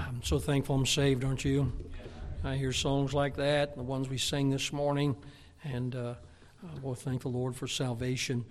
I'm 0.00 0.22
so 0.22 0.38
thankful 0.38 0.74
I'm 0.74 0.86
saved, 0.86 1.24
aren't 1.24 1.44
you? 1.44 1.72
I 2.44 2.56
hear 2.56 2.72
songs 2.72 3.14
like 3.14 3.36
that, 3.36 3.76
the 3.76 3.82
ones 3.82 4.08
we 4.08 4.18
sang 4.18 4.50
this 4.50 4.72
morning, 4.72 5.16
and 5.64 5.94
uh, 5.94 6.14
I 6.64 6.80
will 6.80 6.94
thank 6.94 7.22
the 7.22 7.28
Lord 7.28 7.56
for 7.56 7.66
salvation. 7.66 8.44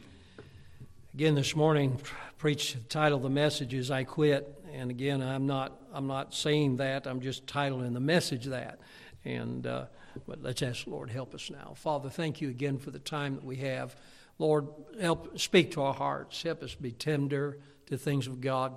Again, 1.13 1.35
this 1.35 1.56
morning, 1.56 1.99
preach 2.37 2.74
the 2.74 2.79
title 2.81 3.17
of 3.17 3.24
the 3.24 3.29
message 3.29 3.74
is 3.74 3.92
"I 3.92 4.03
Quit," 4.03 4.63
and 4.74 4.90
again, 4.92 5.21
I'm 5.21 5.46
not 5.46 5.79
I'm 5.94 6.08
not 6.08 6.33
saying 6.33 6.78
that. 6.78 7.08
I'm 7.08 7.21
just 7.21 7.46
titling 7.47 7.94
the 7.94 7.99
message 7.99 8.46
that. 8.46 8.79
And 9.24 9.65
uh, 9.65 9.86
but 10.28 10.42
let's 10.42 10.62
ask 10.62 10.86
the 10.86 10.92
Lord 10.92 11.10
help 11.10 11.33
us 11.33 11.49
now, 11.49 11.74
Father. 11.76 12.10
Thank 12.10 12.42
you 12.42 12.49
again 12.49 12.78
for 12.78 12.92
the 12.92 12.99
time 12.99 13.36
that 13.36 13.44
we 13.44 13.58
have. 13.58 13.96
Lord, 14.38 14.67
help 14.99 15.40
speak 15.40 15.72
to 15.72 15.81
our 15.81 15.94
hearts. 15.94 16.44
Help 16.44 16.63
us 16.63 16.76
be 16.76 16.91
tender 16.91 17.59
to 17.88 17.98
things 17.98 18.27
of 18.27 18.41
God. 18.41 18.76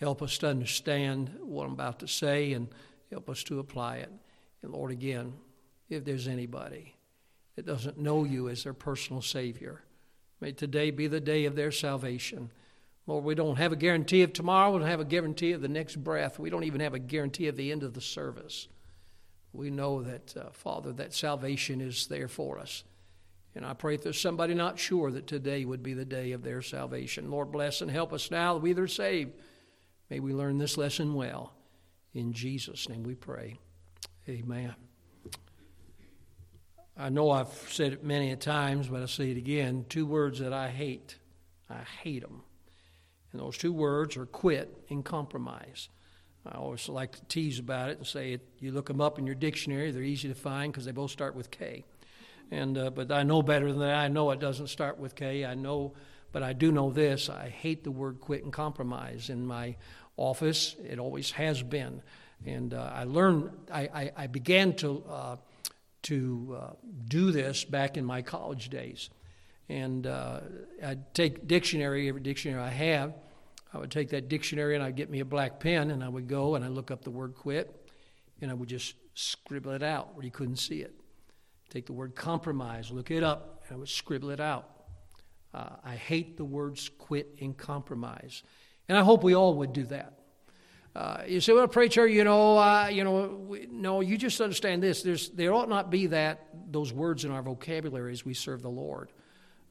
Help 0.00 0.22
us 0.22 0.38
to 0.38 0.48
understand 0.48 1.30
what 1.40 1.66
I'm 1.66 1.72
about 1.72 2.00
to 2.00 2.08
say 2.08 2.52
and 2.52 2.68
help 3.10 3.30
us 3.30 3.42
to 3.44 3.58
apply 3.58 3.96
it. 3.96 4.10
And 4.62 4.72
Lord, 4.72 4.90
again, 4.90 5.32
if 5.88 6.04
there's 6.04 6.28
anybody 6.28 6.94
that 7.54 7.66
doesn't 7.66 7.98
know 7.98 8.24
you 8.24 8.48
as 8.48 8.64
their 8.64 8.74
personal 8.74 9.22
Savior, 9.22 9.82
may 10.40 10.52
today 10.52 10.90
be 10.90 11.06
the 11.06 11.20
day 11.20 11.46
of 11.46 11.56
their 11.56 11.72
salvation. 11.72 12.50
Lord, 13.06 13.24
we 13.24 13.34
don't 13.34 13.56
have 13.56 13.72
a 13.72 13.76
guarantee 13.76 14.22
of 14.22 14.32
tomorrow. 14.32 14.72
We 14.72 14.80
don't 14.80 14.88
have 14.88 15.00
a 15.00 15.04
guarantee 15.04 15.52
of 15.52 15.62
the 15.62 15.68
next 15.68 15.96
breath. 15.96 16.38
We 16.38 16.50
don't 16.50 16.64
even 16.64 16.80
have 16.80 16.94
a 16.94 16.98
guarantee 16.98 17.48
of 17.48 17.56
the 17.56 17.72
end 17.72 17.82
of 17.82 17.94
the 17.94 18.00
service. 18.00 18.68
We 19.52 19.70
know 19.70 20.02
that, 20.02 20.36
uh, 20.36 20.50
Father, 20.50 20.92
that 20.94 21.14
salvation 21.14 21.80
is 21.80 22.08
there 22.08 22.28
for 22.28 22.58
us. 22.58 22.84
And 23.54 23.64
I 23.64 23.72
pray 23.72 23.94
if 23.94 24.02
there's 24.02 24.20
somebody 24.20 24.52
not 24.52 24.78
sure 24.78 25.10
that 25.12 25.26
today 25.26 25.64
would 25.64 25.82
be 25.82 25.94
the 25.94 26.04
day 26.04 26.32
of 26.32 26.42
their 26.42 26.60
salvation. 26.60 27.30
Lord, 27.30 27.50
bless 27.50 27.80
and 27.80 27.90
help 27.90 28.12
us 28.12 28.30
now 28.30 28.54
that 28.54 28.60
we 28.60 28.74
are 28.74 28.86
saved. 28.86 29.32
May 30.10 30.20
we 30.20 30.32
learn 30.32 30.58
this 30.58 30.76
lesson 30.76 31.14
well. 31.14 31.52
In 32.14 32.32
Jesus' 32.32 32.88
name 32.88 33.02
we 33.02 33.14
pray. 33.14 33.58
Amen. 34.28 34.74
I 36.96 37.10
know 37.10 37.30
I've 37.30 37.52
said 37.68 37.92
it 37.92 38.04
many 38.04 38.34
times, 38.36 38.88
but 38.88 39.00
I'll 39.00 39.08
say 39.08 39.30
it 39.30 39.36
again. 39.36 39.84
Two 39.88 40.06
words 40.06 40.38
that 40.38 40.52
I 40.52 40.68
hate. 40.68 41.16
I 41.68 41.80
hate 42.02 42.22
them. 42.22 42.42
And 43.32 43.40
those 43.40 43.58
two 43.58 43.72
words 43.72 44.16
are 44.16 44.24
quit 44.24 44.74
and 44.88 45.04
compromise. 45.04 45.88
I 46.46 46.56
always 46.56 46.88
like 46.88 47.12
to 47.12 47.24
tease 47.24 47.58
about 47.58 47.90
it 47.90 47.98
and 47.98 48.06
say 48.06 48.32
it, 48.32 48.48
you 48.60 48.70
look 48.70 48.86
them 48.86 49.00
up 49.00 49.18
in 49.18 49.26
your 49.26 49.34
dictionary, 49.34 49.90
they're 49.90 50.02
easy 50.02 50.28
to 50.28 50.34
find 50.34 50.72
because 50.72 50.84
they 50.84 50.92
both 50.92 51.10
start 51.10 51.34
with 51.34 51.50
K. 51.50 51.84
And, 52.50 52.78
uh, 52.78 52.90
but 52.90 53.10
I 53.10 53.24
know 53.24 53.42
better 53.42 53.68
than 53.70 53.80
that. 53.80 53.96
I 53.96 54.08
know 54.08 54.30
it 54.30 54.38
doesn't 54.38 54.68
start 54.68 54.98
with 54.98 55.16
K. 55.16 55.44
I 55.44 55.54
know 55.54 55.94
but 56.36 56.42
I 56.42 56.52
do 56.52 56.70
know 56.70 56.90
this 56.90 57.30
I 57.30 57.48
hate 57.48 57.82
the 57.82 57.90
word 57.90 58.20
quit 58.20 58.44
and 58.44 58.52
compromise. 58.52 59.30
In 59.30 59.46
my 59.46 59.74
office, 60.18 60.76
it 60.86 60.98
always 60.98 61.30
has 61.30 61.62
been. 61.62 62.02
And 62.44 62.74
uh, 62.74 62.90
I 62.94 63.04
learned, 63.04 63.52
I, 63.72 63.80
I, 63.80 64.12
I 64.14 64.26
began 64.26 64.74
to, 64.74 65.02
uh, 65.08 65.36
to 66.02 66.58
uh, 66.60 66.70
do 67.08 67.32
this 67.32 67.64
back 67.64 67.96
in 67.96 68.04
my 68.04 68.20
college 68.20 68.68
days. 68.68 69.08
And 69.70 70.06
uh, 70.06 70.40
I'd 70.84 71.14
take 71.14 71.48
dictionary, 71.48 72.06
every 72.06 72.20
dictionary 72.20 72.60
I 72.60 72.68
have, 72.68 73.14
I 73.72 73.78
would 73.78 73.90
take 73.90 74.10
that 74.10 74.28
dictionary 74.28 74.74
and 74.74 74.84
I'd 74.84 74.94
get 74.94 75.08
me 75.08 75.20
a 75.20 75.24
black 75.24 75.58
pen 75.58 75.90
and 75.90 76.04
I 76.04 76.08
would 76.10 76.28
go 76.28 76.54
and 76.54 76.66
I'd 76.66 76.72
look 76.72 76.90
up 76.90 77.02
the 77.02 77.10
word 77.10 77.34
quit 77.34 77.90
and 78.42 78.50
I 78.50 78.54
would 78.54 78.68
just 78.68 78.94
scribble 79.14 79.72
it 79.72 79.82
out 79.82 80.14
where 80.14 80.24
you 80.26 80.30
couldn't 80.30 80.56
see 80.56 80.82
it. 80.82 81.00
Take 81.70 81.86
the 81.86 81.94
word 81.94 82.14
compromise, 82.14 82.90
look 82.90 83.10
it 83.10 83.22
up, 83.22 83.62
and 83.66 83.76
I 83.76 83.78
would 83.78 83.88
scribble 83.88 84.28
it 84.28 84.40
out. 84.40 84.75
Uh, 85.54 85.70
I 85.84 85.94
hate 85.94 86.36
the 86.36 86.44
words 86.44 86.90
quit 86.98 87.36
and 87.40 87.56
compromise. 87.56 88.42
And 88.88 88.96
I 88.96 89.02
hope 89.02 89.24
we 89.24 89.34
all 89.34 89.54
would 89.54 89.72
do 89.72 89.84
that. 89.84 90.12
Uh, 90.94 91.22
you 91.26 91.40
say, 91.40 91.52
well, 91.52 91.68
preacher, 91.68 92.06
you 92.06 92.24
know, 92.24 92.56
uh, 92.56 92.88
you 92.90 93.04
know, 93.04 93.26
we, 93.46 93.68
no, 93.70 94.00
you 94.00 94.16
just 94.16 94.40
understand 94.40 94.82
this. 94.82 95.02
There's, 95.02 95.28
there 95.28 95.52
ought 95.52 95.68
not 95.68 95.90
be 95.90 96.06
that 96.06 96.46
those 96.70 96.90
words 96.90 97.24
in 97.26 97.30
our 97.30 97.42
vocabulary 97.42 98.12
as 98.12 98.24
we 98.24 98.32
serve 98.32 98.62
the 98.62 98.70
Lord 98.70 99.12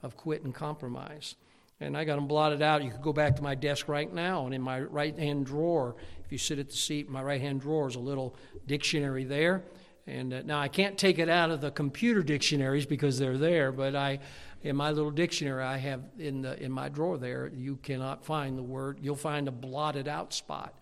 of 0.04 0.16
quit 0.16 0.44
and 0.44 0.54
compromise. 0.54 1.36
And 1.80 1.98
I 1.98 2.06
got 2.06 2.16
them 2.18 2.28
blotted 2.28 2.62
out. 2.62 2.84
You 2.84 2.92
could 2.92 3.02
go 3.02 3.12
back 3.12 3.36
to 3.38 3.42
my 3.42 3.56
desk 3.56 3.88
right 3.88 4.12
now, 4.14 4.46
and 4.46 4.54
in 4.54 4.62
my 4.62 4.82
right 4.82 5.18
hand 5.18 5.48
drawer, 5.48 5.96
if 6.24 6.32
you 6.32 6.38
sit 6.38 6.60
at 6.60 6.70
the 6.70 6.76
seat, 6.76 7.10
my 7.10 7.24
right 7.24 7.42
hand 7.42 7.62
drawer 7.62 7.88
is 7.88 7.96
a 7.96 8.00
little 8.00 8.36
dictionary 8.68 9.24
there. 9.24 9.64
And 10.08 10.32
uh, 10.32 10.42
now 10.44 10.60
I 10.60 10.68
can't 10.68 10.98
take 10.98 11.18
it 11.18 11.28
out 11.28 11.50
of 11.50 11.60
the 11.60 11.72
computer 11.72 12.22
dictionaries 12.22 12.86
because 12.86 13.18
they're 13.18 13.38
there, 13.38 13.72
but 13.72 13.96
I, 13.96 14.20
in 14.64 14.76
my 14.76 14.92
little 14.92 15.12
dictionary 15.12 15.64
I 15.64 15.78
have 15.78 16.02
in 16.18 16.42
the 16.42 16.62
in 16.62 16.72
my 16.72 16.90
drawer 16.90 17.18
there, 17.18 17.52
you 17.54 17.78
cannot 17.78 18.26
find 18.26 18.58
the 18.58 18.64
word. 18.64 19.00
You'll 19.02 19.16
find 19.16 19.48
a 19.48 19.52
blotted 19.52 20.08
out 20.08 20.34
spot, 20.34 20.74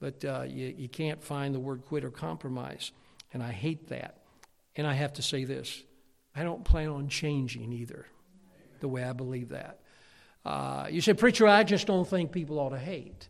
but 0.00 0.24
uh, 0.24 0.42
you 0.48 0.74
you 0.76 0.88
can't 0.88 1.22
find 1.22 1.54
the 1.54 1.60
word 1.60 1.84
quit 1.84 2.04
or 2.04 2.10
compromise, 2.10 2.92
and 3.32 3.42
I 3.42 3.52
hate 3.52 3.88
that. 3.88 4.18
And 4.74 4.86
I 4.86 4.94
have 4.94 5.12
to 5.14 5.22
say 5.22 5.44
this: 5.44 5.82
I 6.34 6.42
don't 6.42 6.64
plan 6.64 6.88
on 6.88 7.08
changing 7.08 7.72
either, 7.72 8.06
the 8.80 8.88
way 8.88 9.04
I 9.04 9.12
believe 9.12 9.50
that. 9.50 9.80
Uh, 10.44 10.88
you 10.90 11.00
say, 11.00 11.14
preacher, 11.14 11.46
I 11.46 11.62
just 11.62 11.86
don't 11.86 12.08
think 12.08 12.32
people 12.32 12.58
ought 12.58 12.70
to 12.70 12.78
hate. 12.78 13.28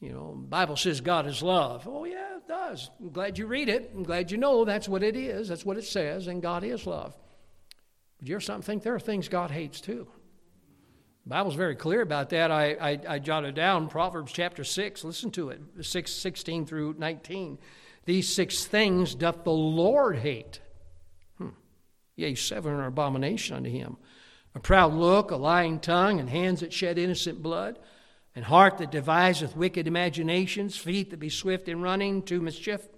You 0.00 0.12
know, 0.12 0.34
Bible 0.36 0.76
says 0.76 1.00
God 1.00 1.26
is 1.26 1.42
love. 1.42 1.88
Oh 1.88 2.04
yeah, 2.04 2.36
it 2.36 2.46
does. 2.46 2.90
I'm 3.00 3.10
glad 3.10 3.38
you 3.38 3.46
read 3.46 3.68
it. 3.68 3.92
I'm 3.94 4.04
glad 4.04 4.30
you 4.30 4.38
know 4.38 4.64
that's 4.64 4.88
what 4.88 5.02
it 5.02 5.16
is. 5.16 5.48
That's 5.48 5.64
what 5.64 5.76
it 5.76 5.84
says, 5.84 6.28
and 6.28 6.40
God 6.40 6.64
is 6.64 6.86
love. 6.86 7.16
But 8.18 8.28
you 8.28 8.34
ever 8.34 8.40
something 8.40 8.62
think 8.62 8.82
there 8.82 8.94
are 8.94 9.00
things 9.00 9.28
God 9.28 9.50
hates 9.50 9.80
too? 9.80 10.08
The 11.24 11.30
Bible's 11.30 11.54
very 11.54 11.76
clear 11.76 12.00
about 12.00 12.30
that. 12.30 12.50
I, 12.50 12.72
I, 12.72 13.00
I 13.08 13.18
jotted 13.18 13.54
down 13.54 13.88
Proverbs 13.88 14.32
chapter 14.32 14.64
6. 14.64 15.04
Listen 15.04 15.30
to 15.32 15.50
it 15.50 15.60
6, 15.80 16.10
16 16.10 16.66
through 16.66 16.96
19. 16.98 17.58
These 18.04 18.34
six 18.34 18.64
things 18.64 19.14
doth 19.14 19.44
the 19.44 19.50
Lord 19.50 20.16
hate. 20.16 20.60
Hmm. 21.36 21.50
Yea, 22.16 22.34
seven 22.34 22.72
are 22.72 22.86
abomination 22.86 23.56
unto 23.56 23.70
him 23.70 23.98
a 24.54 24.60
proud 24.60 24.92
look, 24.94 25.30
a 25.30 25.36
lying 25.36 25.78
tongue, 25.78 26.18
and 26.18 26.28
hands 26.28 26.60
that 26.60 26.72
shed 26.72 26.98
innocent 26.98 27.42
blood 27.42 27.78
and 28.34 28.44
heart 28.44 28.78
that 28.78 28.90
deviseth 28.90 29.56
wicked 29.56 29.86
imaginations, 29.86 30.76
feet 30.76 31.10
that 31.10 31.18
be 31.18 31.28
swift 31.28 31.68
in 31.68 31.82
running 31.82 32.22
to 32.22 32.40
mischief, 32.40 32.88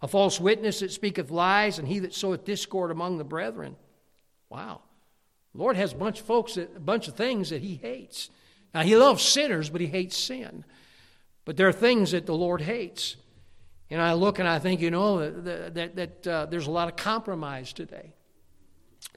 a 0.00 0.08
false 0.08 0.40
witness 0.40 0.80
that 0.80 0.92
speaketh 0.92 1.30
lies, 1.30 1.78
and 1.78 1.88
he 1.88 1.98
that 1.98 2.14
soweth 2.14 2.44
discord 2.44 2.90
among 2.90 3.18
the 3.18 3.24
brethren. 3.24 3.76
Wow. 4.50 4.82
Lord 5.54 5.76
has 5.76 5.92
a 5.92 5.96
bunch 5.96 6.20
of 6.20 6.26
folks, 6.26 6.54
that, 6.54 6.76
a 6.76 6.80
bunch 6.80 7.08
of 7.08 7.14
things 7.14 7.50
that 7.50 7.62
he 7.62 7.76
hates. 7.76 8.28
Now, 8.74 8.82
he 8.82 8.96
loves 8.96 9.22
sinners, 9.22 9.70
but 9.70 9.80
he 9.80 9.86
hates 9.86 10.16
sin. 10.16 10.64
But 11.44 11.56
there 11.56 11.68
are 11.68 11.72
things 11.72 12.12
that 12.12 12.26
the 12.26 12.34
Lord 12.34 12.60
hates. 12.60 13.16
And 13.88 14.00
I 14.00 14.12
look 14.12 14.38
and 14.38 14.48
I 14.48 14.58
think, 14.58 14.80
you 14.80 14.90
know, 14.90 15.30
that, 15.30 15.74
that, 15.74 15.96
that 15.96 16.26
uh, 16.26 16.46
there's 16.46 16.68
a 16.68 16.70
lot 16.70 16.88
of 16.88 16.96
compromise 16.96 17.72
today. 17.72 18.14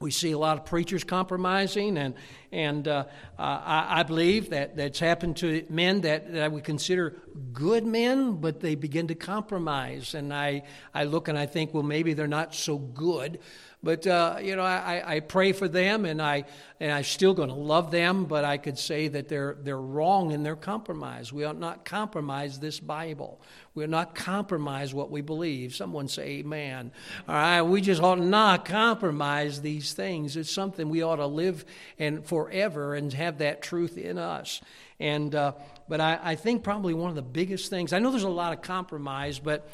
We 0.00 0.10
see 0.10 0.32
a 0.32 0.38
lot 0.38 0.58
of 0.58 0.64
preachers 0.64 1.04
compromising, 1.04 1.98
and, 1.98 2.14
and 2.50 2.88
uh, 2.88 3.04
I, 3.38 4.00
I, 4.00 4.02
believe 4.02 4.50
that 4.50 4.76
that's 4.76 4.98
happened 4.98 5.36
to 5.36 5.64
men 5.68 6.00
that, 6.00 6.32
that 6.32 6.50
we 6.50 6.62
consider 6.62 7.22
good 7.52 7.86
men, 7.86 8.40
but 8.40 8.60
they 8.60 8.74
begin 8.74 9.06
to 9.08 9.14
compromise. 9.14 10.14
And 10.14 10.32
I, 10.34 10.62
I 10.92 11.04
look 11.04 11.28
and 11.28 11.38
I 11.38 11.46
think, 11.46 11.74
well, 11.74 11.84
maybe 11.84 12.14
they're 12.14 12.26
not 12.26 12.54
so 12.54 12.78
good. 12.78 13.38
But 13.84 14.06
uh, 14.06 14.38
you 14.42 14.56
know, 14.56 14.62
I, 14.62 15.16
I 15.16 15.20
pray 15.20 15.52
for 15.52 15.68
them, 15.68 16.06
and 16.06 16.20
I 16.20 16.44
and 16.80 16.90
I'm 16.90 17.04
still 17.04 17.34
going 17.34 17.50
to 17.50 17.54
love 17.54 17.90
them. 17.90 18.24
But 18.24 18.44
I 18.44 18.56
could 18.56 18.78
say 18.78 19.08
that 19.08 19.28
they're 19.28 19.58
they're 19.60 19.80
wrong 19.80 20.32
in 20.32 20.42
their 20.42 20.56
compromise. 20.56 21.34
We 21.34 21.44
ought 21.44 21.58
not 21.58 21.84
compromise 21.84 22.58
this 22.58 22.80
Bible. 22.80 23.42
We 23.74 23.84
ought 23.84 23.90
not 23.90 24.14
compromise 24.14 24.94
what 24.94 25.10
we 25.10 25.20
believe. 25.20 25.74
Someone 25.74 26.08
say 26.08 26.38
Amen. 26.38 26.92
All 27.28 27.34
right, 27.34 27.60
we 27.60 27.82
just 27.82 28.02
ought 28.02 28.18
not 28.18 28.64
compromise 28.64 29.60
these 29.60 29.92
things. 29.92 30.36
It's 30.38 30.50
something 30.50 30.88
we 30.88 31.02
ought 31.02 31.16
to 31.16 31.26
live 31.26 31.66
and 31.98 32.24
forever 32.24 32.94
and 32.94 33.12
have 33.12 33.38
that 33.38 33.60
truth 33.60 33.98
in 33.98 34.16
us. 34.16 34.62
And 34.98 35.34
uh, 35.34 35.52
but 35.90 36.00
I, 36.00 36.18
I 36.22 36.34
think 36.36 36.62
probably 36.62 36.94
one 36.94 37.10
of 37.10 37.16
the 37.16 37.22
biggest 37.22 37.68
things. 37.68 37.92
I 37.92 37.98
know 37.98 38.10
there's 38.10 38.22
a 38.22 38.28
lot 38.30 38.54
of 38.54 38.62
compromise, 38.62 39.38
but 39.38 39.68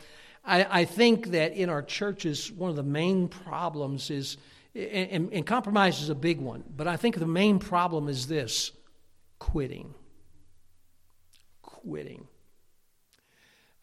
I, 0.45 0.81
I 0.81 0.85
think 0.85 1.29
that 1.29 1.53
in 1.53 1.69
our 1.69 1.83
churches, 1.83 2.51
one 2.51 2.71
of 2.71 2.77
the 2.77 2.83
main 2.83 3.29
problems 3.29 4.11
is, 4.11 4.37
and, 4.75 5.33
and 5.33 5.47
compromise 5.47 6.01
is 6.01 6.09
a 6.09 6.15
big 6.15 6.41
one, 6.41 6.65
but 6.77 6.87
I 6.87 6.97
think 6.97 7.19
the 7.19 7.27
main 7.27 7.59
problem 7.59 8.09
is 8.09 8.27
this 8.27 8.73
quitting. 9.39 9.95
Quitting. 11.63 12.27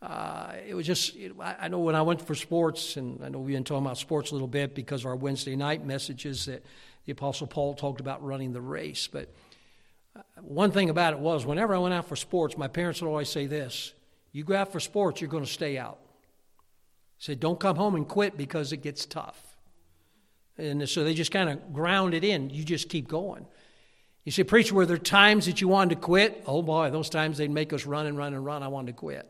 Uh, 0.02 0.54
it 0.68 0.76
was 0.76 0.86
just, 0.86 1.16
it, 1.16 1.34
I 1.40 1.68
know 1.68 1.80
when 1.80 1.96
I 1.96 2.04
went 2.04 2.22
for 2.22 2.36
sports, 2.36 2.98
and 2.98 3.24
I 3.24 3.30
know 3.30 3.40
we've 3.40 3.56
been 3.56 3.64
talking 3.64 3.86
about 3.86 3.98
sports 3.98 4.32
a 4.32 4.34
little 4.36 4.48
bit 4.48 4.76
because 4.76 5.02
of 5.02 5.08
our 5.08 5.16
Wednesday 5.16 5.56
night 5.56 5.86
messages 5.86 6.46
that 6.46 6.64
the 7.06 7.12
Apostle 7.12 7.48
Paul 7.48 7.74
talked 7.74 8.00
about 8.00 8.24
running 8.24 8.54
the 8.54 8.62
race. 8.62 9.08
But 9.08 9.34
uh, 10.16 10.22
one 10.42 10.72
thing 10.72 10.90
about 10.90 11.14
it 11.14 11.20
was, 11.20 11.46
whenever 11.46 11.74
I 11.74 11.80
went 11.80 11.96
out 11.96 12.06
for 12.06 12.16
sports, 12.16 12.58
my 12.58 12.68
parents 12.68 13.02
would 13.02 13.08
always 13.08 13.30
say 13.30 13.48
this 13.48 13.94
you 14.32 14.44
go 14.44 14.56
out 14.56 14.72
for 14.72 14.80
sports, 14.80 15.20
you're 15.20 15.30
going 15.30 15.46
to 15.46 15.52
stay 15.52 15.78
out. 15.80 16.00
Said, 17.20 17.40
don't 17.40 17.60
come 17.60 17.76
home 17.76 17.96
and 17.96 18.08
quit 18.08 18.38
because 18.38 18.72
it 18.72 18.78
gets 18.78 19.06
tough. 19.06 19.58
And 20.58 20.88
so 20.88 21.04
they 21.04 21.14
just 21.14 21.32
kind 21.32 21.50
of 21.50 21.74
ground 21.74 22.14
it 22.14 22.24
in. 22.24 22.50
You 22.50 22.64
just 22.64 22.90
keep 22.90 23.08
going. 23.08 23.46
You 24.24 24.32
say, 24.32 24.44
Preacher, 24.44 24.76
were 24.76 24.86
there 24.86 24.98
times 24.98 25.46
that 25.46 25.62
you 25.62 25.68
wanted 25.68 25.96
to 25.96 26.02
quit? 26.02 26.44
Oh 26.46 26.62
boy, 26.62 26.90
those 26.90 27.10
times 27.10 27.38
they'd 27.38 27.52
make 27.52 27.74
us 27.74 27.86
run 27.86 28.08
and 28.08 28.18
run 28.18 28.34
and 28.34 28.44
run. 28.44 28.64
I 28.64 28.68
wanted 28.68 28.88
to 28.88 28.98
quit. 28.98 29.30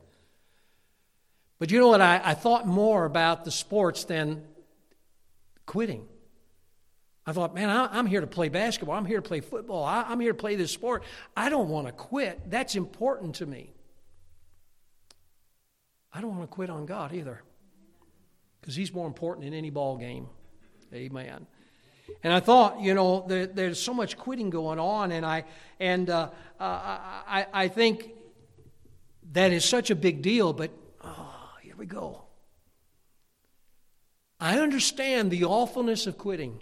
But 1.60 1.72
you 1.72 1.80
know 1.80 1.90
what? 1.90 2.02
I, 2.02 2.22
I 2.24 2.34
thought 2.34 2.68
more 2.68 3.06
about 3.06 3.46
the 3.46 3.52
sports 3.52 4.06
than 4.06 4.44
quitting. 5.66 6.08
I 7.26 7.34
thought, 7.34 7.54
man, 7.54 7.70
I, 7.70 8.00
am 8.00 8.06
here 8.06 8.22
to 8.22 8.28
play 8.28 8.48
basketball. 8.48 8.96
I'm 8.96 9.06
here 9.06 9.18
to 9.18 9.28
play 9.28 9.42
football. 9.42 9.84
I'm 9.84 10.20
here 10.20 10.32
to 10.32 10.38
play 10.38 10.56
this 10.56 10.72
sport. 10.72 11.04
I 11.36 11.50
don't 11.50 11.68
want 11.68 11.88
to 11.88 11.94
quit. 11.94 12.50
That's 12.50 12.76
important 12.76 13.36
to 13.36 13.46
me. 13.46 13.74
I 16.14 16.22
don't 16.22 16.32
want 16.38 16.50
to 16.50 16.56
quit 16.56 16.70
on 16.70 16.86
God 16.86 17.14
either 17.14 17.44
because 18.68 18.76
He's 18.76 18.94
more 18.94 19.08
important 19.08 19.48
in 19.48 19.54
any 19.54 19.70
ball 19.70 19.96
game. 19.96 20.28
Amen. 20.94 21.48
And 22.22 22.34
I 22.34 22.42
thought, 22.42 22.82
you 22.82 22.94
know, 22.94 23.24
there, 23.26 23.48
there's 23.48 23.80
so 23.80 23.94
much 23.94 24.18
quitting 24.18 24.50
going 24.50 24.78
on, 24.78 25.14
and 25.14 25.26
I 25.26 25.46
and 25.80 26.10
uh, 26.10 26.32
uh, 26.60 26.64
I, 26.64 27.46
I 27.54 27.68
think 27.70 28.10
that 29.32 29.54
is 29.54 29.64
such 29.64 29.90
a 29.90 29.96
big 29.96 30.22
deal. 30.22 30.52
But 30.52 30.72
oh, 31.02 31.50
here 31.64 31.78
we 31.78 31.86
go. 31.86 32.24
I 34.38 34.60
understand 34.60 35.32
the 35.32 35.46
awfulness 35.46 36.06
of 36.06 36.18
quitting, 36.18 36.62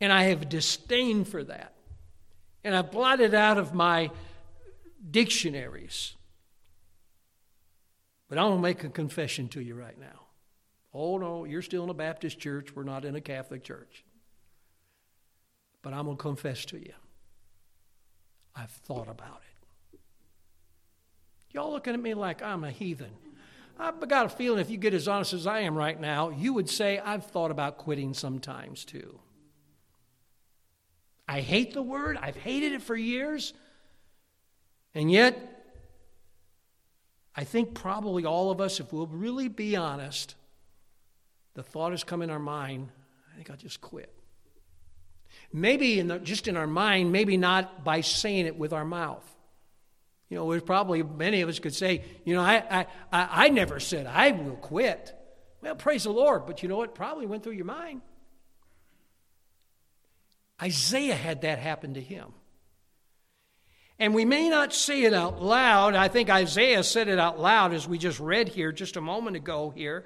and 0.00 0.12
I 0.12 0.24
have 0.24 0.48
disdain 0.48 1.24
for 1.24 1.42
that, 1.42 1.72
and 2.62 2.76
I've 2.76 2.92
blotted 2.92 3.34
out 3.34 3.58
of 3.58 3.74
my 3.74 4.12
dictionaries. 5.10 6.14
But 8.28 8.38
I 8.38 8.44
want 8.44 8.58
to 8.58 8.62
make 8.62 8.84
a 8.84 8.88
confession 8.88 9.48
to 9.48 9.60
you 9.60 9.74
right 9.74 9.98
now. 9.98 10.25
Oh, 10.98 11.18
no, 11.18 11.44
you're 11.44 11.60
still 11.62 11.84
in 11.84 11.90
a 11.90 11.94
Baptist 11.94 12.38
church. 12.38 12.74
We're 12.74 12.84
not 12.84 13.04
in 13.04 13.14
a 13.14 13.20
Catholic 13.20 13.62
church. 13.62 14.02
But 15.82 15.92
I'm 15.92 16.06
going 16.06 16.16
to 16.16 16.22
confess 16.22 16.64
to 16.66 16.78
you. 16.78 16.94
I've 18.54 18.70
thought 18.70 19.08
about 19.08 19.42
it. 19.92 19.98
Y'all 21.52 21.70
looking 21.70 21.92
at 21.92 22.00
me 22.00 22.14
like 22.14 22.42
I'm 22.42 22.64
a 22.64 22.70
heathen. 22.70 23.12
I've 23.78 24.08
got 24.08 24.24
a 24.24 24.28
feeling 24.30 24.58
if 24.58 24.70
you 24.70 24.78
get 24.78 24.94
as 24.94 25.06
honest 25.06 25.34
as 25.34 25.46
I 25.46 25.60
am 25.60 25.76
right 25.76 26.00
now, 26.00 26.30
you 26.30 26.54
would 26.54 26.70
say, 26.70 26.98
I've 26.98 27.26
thought 27.26 27.50
about 27.50 27.76
quitting 27.76 28.14
sometimes 28.14 28.86
too. 28.86 29.20
I 31.28 31.40
hate 31.42 31.74
the 31.74 31.82
word, 31.82 32.16
I've 32.20 32.36
hated 32.36 32.72
it 32.72 32.80
for 32.80 32.96
years. 32.96 33.52
And 34.94 35.10
yet, 35.10 35.74
I 37.34 37.44
think 37.44 37.74
probably 37.74 38.24
all 38.24 38.50
of 38.50 38.62
us, 38.62 38.80
if 38.80 38.94
we'll 38.94 39.08
really 39.08 39.48
be 39.48 39.76
honest, 39.76 40.34
the 41.56 41.62
thought 41.62 41.90
has 41.90 42.04
come 42.04 42.22
in 42.22 42.30
our 42.30 42.38
mind, 42.38 42.90
I 43.32 43.36
think 43.36 43.50
I'll 43.50 43.56
just 43.56 43.80
quit. 43.80 44.12
Maybe 45.52 45.98
in 45.98 46.06
the, 46.06 46.18
just 46.18 46.48
in 46.48 46.56
our 46.56 46.66
mind, 46.66 47.12
maybe 47.12 47.36
not 47.36 47.82
by 47.82 48.02
saying 48.02 48.46
it 48.46 48.56
with 48.56 48.72
our 48.72 48.84
mouth. 48.84 49.24
You 50.28 50.36
know, 50.36 50.50
there's 50.50 50.62
probably 50.62 51.02
many 51.02 51.40
of 51.40 51.48
us 51.48 51.58
could 51.58 51.74
say, 51.74 52.04
you 52.24 52.34
know, 52.34 52.42
I, 52.42 52.56
I, 52.70 52.86
I, 53.10 53.46
I 53.46 53.48
never 53.48 53.80
said 53.80 54.06
I 54.06 54.32
will 54.32 54.56
quit. 54.56 55.14
Well, 55.62 55.74
praise 55.76 56.04
the 56.04 56.10
Lord, 56.10 56.46
but 56.46 56.62
you 56.62 56.68
know 56.68 56.76
what? 56.76 56.94
Probably 56.94 57.26
went 57.26 57.42
through 57.42 57.54
your 57.54 57.64
mind. 57.64 58.02
Isaiah 60.60 61.14
had 61.14 61.42
that 61.42 61.58
happen 61.58 61.94
to 61.94 62.00
him. 62.00 62.32
And 63.98 64.14
we 64.14 64.26
may 64.26 64.50
not 64.50 64.74
say 64.74 65.04
it 65.04 65.14
out 65.14 65.42
loud. 65.42 65.94
I 65.94 66.08
think 66.08 66.28
Isaiah 66.28 66.82
said 66.82 67.08
it 67.08 67.18
out 67.18 67.40
loud 67.40 67.72
as 67.72 67.88
we 67.88 67.96
just 67.96 68.20
read 68.20 68.48
here 68.48 68.72
just 68.72 68.96
a 68.96 69.00
moment 69.00 69.36
ago 69.36 69.72
here. 69.74 70.04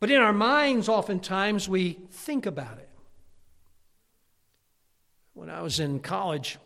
But 0.00 0.10
in 0.10 0.20
our 0.20 0.32
minds, 0.32 0.88
oftentimes 0.88 1.68
we 1.68 1.98
think 2.10 2.46
about 2.46 2.78
it. 2.78 2.88
When 5.34 5.50
I 5.50 5.60
was 5.60 5.78
in 5.78 6.00
college, 6.00 6.58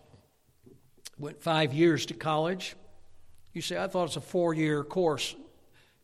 went 1.18 1.42
five 1.42 1.74
years 1.74 2.06
to 2.06 2.14
college. 2.14 2.76
You 3.52 3.60
say, 3.60 3.76
I 3.76 3.88
thought 3.88 4.04
it's 4.04 4.16
a 4.16 4.20
four 4.20 4.54
year 4.54 4.84
course. 4.84 5.34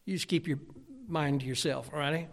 You 0.05 0.15
just 0.15 0.29
keep 0.29 0.49
your 0.49 0.59
mind 1.09 1.41
to 1.41 1.47
yourself, 1.47 1.91
all 1.93 2.00
right? 2.00 2.29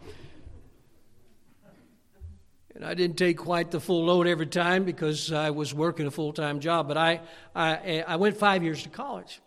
And 2.76 2.86
I 2.86 2.94
didn't 2.94 3.18
take 3.18 3.38
quite 3.38 3.72
the 3.72 3.80
full 3.80 4.06
load 4.06 4.28
every 4.28 4.46
time 4.46 4.84
because 4.84 5.32
I 5.32 5.50
was 5.50 5.74
working 5.74 6.06
a 6.06 6.12
full 6.12 6.34
time 6.34 6.60
job. 6.60 6.88
But 6.88 6.98
I, 6.98 7.22
I, 7.56 8.04
I 8.08 8.16
went 8.18 8.38
five 8.38 8.64
years 8.64 8.84
to 8.84 8.90
college, 8.90 9.42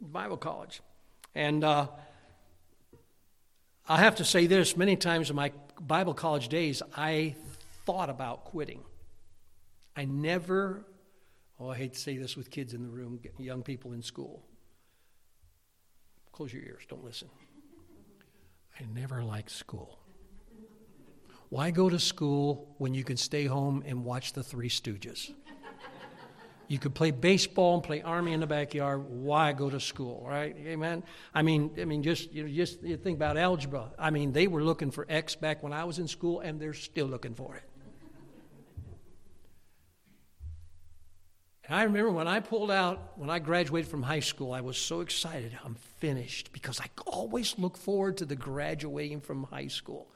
Bible 0.00 0.36
college. 0.36 0.80
And 1.34 1.62
uh, 1.62 1.86
I 3.88 3.98
have 3.98 4.16
to 4.16 4.24
say 4.24 4.46
this 4.46 4.76
many 4.76 4.96
times 4.96 5.28
in 5.30 5.36
my 5.36 5.52
Bible 5.80 6.14
college 6.14 6.48
days, 6.48 6.82
I 6.96 7.34
thought 7.84 8.10
about 8.10 8.44
quitting. 8.44 8.80
I 9.96 10.04
never, 10.04 10.84
oh, 11.58 11.70
I 11.70 11.76
hate 11.76 11.94
to 11.94 11.98
say 11.98 12.16
this 12.16 12.36
with 12.36 12.50
kids 12.50 12.74
in 12.74 12.82
the 12.82 12.88
room, 12.88 13.20
young 13.38 13.62
people 13.62 13.92
in 13.92 14.02
school. 14.02 14.42
Close 16.30 16.52
your 16.52 16.62
ears, 16.62 16.82
don't 16.88 17.04
listen. 17.04 17.28
I 18.78 18.84
never 18.94 19.22
liked 19.22 19.50
school. 19.50 19.98
Why 21.50 21.70
go 21.70 21.90
to 21.90 21.98
school 21.98 22.74
when 22.78 22.94
you 22.94 23.04
can 23.04 23.18
stay 23.18 23.44
home 23.44 23.82
and 23.84 24.04
watch 24.04 24.32
the 24.32 24.42
Three 24.42 24.70
Stooges? 24.70 25.32
You 26.72 26.78
could 26.78 26.94
play 26.94 27.10
baseball 27.10 27.74
and 27.74 27.82
play 27.82 28.00
army 28.00 28.32
in 28.32 28.40
the 28.40 28.46
backyard. 28.46 29.04
Why 29.06 29.52
go 29.52 29.68
to 29.68 29.78
school, 29.78 30.24
right? 30.26 30.56
Amen. 30.56 31.02
I 31.34 31.42
mean, 31.42 31.70
I 31.78 31.84
mean, 31.84 32.02
just 32.02 32.32
you 32.32 32.44
know, 32.44 32.48
just 32.48 32.82
you 32.82 32.96
think 32.96 33.18
about 33.18 33.36
algebra. 33.36 33.90
I 33.98 34.08
mean, 34.08 34.32
they 34.32 34.46
were 34.46 34.64
looking 34.64 34.90
for 34.90 35.04
X 35.06 35.34
back 35.36 35.62
when 35.62 35.74
I 35.74 35.84
was 35.84 35.98
in 35.98 36.08
school, 36.08 36.40
and 36.40 36.58
they're 36.58 36.72
still 36.72 37.06
looking 37.06 37.34
for 37.34 37.56
it. 37.56 37.62
And 41.68 41.76
I 41.76 41.82
remember 41.82 42.10
when 42.10 42.26
I 42.26 42.40
pulled 42.40 42.70
out, 42.70 43.18
when 43.18 43.28
I 43.28 43.38
graduated 43.38 43.90
from 43.90 44.02
high 44.02 44.20
school, 44.20 44.54
I 44.54 44.62
was 44.62 44.78
so 44.78 45.00
excited. 45.00 45.52
I'm 45.62 45.74
finished 45.98 46.54
because 46.54 46.80
I 46.80 46.86
always 47.06 47.58
look 47.58 47.76
forward 47.76 48.16
to 48.16 48.24
the 48.24 48.36
graduating 48.36 49.20
from 49.20 49.42
high 49.42 49.68
school. 49.68 50.08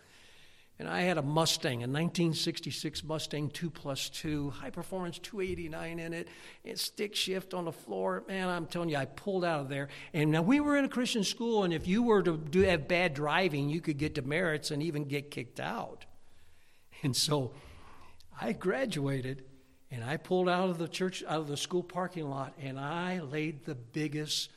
And 0.79 0.89
I 0.89 1.03
had 1.03 1.17
a 1.17 1.23
Mustang, 1.23 1.79
a 1.79 1.89
1966 1.89 3.03
Mustang 3.03 3.49
2 3.49 3.71
plus 3.71 4.11
2, 4.11 4.51
high 4.51 4.69
performance 4.69 5.19
289 5.19 5.99
in 5.99 6.13
it, 6.13 6.29
and 6.67 6.79
stick 6.79 7.15
shift 7.15 7.55
on 7.55 7.65
the 7.65 7.73
floor. 7.73 8.25
Man, 8.29 8.49
I'm 8.49 8.67
telling 8.67 8.91
you, 8.91 8.99
I 8.99 9.07
pulled 9.07 9.43
out 9.43 9.61
of 9.61 9.69
there. 9.71 9.89
And 10.13 10.31
now 10.31 10.43
we 10.43 10.61
were 10.61 10.77
in 10.77 10.85
a 10.85 10.89
Christian 10.89 11.25
school, 11.25 11.65
and 11.65 11.73
if 11.73 11.89
you 11.89 12.03
were 12.03 12.23
to 12.23 12.37
do, 12.37 12.61
have 12.61 12.89
bad 12.89 13.15
driving, 13.15 13.71
you 13.71 13.81
could 13.81 13.97
get 13.97 14.15
demerits 14.15 14.71
and 14.71 14.83
even 14.83 15.05
get 15.05 15.31
kicked 15.31 15.61
out. 15.61 16.05
And 17.03 17.15
so 17.15 17.53
I 18.41 18.53
graduated, 18.53 19.45
and 19.91 20.03
I 20.03 20.17
pulled 20.17 20.49
out 20.49 20.71
of 20.71 20.79
the 20.79 20.89
church, 20.89 21.23
out 21.29 21.41
of 21.41 21.47
the 21.47 21.57
school 21.57 21.83
parking 21.83 22.29
lot, 22.31 22.55
and 22.59 22.81
I 22.81 23.21
laid 23.21 23.67
the 23.67 23.75
biggest 23.75 24.51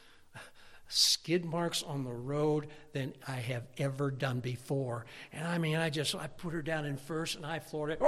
skid 0.90 1.46
marks 1.46 1.84
on 1.84 2.04
the 2.04 2.12
road 2.12 2.68
than 2.94 3.14
I 3.28 3.36
have 3.36 3.64
ever 3.78 4.12
done 4.12 4.40
before. 4.40 5.06
And 5.32 5.48
I 5.48 5.58
mean, 5.60 5.78
I 5.78 5.90
just, 5.90 6.16
I 6.16 6.28
put 6.28 6.54
her 6.54 6.62
down 6.62 6.86
in 6.86 6.98
first 6.98 7.36
and 7.36 7.46
I 7.46 7.60
floored 7.60 7.92
it. 7.92 8.02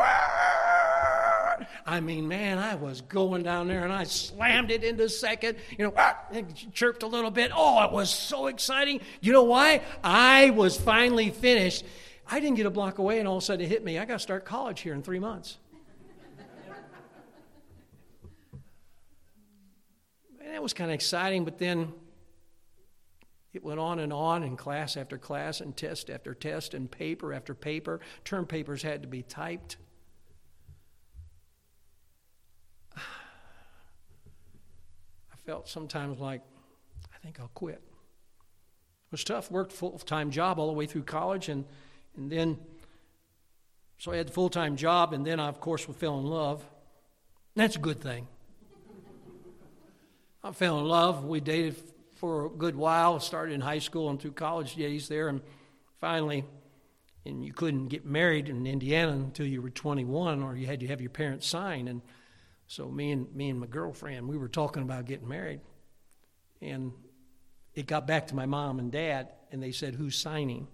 I 1.85 1.99
mean, 1.99 2.27
man, 2.27 2.57
I 2.57 2.73
was 2.73 3.01
going 3.01 3.43
down 3.43 3.67
there 3.67 3.83
and 3.83 3.93
I 3.93 4.03
slammed 4.05 4.71
it 4.71 4.83
into 4.83 5.07
second, 5.09 5.57
you 5.77 5.85
know, 5.85 5.93
and 6.31 6.73
chirped 6.73 7.03
a 7.03 7.07
little 7.07 7.29
bit. 7.29 7.51
Oh, 7.55 7.83
it 7.83 7.91
was 7.91 8.09
so 8.09 8.47
exciting. 8.47 9.01
You 9.21 9.31
know 9.31 9.43
why? 9.43 9.83
I 10.03 10.49
was 10.49 10.75
finally 10.75 11.29
finished. 11.29 11.85
I 12.27 12.39
didn't 12.39 12.55
get 12.55 12.65
a 12.65 12.71
block 12.71 12.97
away 12.97 13.19
and 13.19 13.27
all 13.27 13.37
of 13.37 13.43
a 13.43 13.45
sudden 13.45 13.63
it 13.63 13.69
hit 13.69 13.83
me. 13.83 13.99
I 13.99 14.05
got 14.05 14.13
to 14.13 14.19
start 14.19 14.43
college 14.43 14.81
here 14.81 14.95
in 14.95 15.03
three 15.03 15.19
months. 15.19 15.59
and 20.39 20.51
that 20.51 20.63
was 20.63 20.73
kind 20.73 20.89
of 20.89 20.95
exciting, 20.95 21.45
but 21.45 21.59
then 21.59 21.93
it 23.53 23.63
went 23.63 23.79
on 23.79 23.99
and 23.99 24.13
on 24.13 24.43
in 24.43 24.55
class 24.55 24.95
after 24.95 25.17
class 25.17 25.59
and 25.59 25.75
test 25.75 26.09
after 26.09 26.33
test 26.33 26.73
and 26.73 26.89
paper 26.89 27.33
after 27.33 27.53
paper. 27.53 27.99
Term 28.23 28.45
papers 28.45 28.81
had 28.81 29.01
to 29.01 29.09
be 29.09 29.23
typed. 29.23 29.75
I 32.95 33.01
felt 35.45 35.67
sometimes 35.67 36.19
like, 36.19 36.41
I 37.13 37.17
think 37.17 37.41
I'll 37.41 37.51
quit. 37.53 37.81
It 37.83 39.11
was 39.11 39.25
tough. 39.25 39.51
Worked 39.51 39.73
full 39.73 39.99
time 39.99 40.31
job 40.31 40.57
all 40.57 40.67
the 40.67 40.73
way 40.73 40.85
through 40.85 41.03
college, 41.03 41.49
and, 41.49 41.65
and 42.15 42.31
then, 42.31 42.57
so 43.97 44.13
I 44.13 44.15
had 44.15 44.29
the 44.29 44.33
full 44.33 44.49
time 44.49 44.77
job, 44.77 45.11
and 45.11 45.25
then 45.25 45.41
I, 45.41 45.49
of 45.49 45.59
course, 45.59 45.83
fell 45.83 46.17
in 46.19 46.25
love. 46.25 46.63
That's 47.55 47.75
a 47.75 47.79
good 47.79 47.99
thing. 47.99 48.27
I 50.41 50.51
fell 50.53 50.79
in 50.79 50.85
love. 50.85 51.25
We 51.25 51.41
dated 51.41 51.75
for 52.21 52.45
a 52.45 52.49
good 52.49 52.75
while. 52.75 53.19
Started 53.19 53.53
in 53.53 53.61
high 53.61 53.79
school 53.79 54.09
and 54.11 54.21
through 54.21 54.33
college 54.33 54.75
days 54.75 55.09
there, 55.09 55.27
and 55.27 55.41
finally, 55.99 56.45
and 57.25 57.43
you 57.43 57.51
couldn't 57.51 57.87
get 57.87 58.05
married 58.05 58.47
in 58.47 58.67
Indiana 58.67 59.13
until 59.13 59.47
you 59.47 59.61
were 59.61 59.71
21, 59.71 60.43
or 60.43 60.55
you 60.55 60.67
had 60.67 60.79
to 60.81 60.87
have 60.87 61.01
your 61.01 61.09
parents 61.09 61.47
sign. 61.47 61.87
And 61.87 62.01
so 62.67 62.87
me 62.87 63.11
and 63.11 63.35
me 63.35 63.49
and 63.49 63.59
my 63.59 63.65
girlfriend, 63.65 64.29
we 64.29 64.37
were 64.37 64.47
talking 64.47 64.83
about 64.83 65.05
getting 65.05 65.27
married, 65.27 65.61
and 66.61 66.93
it 67.73 67.87
got 67.87 68.05
back 68.05 68.27
to 68.27 68.35
my 68.35 68.45
mom 68.45 68.77
and 68.77 68.91
dad, 68.91 69.29
and 69.51 69.61
they 69.61 69.71
said, 69.71 69.95
"Who's 69.95 70.15
signing?" 70.15 70.67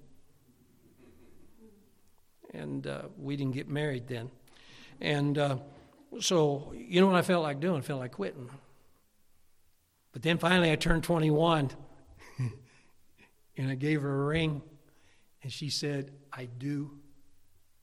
And 2.54 2.86
uh, 2.86 3.04
we 3.18 3.38
didn't 3.38 3.54
get 3.54 3.70
married 3.70 4.08
then, 4.08 4.32
and 5.00 5.38
uh, 5.38 5.58
so 6.20 6.74
you 6.76 7.00
know 7.00 7.08
what 7.08 7.16
I 7.16 7.22
felt 7.22 7.44
like 7.44 7.62
doing? 7.62 7.78
I 7.78 7.82
felt 7.82 8.02
like 8.02 8.12
quitting. 8.12 8.50
But 10.18 10.24
then 10.24 10.40
finally 10.40 10.72
I 10.72 10.76
turned 10.76 11.04
21. 11.04 11.70
And 13.56 13.70
I 13.70 13.76
gave 13.76 14.02
her 14.02 14.24
a 14.24 14.26
ring, 14.26 14.64
and 15.44 15.54
she 15.54 15.70
said, 15.70 16.12
I 16.34 16.46
do. 16.46 16.90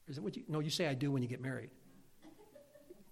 Is 0.08 0.16
that 0.16 0.22
what 0.22 0.36
you? 0.36 0.42
No, 0.48 0.58
you 0.58 0.70
say 0.70 0.88
I 0.88 0.94
do 0.94 1.12
when 1.12 1.22
you 1.22 1.28
get 1.28 1.40
married. 1.40 1.70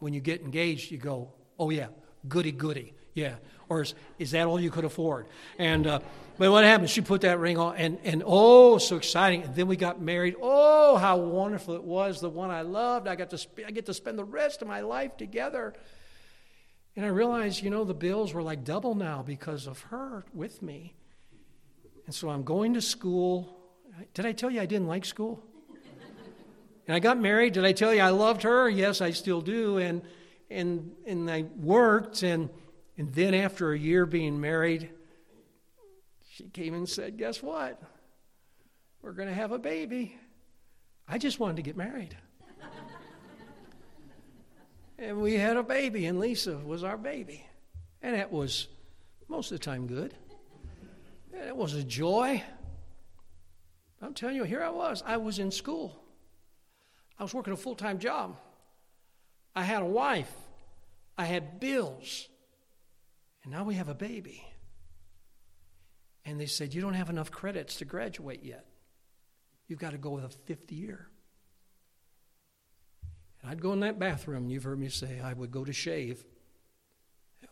When 0.01 0.13
you 0.13 0.21
get 0.21 0.41
engaged, 0.41 0.91
you 0.91 0.99
go, 0.99 1.35
oh 1.57 1.71
yeah, 1.71 1.87
goody 2.29 2.51
goody, 2.51 2.95
yeah. 3.15 3.37
Or 3.69 3.83
is, 3.83 3.95
is 4.19 4.33
that 4.33 4.49
all 4.49 4.61
you 4.61 4.73
could 4.73 4.85
afford? 4.85 5.27
And 5.57 5.87
uh, 5.87 6.01
but 6.37 6.51
what 6.51 6.65
happened? 6.65 6.91
She 6.91 7.01
put 7.01 7.21
that 7.21 7.39
ring 7.39 7.59
on, 7.59 7.77
and 7.77 7.99
and 8.03 8.25
oh, 8.27 8.79
so 8.79 8.97
exciting! 8.97 9.45
And 9.45 9.55
then 9.55 9.69
we 9.69 9.77
got 9.77 10.01
married. 10.01 10.35
Oh, 10.43 10.97
how 10.97 11.17
wonderful 11.19 11.77
it 11.77 11.85
was! 11.85 12.21
The 12.21 12.29
one 12.29 12.51
I 12.51 12.63
loved. 12.63 13.07
I 13.07 13.15
got 13.15 13.31
to 13.31 13.39
sp- 13.39 13.67
I 13.69 13.71
get 13.71 13.87
to 13.87 13.95
spend 13.95 14.19
the 14.19 14.25
rest 14.25 14.63
of 14.63 14.69
my 14.69 14.81
life 14.81 15.17
together. 15.17 15.75
And 16.95 17.07
I 17.07 17.09
realized, 17.09 17.63
you 17.63 17.71
know, 17.71 17.85
the 17.85 17.95
bills 17.95 18.35
were 18.35 18.43
like 18.43 18.65
double 18.65 18.95
now 18.95 19.23
because 19.23 19.67
of 19.67 19.81
her 19.83 20.25
with 20.35 20.61
me. 20.61 20.95
And 22.07 22.15
so 22.15 22.29
I'm 22.29 22.43
going 22.43 22.75
to 22.75 22.81
school. 22.81 23.57
Did 24.15 24.27
I 24.27 24.33
tell 24.33 24.51
you 24.51 24.61
I 24.61 24.67
didn't 24.67 24.89
like 24.89 25.05
school? 25.05 25.43
And 26.87 26.97
I 26.97 26.99
got 26.99 27.19
married. 27.19 27.53
Did 27.53 27.65
I 27.65 27.73
tell 27.73 27.95
you 27.95 28.01
I 28.01 28.11
loved 28.11 28.43
her? 28.43 28.69
Yes, 28.69 29.01
I 29.01 29.13
still 29.13 29.41
do. 29.41 29.79
And 29.79 30.03
and 30.51 30.93
and 31.07 31.31
I 31.31 31.43
worked 31.57 32.23
and 32.23 32.51
and 32.99 33.13
then 33.15 33.35
after 33.35 33.73
a 33.73 33.79
year 33.79 34.05
being 34.05 34.41
married, 34.41 34.91
she 36.29 36.45
came 36.45 36.75
and 36.75 36.89
said, 36.89 37.17
"Guess 37.17 37.43
what? 37.43 37.81
We're 39.01 39.13
going 39.13 39.29
to 39.29 39.35
have 39.35 39.53
a 39.53 39.59
baby." 39.59 40.17
I 41.09 41.19
just 41.19 41.41
wanted 41.41 41.57
to 41.57 41.63
get 41.63 41.77
married. 41.77 42.17
And 45.03 45.21
we 45.21 45.35
had 45.35 45.57
a 45.57 45.63
baby, 45.63 46.07
and 46.07 46.21
Lisa 46.21 46.57
was 46.59 46.85
our 46.85 46.97
baby. 46.97 47.45
And 48.03 48.15
it 48.15 48.31
was 48.31 48.69
most 49.29 49.51
of 49.51 49.59
the 49.59 49.65
time 49.65 49.87
good. 49.87 50.15
And 51.33 51.49
it 51.49 51.57
was 51.57 51.75
a 51.75 51.83
joy. 51.83 52.43
I'm 54.01 54.15
telling 54.15 54.37
you, 54.37 54.45
here 54.45 54.63
I 54.63 54.71
was. 54.71 55.03
I 55.05 55.17
was 55.17 55.39
in 55.39 55.51
school. 55.51 56.01
I 57.19 57.23
was 57.23 57.35
working 57.35 57.53
a 57.53 57.57
full 57.57 57.75
time 57.75 57.99
job. 57.99 58.37
I 59.55 59.63
had 59.63 59.83
a 59.83 59.87
wife. 59.87 60.33
I 61.19 61.25
had 61.25 61.61
bills. 61.61 62.29
And 63.43 63.53
now 63.53 63.65
we 63.65 63.75
have 63.75 63.89
a 63.89 63.95
baby. 63.95 64.45
And 66.25 66.41
they 66.41 66.47
said, 66.47 66.75
You 66.75 66.81
don't 66.81 66.95
have 66.95 67.11
enough 67.11 67.31
credits 67.31 67.77
to 67.77 67.85
graduate 67.85 68.45
yet. 68.45 68.67
You've 69.67 69.81
got 69.81 69.93
to 69.93 69.99
go 69.99 70.11
with 70.11 70.25
a 70.25 70.29
fifth 70.29 70.71
year. 70.71 71.09
And 73.43 73.51
I'd 73.51 73.61
go 73.61 73.73
in 73.73 73.81
that 73.81 73.99
bathroom, 73.99 74.49
you've 74.49 74.65
heard 74.65 74.79
me 74.79 74.89
say, 74.89 75.21
I 75.21 75.33
would 75.33 75.51
go 75.51 75.65
to 75.65 75.73
shave. 75.73 76.25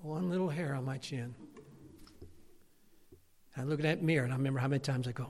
One 0.02 0.30
little 0.30 0.48
hair 0.48 0.74
on 0.74 0.84
my 0.84 0.96
chin. 0.96 1.34
I 3.56 3.64
look 3.64 3.80
at 3.80 3.82
that 3.82 4.02
mirror 4.02 4.24
and 4.24 4.32
I 4.32 4.36
remember 4.36 4.60
how 4.60 4.68
many 4.68 4.80
times 4.80 5.06
I 5.06 5.12
go, 5.12 5.28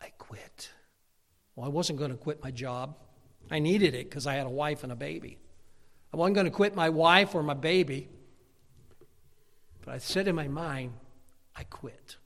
I 0.00 0.08
quit. 0.16 0.70
Well, 1.54 1.66
I 1.66 1.68
wasn't 1.68 1.98
going 1.98 2.10
to 2.10 2.16
quit 2.16 2.42
my 2.42 2.50
job. 2.50 2.96
I 3.50 3.58
needed 3.58 3.94
it 3.94 4.08
because 4.08 4.26
I 4.26 4.34
had 4.34 4.46
a 4.46 4.50
wife 4.50 4.82
and 4.82 4.92
a 4.92 4.96
baby. 4.96 5.38
I 6.12 6.16
wasn't 6.16 6.36
going 6.36 6.46
to 6.46 6.50
quit 6.50 6.74
my 6.74 6.88
wife 6.88 7.34
or 7.34 7.42
my 7.42 7.54
baby. 7.54 8.08
But 9.84 9.94
I 9.94 9.98
said 9.98 10.28
in 10.28 10.34
my 10.34 10.48
mind, 10.48 10.94
I 11.54 11.64
quit. 11.64 12.16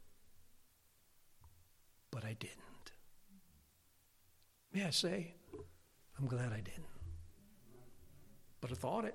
But 2.10 2.24
I 2.24 2.34
didn't. 2.34 2.52
May 4.72 4.84
I 4.84 4.90
say, 4.90 5.34
I'm 6.18 6.26
glad 6.26 6.52
I 6.52 6.60
didn't. 6.60 6.87
But 8.60 8.70
I 8.72 8.74
thought 8.74 9.04
it. 9.04 9.14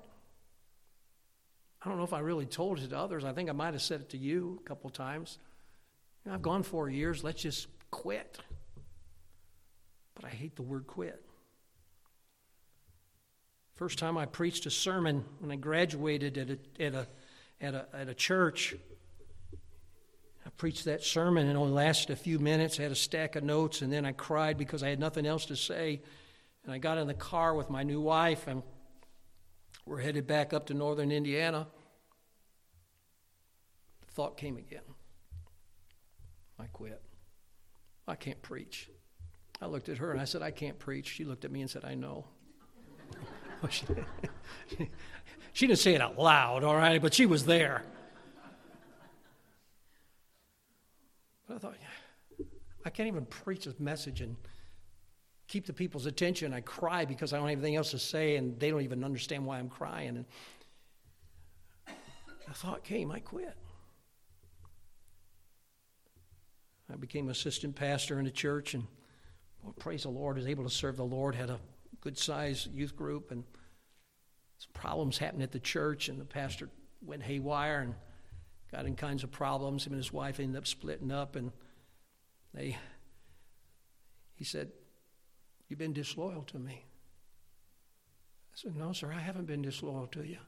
I 1.82 1.88
don't 1.88 1.98
know 1.98 2.04
if 2.04 2.14
I 2.14 2.20
really 2.20 2.46
told 2.46 2.78
it 2.78 2.88
to 2.90 2.98
others. 2.98 3.24
I 3.24 3.32
think 3.32 3.50
I 3.50 3.52
might 3.52 3.74
have 3.74 3.82
said 3.82 4.00
it 4.00 4.08
to 4.10 4.18
you 4.18 4.60
a 4.64 4.68
couple 4.68 4.88
times. 4.88 5.38
You 6.24 6.30
know, 6.30 6.34
I've 6.34 6.42
gone 6.42 6.62
four 6.62 6.88
years. 6.88 7.22
Let's 7.22 7.42
just 7.42 7.68
quit. 7.90 8.38
But 10.14 10.24
I 10.24 10.30
hate 10.30 10.56
the 10.56 10.62
word 10.62 10.86
quit. 10.86 11.22
First 13.74 13.98
time 13.98 14.16
I 14.16 14.24
preached 14.24 14.66
a 14.66 14.70
sermon 14.70 15.24
when 15.40 15.50
I 15.50 15.56
graduated 15.56 16.38
at 16.38 16.50
a, 16.50 16.58
at 16.82 16.94
a, 16.94 17.06
at 17.60 17.74
a, 17.74 17.86
at 17.92 18.08
a 18.08 18.14
church. 18.14 18.76
I 20.46 20.50
preached 20.56 20.84
that 20.84 21.02
sermon 21.02 21.48
and 21.48 21.56
it 21.56 21.60
only 21.60 21.72
lasted 21.72 22.12
a 22.12 22.16
few 22.16 22.38
minutes. 22.38 22.78
I 22.78 22.84
had 22.84 22.92
a 22.92 22.96
stack 22.96 23.36
of 23.36 23.42
notes 23.42 23.82
and 23.82 23.92
then 23.92 24.06
I 24.06 24.12
cried 24.12 24.56
because 24.56 24.82
I 24.82 24.88
had 24.88 25.00
nothing 25.00 25.26
else 25.26 25.46
to 25.46 25.56
say. 25.56 26.00
And 26.64 26.72
I 26.72 26.78
got 26.78 26.98
in 26.98 27.08
the 27.08 27.14
car 27.14 27.54
with 27.54 27.68
my 27.68 27.82
new 27.82 28.00
wife 28.00 28.46
and 28.46 28.62
we're 29.86 30.00
headed 30.00 30.26
back 30.26 30.52
up 30.52 30.66
to 30.66 30.74
northern 30.74 31.10
Indiana. 31.10 31.66
The 34.06 34.12
thought 34.12 34.36
came 34.36 34.56
again. 34.56 34.82
I 36.58 36.66
quit. 36.66 37.02
I 38.06 38.14
can't 38.14 38.40
preach. 38.42 38.88
I 39.60 39.66
looked 39.66 39.88
at 39.88 39.98
her 39.98 40.10
and 40.10 40.20
I 40.20 40.24
said, 40.24 40.42
I 40.42 40.50
can't 40.50 40.78
preach. 40.78 41.08
She 41.08 41.24
looked 41.24 41.44
at 41.44 41.50
me 41.50 41.60
and 41.60 41.70
said, 41.70 41.84
I 41.84 41.94
know. 41.94 42.26
she 45.52 45.66
didn't 45.66 45.78
say 45.78 45.94
it 45.94 46.00
out 46.00 46.18
loud, 46.18 46.64
all 46.64 46.76
right, 46.76 47.00
but 47.00 47.14
she 47.14 47.26
was 47.26 47.46
there. 47.46 47.82
But 51.46 51.54
I 51.54 51.58
thought, 51.58 51.74
I 52.84 52.90
can't 52.90 53.06
even 53.06 53.26
preach 53.26 53.64
this 53.64 53.78
message 53.78 54.20
and 54.20 54.36
keep 55.46 55.66
the 55.66 55.72
people's 55.72 56.06
attention. 56.06 56.52
I 56.52 56.60
cry 56.60 57.04
because 57.04 57.32
I 57.32 57.38
don't 57.38 57.48
have 57.48 57.58
anything 57.58 57.76
else 57.76 57.90
to 57.90 57.98
say, 57.98 58.36
and 58.36 58.58
they 58.58 58.70
don't 58.70 58.82
even 58.82 59.04
understand 59.04 59.44
why 59.44 59.58
I'm 59.58 59.68
crying. 59.68 60.16
And 60.16 60.24
a 62.48 62.54
thought 62.54 62.84
came, 62.84 63.10
I 63.10 63.20
quit. 63.20 63.56
I 66.92 66.96
became 66.96 67.28
assistant 67.28 67.74
pastor 67.74 68.20
in 68.20 68.26
a 68.26 68.30
church, 68.30 68.74
and 68.74 68.84
well, 69.62 69.74
praise 69.78 70.02
the 70.02 70.10
Lord, 70.10 70.36
was 70.36 70.46
able 70.46 70.64
to 70.64 70.70
serve 70.70 70.96
the 70.96 71.04
Lord. 71.04 71.34
Had 71.34 71.50
a 71.50 71.58
good 72.00 72.18
sized 72.18 72.72
youth 72.72 72.94
group, 72.94 73.30
and 73.30 73.42
some 74.58 74.70
problems 74.74 75.16
happened 75.18 75.42
at 75.42 75.52
the 75.52 75.58
church, 75.58 76.08
and 76.08 76.20
the 76.20 76.24
pastor 76.24 76.68
went 77.00 77.22
haywire 77.22 77.80
and 77.80 77.94
got 78.70 78.86
in 78.86 78.94
kinds 78.96 79.24
of 79.24 79.30
problems. 79.30 79.86
Him 79.86 79.94
and 79.94 80.02
his 80.02 80.12
wife 80.12 80.40
ended 80.40 80.56
up 80.56 80.66
splitting 80.66 81.10
up, 81.10 81.36
and 81.36 81.52
they. 82.52 82.76
He 84.34 84.44
said, 84.44 84.70
You've 85.68 85.78
been 85.78 85.92
disloyal 85.92 86.42
to 86.42 86.58
me. 86.58 86.84
I 88.54 88.56
said, 88.56 88.76
No, 88.76 88.92
sir, 88.92 89.12
I 89.12 89.20
haven't 89.20 89.46
been 89.46 89.62
disloyal 89.62 90.06
to 90.08 90.22
you. 90.22 90.38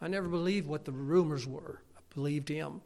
I 0.00 0.08
never 0.08 0.28
believed 0.28 0.66
what 0.66 0.84
the 0.84 0.92
rumors 0.92 1.46
were. 1.46 1.80
I 1.96 2.00
believed 2.14 2.48
him. 2.48 2.80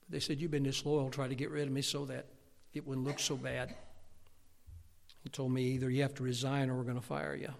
But 0.00 0.10
they 0.10 0.20
said, 0.20 0.40
You've 0.40 0.50
been 0.50 0.62
disloyal, 0.62 1.10
try 1.10 1.28
to 1.28 1.34
get 1.34 1.50
rid 1.50 1.66
of 1.66 1.72
me 1.72 1.82
so 1.82 2.06
that 2.06 2.26
it 2.72 2.86
wouldn't 2.86 3.06
look 3.06 3.18
so 3.18 3.36
bad. 3.36 3.74
He 5.22 5.28
told 5.28 5.52
me 5.52 5.62
either 5.62 5.90
you 5.90 6.02
have 6.02 6.14
to 6.14 6.22
resign 6.22 6.70
or 6.70 6.76
we're 6.76 6.84
going 6.84 6.94
to 6.94 7.02
fire 7.02 7.34
you. 7.34 7.50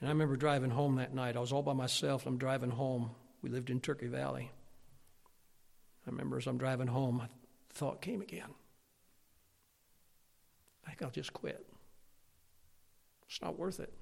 And 0.00 0.08
I 0.08 0.12
remember 0.12 0.36
driving 0.36 0.70
home 0.70 0.96
that 0.96 1.14
night. 1.14 1.36
I 1.36 1.40
was 1.40 1.52
all 1.52 1.62
by 1.62 1.72
myself. 1.72 2.26
I'm 2.26 2.36
driving 2.36 2.70
home. 2.70 3.10
We 3.40 3.48
lived 3.48 3.70
in 3.70 3.80
Turkey 3.80 4.06
Valley. 4.06 4.50
I 6.06 6.10
remember 6.10 6.36
as 6.36 6.46
I'm 6.46 6.58
driving 6.58 6.88
home, 6.88 7.20
a 7.20 7.28
thought 7.72 8.02
came 8.02 8.20
again. 8.20 8.50
I 10.86 10.90
think 10.90 11.02
I'll 11.02 11.10
just 11.10 11.32
quit. 11.32 11.66
It's 13.28 13.40
not 13.40 13.58
worth 13.58 13.80
it. 13.80 13.92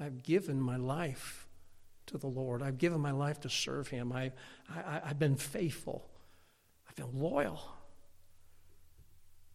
I've 0.00 0.22
given 0.22 0.60
my 0.60 0.76
life 0.76 1.46
to 2.06 2.18
the 2.18 2.26
Lord. 2.26 2.62
I've 2.62 2.78
given 2.78 3.00
my 3.00 3.12
life 3.12 3.40
to 3.40 3.48
serve 3.48 3.88
Him. 3.88 4.12
I, 4.12 4.32
I, 4.68 5.00
I've 5.06 5.18
been 5.18 5.36
faithful. 5.36 6.08
I've 6.88 6.96
been 6.96 7.18
loyal. 7.20 7.60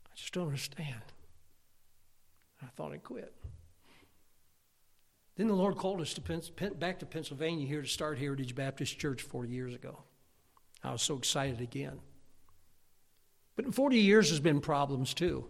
I 0.06 0.16
just 0.16 0.34
don't 0.34 0.48
understand. 0.48 1.02
I 2.62 2.68
thought 2.76 2.92
I'd 2.92 3.04
quit. 3.04 3.34
Then 5.36 5.48
the 5.48 5.54
Lord 5.54 5.78
called 5.78 6.02
us 6.02 6.14
to 6.16 6.72
back 6.78 7.00
to 7.00 7.06
Pennsylvania 7.06 7.66
here 7.66 7.82
to 7.82 7.88
start 7.88 8.18
Heritage 8.20 8.56
Baptist 8.56 9.00
Church 9.00 9.22
40 9.22 9.50
years 9.50 9.74
ago. 9.74 10.00
I 10.84 10.92
was 10.92 11.02
so 11.02 11.16
excited 11.16 11.62
again. 11.62 12.00
But 13.56 13.66
in 13.66 13.72
40 13.72 13.98
years, 13.98 14.30
there's 14.30 14.40
been 14.40 14.60
problems 14.60 15.14
too. 15.14 15.46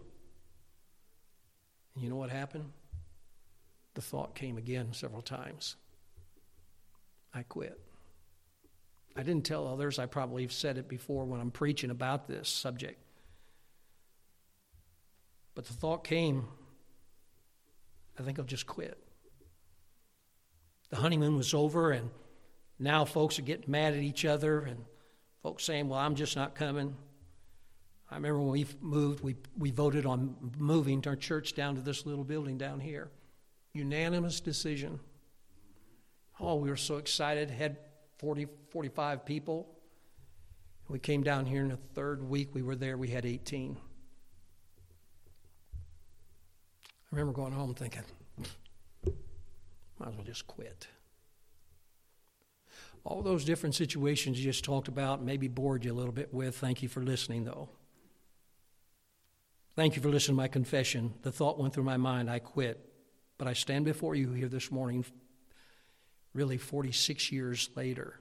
You 2.00 2.08
know 2.08 2.16
what 2.16 2.30
happened? 2.30 2.70
The 3.94 4.00
thought 4.00 4.34
came 4.34 4.56
again 4.56 4.92
several 4.92 5.22
times. 5.22 5.76
I 7.34 7.42
quit. 7.42 7.78
I 9.16 9.22
didn't 9.22 9.44
tell 9.44 9.66
others. 9.66 9.98
I 9.98 10.06
probably 10.06 10.42
have 10.42 10.52
said 10.52 10.78
it 10.78 10.88
before 10.88 11.24
when 11.24 11.40
I'm 11.40 11.50
preaching 11.50 11.90
about 11.90 12.26
this 12.26 12.48
subject. 12.48 13.00
But 15.54 15.66
the 15.66 15.74
thought 15.74 16.04
came 16.04 16.46
I 18.20 18.22
think 18.22 18.38
I'll 18.38 18.44
just 18.44 18.66
quit. 18.66 18.98
The 20.90 20.96
honeymoon 20.96 21.36
was 21.36 21.54
over, 21.54 21.90
and 21.90 22.10
now 22.78 23.06
folks 23.06 23.38
are 23.38 23.42
getting 23.42 23.70
mad 23.70 23.94
at 23.94 24.00
each 24.00 24.26
other, 24.26 24.60
and 24.60 24.84
folks 25.42 25.64
saying, 25.64 25.88
Well, 25.88 25.98
I'm 25.98 26.14
just 26.14 26.36
not 26.36 26.54
coming. 26.54 26.96
I 28.10 28.16
remember 28.16 28.40
when 28.40 28.50
we 28.50 28.66
moved, 28.80 29.22
we, 29.22 29.36
we 29.56 29.70
voted 29.70 30.04
on 30.04 30.34
moving 30.58 31.04
our 31.06 31.14
church 31.14 31.54
down 31.54 31.76
to 31.76 31.80
this 31.80 32.06
little 32.06 32.24
building 32.24 32.58
down 32.58 32.80
here. 32.80 33.10
Unanimous 33.72 34.40
decision. 34.40 34.98
Oh, 36.40 36.56
we 36.56 36.70
were 36.70 36.76
so 36.76 36.96
excited. 36.96 37.50
Had 37.50 37.76
40, 38.18 38.48
45 38.70 39.24
people. 39.24 39.68
We 40.88 40.98
came 40.98 41.22
down 41.22 41.46
here 41.46 41.62
in 41.62 41.68
the 41.68 41.76
third 41.94 42.28
week 42.28 42.52
we 42.52 42.62
were 42.62 42.74
there, 42.74 42.96
we 42.96 43.08
had 43.08 43.24
18. 43.24 43.76
I 47.12 47.16
remember 47.16 47.32
going 47.32 47.52
home 47.52 47.74
thinking, 47.74 48.02
might 49.98 50.08
as 50.08 50.14
well 50.14 50.24
just 50.24 50.48
quit. 50.48 50.88
All 53.04 53.22
those 53.22 53.44
different 53.44 53.76
situations 53.76 54.38
you 54.38 54.44
just 54.44 54.64
talked 54.64 54.88
about, 54.88 55.22
maybe 55.22 55.46
bored 55.46 55.84
you 55.84 55.92
a 55.92 55.94
little 55.94 56.12
bit 56.12 56.34
with. 56.34 56.56
Thank 56.56 56.82
you 56.82 56.88
for 56.88 57.02
listening, 57.02 57.44
though. 57.44 57.68
Thank 59.76 59.96
you 59.96 60.02
for 60.02 60.08
listening 60.08 60.36
to 60.36 60.42
my 60.42 60.48
confession. 60.48 61.14
The 61.22 61.32
thought 61.32 61.58
went 61.58 61.74
through 61.74 61.84
my 61.84 61.96
mind, 61.96 62.28
I 62.28 62.40
quit. 62.40 62.86
But 63.38 63.48
I 63.48 63.54
stand 63.54 63.84
before 63.84 64.14
you 64.14 64.32
here 64.32 64.48
this 64.48 64.70
morning, 64.70 65.04
really 66.34 66.58
46 66.58 67.32
years 67.32 67.70
later, 67.74 68.20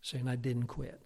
saying 0.00 0.26
I 0.26 0.34
didn't 0.34 0.66
quit. 0.66 1.00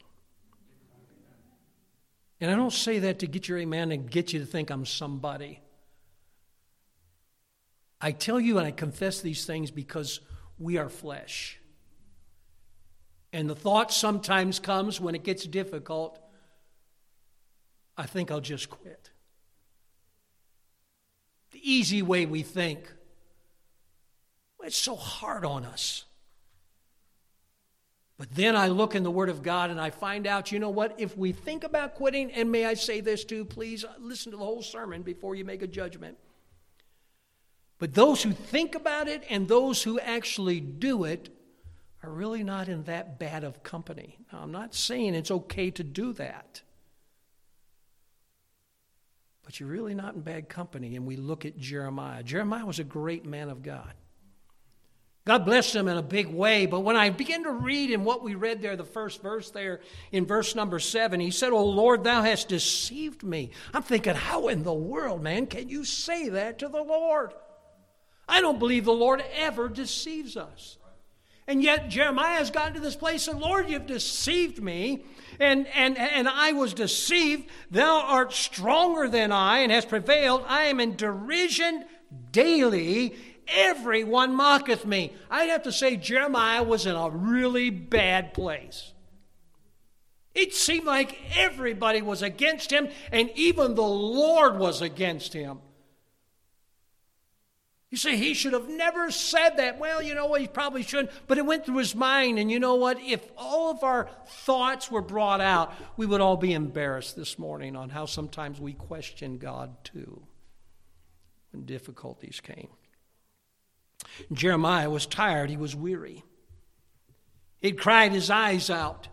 And 2.40 2.50
I 2.50 2.54
don't 2.54 2.72
say 2.72 3.00
that 3.00 3.18
to 3.18 3.26
get 3.26 3.48
your 3.48 3.58
amen 3.58 3.92
and 3.92 4.10
get 4.10 4.32
you 4.32 4.40
to 4.40 4.46
think 4.46 4.70
I'm 4.70 4.86
somebody. 4.86 5.60
I 8.00 8.12
tell 8.12 8.40
you 8.40 8.56
and 8.56 8.66
I 8.66 8.70
confess 8.70 9.20
these 9.20 9.44
things 9.44 9.70
because 9.70 10.20
we 10.58 10.78
are 10.78 10.88
flesh. 10.88 11.58
And 13.32 13.50
the 13.50 13.54
thought 13.54 13.92
sometimes 13.92 14.58
comes 14.58 15.00
when 15.00 15.14
it 15.14 15.24
gets 15.24 15.44
difficult 15.44 16.18
I 18.00 18.06
think 18.06 18.30
I'll 18.30 18.40
just 18.40 18.70
quit. 18.70 19.10
The 21.52 21.60
easy 21.62 22.00
way 22.00 22.24
we 22.24 22.40
think. 22.40 22.90
It's 24.62 24.76
so 24.76 24.96
hard 24.96 25.44
on 25.44 25.66
us. 25.66 26.06
But 28.16 28.34
then 28.34 28.56
I 28.56 28.68
look 28.68 28.94
in 28.94 29.02
the 29.02 29.10
Word 29.10 29.28
of 29.28 29.42
God 29.42 29.68
and 29.68 29.78
I 29.78 29.90
find 29.90 30.26
out, 30.26 30.50
you 30.50 30.58
know 30.58 30.70
what? 30.70 30.94
If 30.98 31.14
we 31.16 31.32
think 31.32 31.62
about 31.62 31.94
quitting, 31.94 32.32
and 32.32 32.50
may 32.50 32.64
I 32.64 32.72
say 32.72 33.02
this 33.02 33.22
too, 33.22 33.44
please 33.44 33.84
uh, 33.84 33.92
listen 33.98 34.32
to 34.32 34.38
the 34.38 34.44
whole 34.44 34.62
sermon 34.62 35.02
before 35.02 35.34
you 35.34 35.44
make 35.44 35.60
a 35.60 35.66
judgment. 35.66 36.16
But 37.78 37.92
those 37.92 38.22
who 38.22 38.32
think 38.32 38.74
about 38.74 39.08
it 39.08 39.24
and 39.28 39.46
those 39.46 39.82
who 39.82 40.00
actually 40.00 40.60
do 40.60 41.04
it 41.04 41.28
are 42.02 42.10
really 42.10 42.44
not 42.44 42.68
in 42.68 42.84
that 42.84 43.18
bad 43.18 43.44
of 43.44 43.62
company. 43.62 44.16
Now, 44.32 44.40
I'm 44.40 44.52
not 44.52 44.74
saying 44.74 45.14
it's 45.14 45.30
okay 45.30 45.70
to 45.72 45.84
do 45.84 46.14
that. 46.14 46.62
But 49.50 49.58
you're 49.58 49.68
really 49.68 49.94
not 49.94 50.14
in 50.14 50.20
bad 50.20 50.48
company. 50.48 50.94
And 50.94 51.04
we 51.04 51.16
look 51.16 51.44
at 51.44 51.58
Jeremiah. 51.58 52.22
Jeremiah 52.22 52.64
was 52.64 52.78
a 52.78 52.84
great 52.84 53.26
man 53.26 53.50
of 53.50 53.64
God. 53.64 53.94
God 55.24 55.44
blessed 55.44 55.74
him 55.74 55.88
in 55.88 55.96
a 55.96 56.02
big 56.02 56.28
way. 56.28 56.66
But 56.66 56.82
when 56.82 56.94
I 56.94 57.10
begin 57.10 57.42
to 57.42 57.50
read 57.50 57.90
in 57.90 58.04
what 58.04 58.22
we 58.22 58.36
read 58.36 58.62
there, 58.62 58.76
the 58.76 58.84
first 58.84 59.20
verse 59.20 59.50
there 59.50 59.80
in 60.12 60.24
verse 60.24 60.54
number 60.54 60.78
seven, 60.78 61.18
he 61.18 61.32
said, 61.32 61.50
Oh 61.50 61.64
Lord, 61.64 62.04
thou 62.04 62.22
hast 62.22 62.48
deceived 62.48 63.24
me. 63.24 63.50
I'm 63.74 63.82
thinking, 63.82 64.14
how 64.14 64.46
in 64.46 64.62
the 64.62 64.72
world, 64.72 65.20
man, 65.20 65.48
can 65.48 65.68
you 65.68 65.84
say 65.84 66.28
that 66.28 66.60
to 66.60 66.68
the 66.68 66.84
Lord? 66.84 67.34
I 68.28 68.40
don't 68.40 68.60
believe 68.60 68.84
the 68.84 68.92
Lord 68.92 69.20
ever 69.34 69.68
deceives 69.68 70.36
us. 70.36 70.78
And 71.50 71.64
yet 71.64 71.88
Jeremiah 71.88 72.36
has 72.36 72.52
gotten 72.52 72.74
to 72.74 72.80
this 72.80 72.94
place 72.94 73.26
and 73.26 73.40
Lord, 73.40 73.68
you've 73.68 73.88
deceived 73.88 74.62
me, 74.62 75.02
and, 75.40 75.66
and, 75.74 75.98
and 75.98 76.28
I 76.28 76.52
was 76.52 76.72
deceived. 76.74 77.48
Thou 77.72 78.02
art 78.06 78.32
stronger 78.32 79.08
than 79.08 79.32
I 79.32 79.58
and 79.58 79.72
hast 79.72 79.88
prevailed. 79.88 80.44
I 80.46 80.66
am 80.66 80.78
in 80.78 80.94
derision 80.94 81.86
daily. 82.30 83.16
Everyone 83.48 84.32
mocketh 84.32 84.86
me. 84.86 85.12
I'd 85.28 85.48
have 85.48 85.64
to 85.64 85.72
say 85.72 85.96
Jeremiah 85.96 86.62
was 86.62 86.86
in 86.86 86.94
a 86.94 87.10
really 87.10 87.70
bad 87.70 88.32
place. 88.32 88.92
It 90.36 90.54
seemed 90.54 90.86
like 90.86 91.18
everybody 91.34 92.00
was 92.00 92.22
against 92.22 92.70
him, 92.70 92.90
and 93.10 93.28
even 93.34 93.74
the 93.74 93.82
Lord 93.82 94.56
was 94.56 94.82
against 94.82 95.32
him. 95.32 95.58
You 97.90 97.98
say 97.98 98.16
he 98.16 98.34
should 98.34 98.52
have 98.52 98.68
never 98.68 99.10
said 99.10 99.56
that. 99.56 99.80
Well, 99.80 100.00
you 100.00 100.14
know 100.14 100.26
what? 100.26 100.40
He 100.40 100.46
probably 100.46 100.84
shouldn't, 100.84 101.10
but 101.26 101.38
it 101.38 101.44
went 101.46 101.66
through 101.66 101.78
his 101.78 101.94
mind. 101.94 102.38
And 102.38 102.50
you 102.50 102.60
know 102.60 102.76
what? 102.76 103.00
If 103.00 103.26
all 103.36 103.72
of 103.72 103.82
our 103.82 104.08
thoughts 104.26 104.90
were 104.90 105.02
brought 105.02 105.40
out, 105.40 105.74
we 105.96 106.06
would 106.06 106.20
all 106.20 106.36
be 106.36 106.52
embarrassed 106.52 107.16
this 107.16 107.36
morning 107.36 107.74
on 107.74 107.90
how 107.90 108.06
sometimes 108.06 108.60
we 108.60 108.74
question 108.74 109.38
God 109.38 109.82
too 109.82 110.22
when 111.50 111.64
difficulties 111.64 112.40
came. 112.40 112.68
Jeremiah 114.32 114.88
was 114.88 115.04
tired, 115.06 115.50
he 115.50 115.56
was 115.56 115.74
weary. 115.74 116.22
He'd 117.60 117.78
cried 117.78 118.12
his 118.12 118.30
eyes 118.30 118.70
out 118.70 119.08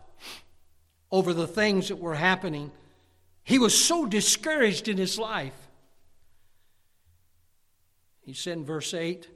over 1.10 1.34
the 1.34 1.48
things 1.48 1.88
that 1.88 1.96
were 1.96 2.14
happening. 2.14 2.70
He 3.42 3.58
was 3.58 3.78
so 3.78 4.06
discouraged 4.06 4.88
in 4.88 4.96
his 4.98 5.18
life. 5.18 5.67
He 8.28 8.34
said 8.34 8.58
in 8.58 8.64
verse 8.66 8.92
8, 8.92 9.26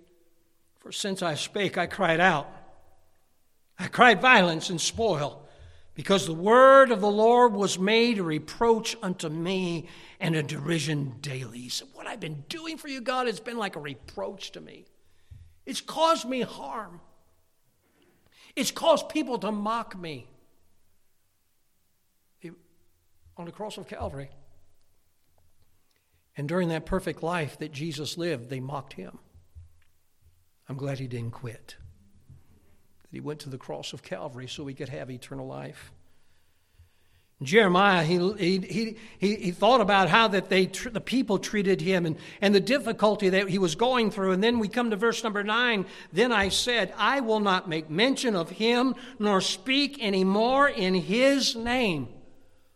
For 0.80 0.92
since 0.92 1.22
I 1.22 1.34
spake, 1.34 1.78
I 1.78 1.86
cried 1.86 2.20
out. 2.20 2.46
I 3.78 3.86
cried 3.86 4.20
violence 4.20 4.68
and 4.68 4.78
spoil, 4.78 5.48
because 5.94 6.26
the 6.26 6.34
word 6.34 6.90
of 6.90 7.00
the 7.00 7.10
Lord 7.10 7.54
was 7.54 7.78
made 7.78 8.18
a 8.18 8.22
reproach 8.22 8.94
unto 9.02 9.30
me 9.30 9.88
and 10.20 10.36
a 10.36 10.42
derision 10.42 11.14
daily. 11.22 11.60
He 11.60 11.68
said, 11.70 11.88
What 11.94 12.06
I've 12.06 12.20
been 12.20 12.44
doing 12.50 12.76
for 12.76 12.88
you, 12.88 13.00
God, 13.00 13.28
has 13.28 13.40
been 13.40 13.56
like 13.56 13.76
a 13.76 13.80
reproach 13.80 14.52
to 14.52 14.60
me. 14.60 14.84
It's 15.64 15.80
caused 15.80 16.28
me 16.28 16.42
harm. 16.42 17.00
It's 18.56 18.70
caused 18.70 19.08
people 19.08 19.38
to 19.38 19.50
mock 19.50 19.98
me. 19.98 20.26
On 23.38 23.46
the 23.46 23.52
cross 23.52 23.78
of 23.78 23.88
Calvary, 23.88 24.28
and 26.36 26.48
during 26.48 26.68
that 26.68 26.86
perfect 26.86 27.22
life 27.22 27.58
that 27.58 27.72
Jesus 27.72 28.16
lived, 28.16 28.48
they 28.48 28.60
mocked 28.60 28.94
him. 28.94 29.18
I'm 30.68 30.76
glad 30.76 30.98
he 30.98 31.06
didn't 31.06 31.32
quit. 31.32 31.76
That 33.02 33.10
he 33.10 33.20
went 33.20 33.40
to 33.40 33.50
the 33.50 33.58
cross 33.58 33.92
of 33.92 34.02
Calvary 34.02 34.48
so 34.48 34.66
he 34.66 34.74
could 34.74 34.88
have 34.88 35.10
eternal 35.10 35.46
life. 35.46 35.92
Jeremiah, 37.42 38.04
he, 38.04 38.18
he, 38.38 38.96
he, 39.18 39.34
he 39.34 39.50
thought 39.50 39.80
about 39.80 40.08
how 40.08 40.28
that 40.28 40.48
they, 40.48 40.66
the 40.66 41.00
people 41.00 41.38
treated 41.38 41.80
him 41.80 42.06
and, 42.06 42.16
and 42.40 42.54
the 42.54 42.60
difficulty 42.60 43.30
that 43.30 43.48
he 43.48 43.58
was 43.58 43.74
going 43.74 44.10
through. 44.10 44.32
And 44.32 44.42
then 44.42 44.58
we 44.58 44.68
come 44.68 44.90
to 44.90 44.96
verse 44.96 45.24
number 45.24 45.42
nine. 45.42 45.86
Then 46.12 46.32
I 46.32 46.48
said, 46.48 46.94
I 46.96 47.20
will 47.20 47.40
not 47.40 47.68
make 47.68 47.90
mention 47.90 48.36
of 48.36 48.50
him 48.50 48.94
nor 49.18 49.40
speak 49.40 49.98
any 50.00 50.24
more 50.24 50.68
in 50.68 50.94
his 50.94 51.56
name. 51.56 52.08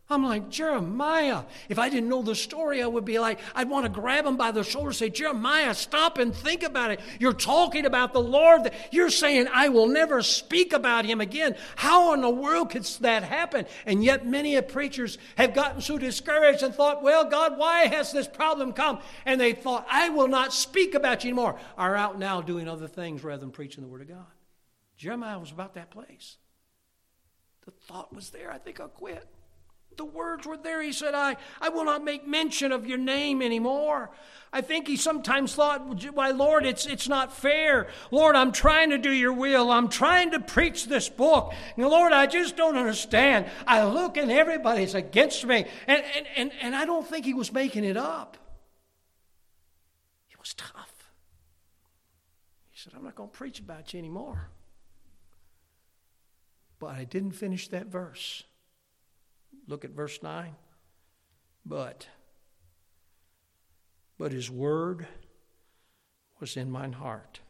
I'm 0.08 0.24
like, 0.24 0.50
Jeremiah, 0.50 1.42
if 1.68 1.80
I 1.80 1.88
didn't 1.88 2.08
know 2.08 2.22
the 2.22 2.36
story, 2.36 2.80
I 2.80 2.86
would 2.86 3.04
be 3.04 3.18
like, 3.18 3.40
I'd 3.56 3.68
want 3.68 3.86
to 3.86 3.88
grab 3.88 4.24
him 4.24 4.36
by 4.36 4.52
the 4.52 4.62
shoulder 4.62 4.90
and 4.90 4.96
say, 4.96 5.10
Jeremiah, 5.10 5.74
stop 5.74 6.18
and 6.18 6.32
think 6.32 6.62
about 6.62 6.92
it. 6.92 7.00
You're 7.18 7.32
talking 7.32 7.84
about 7.86 8.12
the 8.12 8.20
Lord. 8.20 8.70
You're 8.92 9.10
saying, 9.10 9.48
I 9.52 9.68
will 9.68 9.88
never 9.88 10.22
speak 10.22 10.72
about 10.72 11.06
him 11.06 11.20
again. 11.20 11.56
How 11.74 12.14
in 12.14 12.20
the 12.20 12.30
world 12.30 12.70
could 12.70 12.84
that 13.00 13.24
happen? 13.24 13.66
And 13.84 14.04
yet, 14.04 14.24
many 14.24 14.54
of 14.54 14.68
preachers 14.68 15.18
have 15.36 15.54
gotten 15.54 15.80
so 15.80 15.98
discouraged 15.98 16.62
and 16.62 16.72
thought, 16.72 17.02
well, 17.02 17.24
God, 17.24 17.58
why 17.58 17.86
has 17.86 18.12
this 18.12 18.28
problem 18.28 18.72
come? 18.74 19.00
And 19.24 19.40
they 19.40 19.54
thought, 19.54 19.88
I 19.90 20.10
will 20.10 20.28
not 20.28 20.52
speak 20.52 20.94
about 20.94 21.24
you 21.24 21.30
anymore, 21.30 21.58
are 21.76 21.96
out 21.96 22.16
now 22.16 22.40
doing 22.40 22.68
other 22.68 22.86
things 22.86 23.24
rather 23.24 23.40
than 23.40 23.50
preaching 23.50 23.82
the 23.82 23.88
Word 23.88 24.02
of 24.02 24.08
God. 24.08 24.26
Jeremiah 24.96 25.40
was 25.40 25.50
about 25.50 25.74
that 25.74 25.90
place. 25.90 26.36
The 27.64 27.72
thought 27.72 28.14
was 28.14 28.30
there, 28.30 28.52
I 28.52 28.58
think 28.58 28.78
I'll 28.78 28.86
quit. 28.86 29.26
The 29.96 30.04
words 30.04 30.46
were 30.46 30.56
there. 30.56 30.82
He 30.82 30.92
said, 30.92 31.14
I, 31.14 31.36
I 31.60 31.70
will 31.70 31.84
not 31.84 32.04
make 32.04 32.26
mention 32.26 32.72
of 32.72 32.86
your 32.86 32.98
name 32.98 33.40
anymore. 33.40 34.10
I 34.52 34.60
think 34.60 34.86
he 34.86 34.96
sometimes 34.96 35.54
thought, 35.54 36.12
Why, 36.14 36.30
Lord, 36.30 36.64
it's, 36.64 36.86
it's 36.86 37.08
not 37.08 37.32
fair. 37.32 37.88
Lord, 38.10 38.36
I'm 38.36 38.52
trying 38.52 38.90
to 38.90 38.98
do 38.98 39.10
your 39.10 39.32
will. 39.32 39.70
I'm 39.70 39.88
trying 39.88 40.30
to 40.32 40.40
preach 40.40 40.86
this 40.86 41.08
book. 41.08 41.52
And 41.76 41.86
Lord, 41.86 42.12
I 42.12 42.26
just 42.26 42.56
don't 42.56 42.76
understand. 42.76 43.46
I 43.66 43.84
look 43.84 44.16
and 44.16 44.30
everybody's 44.30 44.94
against 44.94 45.44
me. 45.44 45.66
And, 45.86 46.02
and, 46.16 46.26
and, 46.36 46.52
and 46.60 46.76
I 46.76 46.84
don't 46.84 47.06
think 47.06 47.24
he 47.24 47.34
was 47.34 47.52
making 47.52 47.84
it 47.84 47.96
up. 47.96 48.36
He 50.28 50.36
was 50.38 50.54
tough. 50.54 51.10
He 52.70 52.78
said, 52.78 52.92
I'm 52.96 53.04
not 53.04 53.14
going 53.14 53.30
to 53.30 53.36
preach 53.36 53.58
about 53.58 53.92
you 53.92 53.98
anymore. 53.98 54.50
But 56.78 56.88
I 56.88 57.04
didn't 57.04 57.32
finish 57.32 57.68
that 57.68 57.86
verse. 57.86 58.44
Look 59.68 59.84
at 59.84 59.90
verse 59.90 60.22
9. 60.22 60.54
But, 61.64 62.06
but 64.18 64.32
his 64.32 64.50
word 64.50 65.06
was 66.38 66.56
in 66.56 66.70
mine 66.70 66.92
heart, 66.92 67.40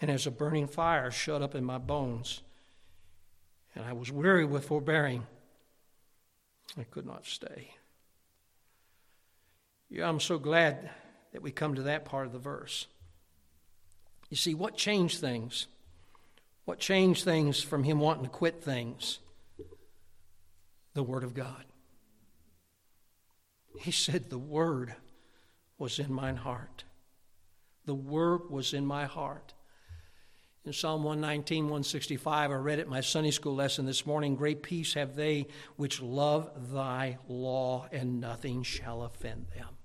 and 0.00 0.10
as 0.10 0.26
a 0.26 0.30
burning 0.30 0.66
fire 0.66 1.10
shut 1.10 1.42
up 1.42 1.54
in 1.54 1.64
my 1.64 1.78
bones, 1.78 2.42
and 3.74 3.84
I 3.84 3.92
was 3.92 4.10
weary 4.10 4.44
with 4.44 4.64
forbearing. 4.64 5.26
I 6.76 6.82
could 6.82 7.06
not 7.06 7.24
stay. 7.24 7.74
Yeah, 9.90 10.08
I'm 10.08 10.20
so 10.20 10.38
glad 10.38 10.90
that 11.32 11.42
we 11.42 11.50
come 11.50 11.74
to 11.74 11.82
that 11.82 12.04
part 12.04 12.26
of 12.26 12.32
the 12.32 12.38
verse. 12.38 12.86
You 14.28 14.36
see, 14.36 14.54
what 14.54 14.76
changed 14.76 15.20
things? 15.20 15.66
What 16.64 16.78
changed 16.78 17.24
things 17.24 17.62
from 17.62 17.84
him 17.84 18.00
wanting 18.00 18.24
to 18.24 18.30
quit 18.30 18.62
things? 18.62 19.20
The 20.98 21.04
Word 21.04 21.22
of 21.22 21.32
God. 21.32 21.64
He 23.78 23.92
said, 23.92 24.30
The 24.30 24.36
Word 24.36 24.96
was 25.78 26.00
in 26.00 26.12
mine 26.12 26.34
heart. 26.34 26.82
The 27.86 27.94
Word 27.94 28.50
was 28.50 28.74
in 28.74 28.84
my 28.84 29.04
heart. 29.04 29.54
In 30.64 30.72
Psalm 30.72 31.04
119, 31.04 31.66
165, 31.66 32.50
I 32.50 32.54
read 32.54 32.80
it 32.80 32.88
my 32.88 33.00
Sunday 33.00 33.30
school 33.30 33.54
lesson 33.54 33.86
this 33.86 34.06
morning. 34.06 34.34
Great 34.34 34.64
peace 34.64 34.94
have 34.94 35.14
they 35.14 35.46
which 35.76 36.02
love 36.02 36.72
thy 36.72 37.18
law, 37.28 37.86
and 37.92 38.20
nothing 38.20 38.64
shall 38.64 39.04
offend 39.04 39.46
them. 39.54 39.76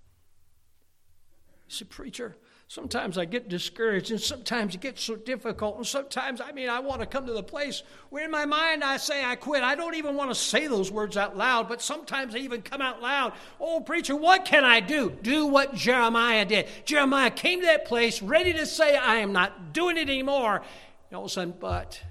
You 1.67 1.75
see, 1.75 1.85
preacher, 1.85 2.35
sometimes 2.73 3.19
I 3.19 3.25
get 3.25 3.49
discouraged, 3.49 4.09
and 4.09 4.19
sometimes 4.19 4.73
it 4.73 4.81
gets 4.81 5.03
so 5.03 5.15
difficult, 5.15 5.77
and 5.77 5.85
sometimes, 5.85 6.41
I 6.41 6.51
mean, 6.53 6.69
I 6.69 6.79
want 6.79 7.01
to 7.01 7.05
come 7.05 7.27
to 7.27 7.33
the 7.33 7.43
place 7.43 7.83
where 8.09 8.25
in 8.25 8.31
my 8.31 8.47
mind 8.47 8.83
I 8.83 8.97
say 8.97 9.23
I 9.23 9.35
quit. 9.35 9.61
I 9.61 9.75
don't 9.75 9.93
even 9.93 10.15
want 10.15 10.31
to 10.31 10.35
say 10.35 10.65
those 10.65 10.91
words 10.91 11.15
out 11.15 11.37
loud, 11.37 11.69
but 11.69 11.83
sometimes 11.83 12.33
they 12.33 12.39
even 12.39 12.63
come 12.63 12.81
out 12.81 12.99
loud. 12.99 13.33
Oh, 13.59 13.81
preacher, 13.81 14.15
what 14.15 14.45
can 14.45 14.65
I 14.65 14.79
do? 14.79 15.11
Do 15.21 15.45
what 15.45 15.75
Jeremiah 15.75 16.45
did. 16.45 16.67
Jeremiah 16.83 17.29
came 17.29 17.59
to 17.59 17.67
that 17.67 17.85
place 17.85 18.23
ready 18.23 18.53
to 18.53 18.65
say, 18.65 18.97
I 18.97 19.17
am 19.17 19.33
not 19.33 19.71
doing 19.71 19.97
it 19.97 20.09
anymore. 20.09 20.63
And 21.11 21.15
all 21.15 21.25
of 21.25 21.29
a 21.29 21.31
sudden, 21.31 21.53
but 21.59 22.01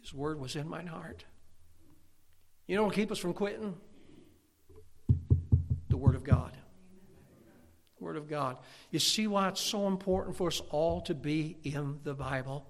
his 0.00 0.14
word 0.14 0.40
was 0.40 0.56
in 0.56 0.66
mine 0.66 0.86
heart. 0.86 1.26
You 2.66 2.76
know 2.76 2.84
what 2.84 2.94
keep 2.94 3.12
us 3.12 3.18
from 3.18 3.34
quitting? 3.34 3.74
The 5.90 5.98
Word 5.98 6.14
of 6.14 6.24
God. 6.24 6.53
Word 8.04 8.16
of 8.16 8.28
God. 8.28 8.58
You 8.90 8.98
see 8.98 9.26
why 9.26 9.48
it's 9.48 9.60
so 9.60 9.86
important 9.86 10.36
for 10.36 10.48
us 10.48 10.60
all 10.70 11.00
to 11.02 11.14
be 11.14 11.56
in 11.64 12.00
the 12.04 12.14
Bible? 12.14 12.68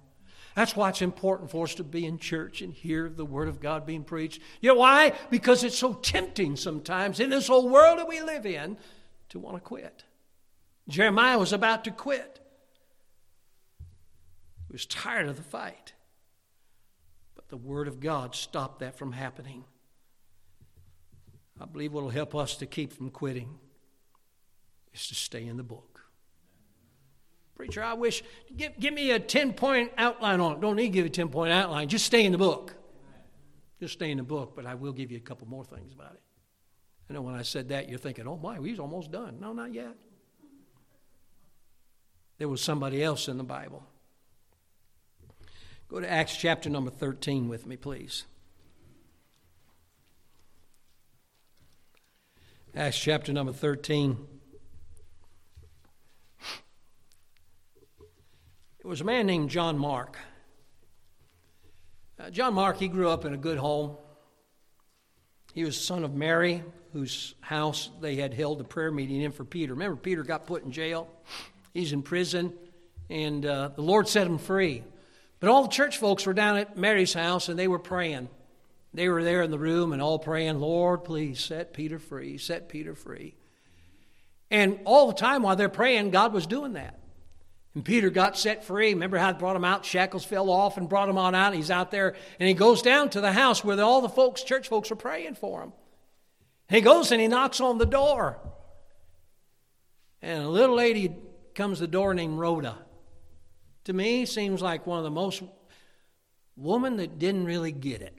That's 0.55 0.77
why 0.77 0.91
it's 0.91 1.03
important 1.03 1.51
for 1.51 1.65
us 1.65 1.75
to 1.75 1.85
be 1.85 2.07
in 2.07 2.19
church 2.19 2.63
and 2.63 2.73
hear 2.73 3.09
the 3.09 3.25
Word 3.25 3.49
of 3.49 3.61
God 3.61 3.85
being 3.85 4.05
preached. 4.05 4.41
You 4.61 4.69
know 4.69 4.77
why? 4.77 5.13
Because 5.31 5.65
it's 5.65 5.77
so 5.77 5.95
tempting 5.95 6.55
sometimes 6.55 7.19
in 7.19 7.31
this 7.31 7.49
whole 7.49 7.69
world 7.69 7.99
that 7.99 8.09
we 8.09 8.23
live 8.23 8.47
in 8.47 8.77
to 9.31 9.41
want 9.41 9.57
to 9.57 9.61
quit. 9.61 10.05
Jeremiah 10.89 11.39
was 11.39 11.53
about 11.53 11.85
to 11.85 11.91
quit 11.91 12.41
he 14.75 14.77
was 14.77 14.87
tired 14.87 15.29
of 15.29 15.37
the 15.37 15.43
fight. 15.45 15.93
But 17.37 17.49
the 17.49 17.57
Word 17.57 17.87
of 17.87 18.01
God 18.01 18.35
stopped 18.35 18.81
that 18.81 18.99
from 18.99 19.13
happening. 19.13 19.63
I 21.61 21.67
believe 21.67 21.93
what 21.93 22.03
will 22.03 22.11
help 22.11 22.35
us 22.35 22.57
to 22.57 22.67
keep 22.67 22.93
from 22.93 23.11
quitting 23.11 23.61
is 24.95 25.07
to 25.09 25.15
stay 25.15 25.47
in 25.47 25.57
the 25.57 25.63
book. 25.63 26.01
Preacher, 27.55 27.83
I 27.83 27.95
wish, 27.95 28.23
give, 28.57 28.79
give 28.81 28.95
me 28.95 29.11
a 29.11 29.21
10 29.21 29.53
point 29.53 29.93
outline 29.99 30.41
on 30.41 30.53
it. 30.53 30.61
Don't 30.61 30.77
need 30.77 30.87
to 30.87 30.89
give 30.89 31.05
you 31.05 31.11
a 31.11 31.11
10 31.11 31.29
point 31.29 31.53
outline. 31.53 31.89
Just 31.89 32.07
stay 32.07 32.25
in 32.25 32.33
the 32.33 32.39
book. 32.39 32.75
Just 33.81 33.95
stay 33.95 34.11
in 34.11 34.17
the 34.17 34.25
book, 34.25 34.55
but 34.57 34.67
I 34.67 34.75
will 34.75 34.93
give 34.93 35.11
you 35.11 35.19
a 35.19 35.21
couple 35.21 35.47
more 35.47 35.65
things 35.65 35.93
about 35.93 36.13
it. 36.13 36.23
I 37.11 37.13
know 37.13 37.23
when 37.23 37.35
I 37.35 37.43
said 37.43 37.69
that, 37.69 37.89
you're 37.89 37.99
thinking, 37.99 38.27
oh 38.27 38.39
my, 38.39 38.59
he's 38.59 38.79
almost 38.79 39.11
done. 39.11 39.39
No, 39.41 39.53
not 39.53 39.75
yet. 39.75 39.95
There 42.39 42.49
was 42.49 42.63
somebody 42.63 43.03
else 43.03 43.29
in 43.29 43.37
the 43.37 43.45
Bible 43.45 43.85
Go 45.89 46.01
to 46.01 46.11
Acts 46.11 46.37
chapter 46.37 46.71
number 46.71 46.91
13 46.91 47.49
with 47.49 47.67
me, 47.67 47.77
please. 47.77 48.25
Acts 52.75 52.99
chapter 52.99 53.33
number 53.33 53.53
13. 53.53 54.34
It 58.85 58.89
was 58.89 59.01
a 59.01 59.05
man 59.05 59.27
named 59.27 59.49
John 59.49 59.79
Mark. 59.79 60.19
Uh, 62.21 62.29
John 62.29 62.53
Mark, 62.53 62.77
he 62.79 62.89
grew 62.89 63.09
up 63.09 63.25
in 63.25 63.33
a 63.33 63.39
good 63.39 63.57
home. 63.57 63.97
He 65.55 65.65
was 65.65 65.83
son 65.83 66.05
of 66.05 66.13
Mary, 66.13 66.63
whose 66.93 67.35
house 67.41 67.89
they 68.03 68.17
had 68.17 68.35
held 68.35 68.61
a 68.61 68.65
prayer 68.65 68.91
meeting 68.91 69.23
in 69.23 69.33
for 69.33 69.47
Peter. 69.47 69.73
Remember, 69.73 69.97
Peter 69.97 70.23
got 70.23 70.47
put 70.47 70.65
in 70.65 70.71
jail. 70.71 71.09
He's 71.73 71.95
in 71.95 72.03
prison, 72.03 72.53
and 73.09 73.47
uh, 73.47 73.71
the 73.75 73.81
Lord 73.81 74.07
set 74.07 74.27
him 74.27 74.37
free. 74.37 74.85
But 75.41 75.49
all 75.49 75.63
the 75.63 75.71
church 75.71 75.97
folks 75.97 76.27
were 76.27 76.35
down 76.35 76.59
at 76.59 76.77
Mary's 76.77 77.15
house 77.15 77.49
and 77.49 77.59
they 77.59 77.69
were 77.69 77.79
praying. 77.79 78.29
They 78.93 79.09
were 79.09 79.25
there 79.25 79.41
in 79.41 79.51
the 79.51 79.59
room 79.59 79.95
and 79.95 80.03
all 80.03 80.19
praying, 80.19 80.61
Lord, 80.61 81.05
please 81.05 81.41
set 81.41 81.73
Peter 81.73 81.99
free, 81.99 82.37
set 82.37 82.69
Peter 82.69 82.95
free. 82.95 83.35
And 84.51 84.79
all 84.85 85.07
the 85.07 85.15
time 85.15 85.43
while 85.43 85.57
they're 85.57 85.71
praying, 85.71 86.11
God 86.11 86.35
was 86.35 86.47
doing 86.47 86.75
that. 86.75 86.99
And 87.75 87.85
Peter 87.85 88.11
got 88.11 88.39
set 88.39 88.65
free. 88.65 88.95
Remember 88.95 89.19
how 89.19 89.33
they 89.33 89.39
brought 89.39 89.57
him 89.57 89.65
out? 89.65 89.85
Shackles 89.85 90.25
fell 90.25 90.49
off 90.49 90.77
and 90.77 90.89
brought 90.89 91.09
him 91.09 91.19
on 91.19 91.35
out. 91.35 91.55
He's 91.55 91.71
out 91.71 91.91
there 91.91 92.15
and 92.39 92.49
he 92.49 92.55
goes 92.55 92.83
down 92.83 93.11
to 93.11 93.21
the 93.21 93.33
house 93.33 93.65
where 93.65 93.81
all 93.81 94.01
the 94.01 94.09
folks, 94.09 94.43
church 94.43 94.69
folks, 94.69 94.91
are 94.91 94.97
praying 94.97 95.35
for 95.35 95.63
him. 95.63 95.73
He 96.69 96.81
goes 96.81 97.11
and 97.11 97.21
he 97.21 97.29
knocks 97.29 97.61
on 97.61 97.79
the 97.79 97.87
door. 97.87 98.39
And 100.23 100.45
a 100.45 100.49
little 100.49 100.77
lady 100.77 101.15
comes 101.55 101.79
to 101.79 101.83
the 101.83 101.89
door 101.89 102.15
named 102.15 102.39
Rhoda 102.39 102.79
to 103.85 103.93
me 103.93 104.25
seems 104.25 104.63
like 104.63 104.87
one 104.87 104.99
of 104.99 105.05
the 105.05 105.11
most 105.11 105.43
woman 106.57 106.97
that 106.97 107.19
didn't 107.19 107.45
really 107.45 107.73
get 107.73 108.03
it. 108.03 108.17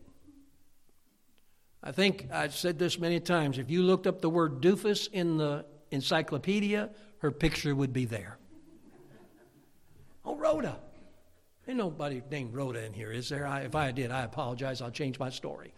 I 1.83 1.91
think 1.91 2.29
I've 2.31 2.55
said 2.55 2.79
this 2.79 2.99
many 2.99 3.19
times. 3.19 3.57
If 3.57 3.69
you 3.69 3.83
looked 3.83 4.07
up 4.07 4.21
the 4.21 4.29
word 4.29 4.61
doofus 4.61 5.07
in 5.11 5.37
the 5.37 5.65
encyclopedia, 5.91 6.89
her 7.19 7.31
picture 7.31 7.75
would 7.75 7.93
be 7.93 8.05
there. 8.05 8.37
Oh, 10.25 10.35
Rhoda. 10.35 10.77
Ain't 11.67 11.77
nobody 11.77 12.21
named 12.29 12.53
Rhoda 12.53 12.85
in 12.85 12.93
here, 12.93 13.11
is 13.11 13.29
there? 13.29 13.45
I, 13.45 13.61
if 13.61 13.75
I 13.75 13.91
did, 13.91 14.11
I 14.11 14.23
apologize. 14.23 14.81
I'll 14.81 14.91
change 14.91 15.17
my 15.17 15.29
story. 15.29 15.73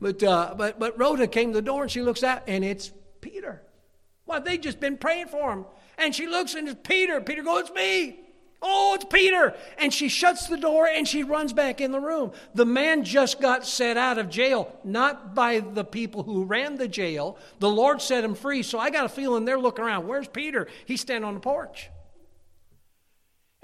But, 0.00 0.22
uh, 0.22 0.54
but, 0.56 0.78
but 0.78 0.98
Rhoda 0.98 1.26
came 1.26 1.52
to 1.52 1.58
the 1.58 1.62
door 1.62 1.82
and 1.82 1.90
she 1.90 2.02
looks 2.02 2.22
out, 2.22 2.42
and 2.46 2.64
it's 2.64 2.90
Peter. 3.20 3.62
Well, 4.26 4.40
they 4.40 4.58
just 4.58 4.80
been 4.80 4.96
praying 4.96 5.28
for 5.28 5.52
him. 5.52 5.66
And 5.98 6.14
she 6.14 6.26
looks 6.26 6.54
and 6.54 6.68
it's 6.68 6.80
Peter. 6.82 7.20
Peter 7.20 7.42
goes, 7.42 7.62
It's 7.62 7.72
me. 7.72 8.20
Oh, 8.60 8.94
it's 8.94 9.04
Peter. 9.04 9.54
And 9.78 9.92
she 9.92 10.08
shuts 10.08 10.48
the 10.48 10.56
door 10.56 10.86
and 10.86 11.06
she 11.06 11.22
runs 11.22 11.52
back 11.52 11.80
in 11.80 11.92
the 11.92 12.00
room. 12.00 12.32
The 12.54 12.64
man 12.64 13.04
just 13.04 13.40
got 13.40 13.66
set 13.66 13.96
out 13.96 14.18
of 14.18 14.30
jail, 14.30 14.74
not 14.82 15.34
by 15.34 15.60
the 15.60 15.84
people 15.84 16.22
who 16.22 16.44
ran 16.44 16.76
the 16.76 16.88
jail. 16.88 17.38
The 17.60 17.68
Lord 17.68 18.00
set 18.00 18.24
him 18.24 18.34
free. 18.34 18.62
So 18.62 18.78
I 18.78 18.90
got 18.90 19.04
a 19.04 19.10
feeling 19.10 19.44
they're 19.44 19.58
looking 19.58 19.84
around. 19.84 20.08
Where's 20.08 20.28
Peter? 20.28 20.66
He's 20.86 21.02
standing 21.02 21.28
on 21.28 21.34
the 21.34 21.40
porch. 21.40 21.90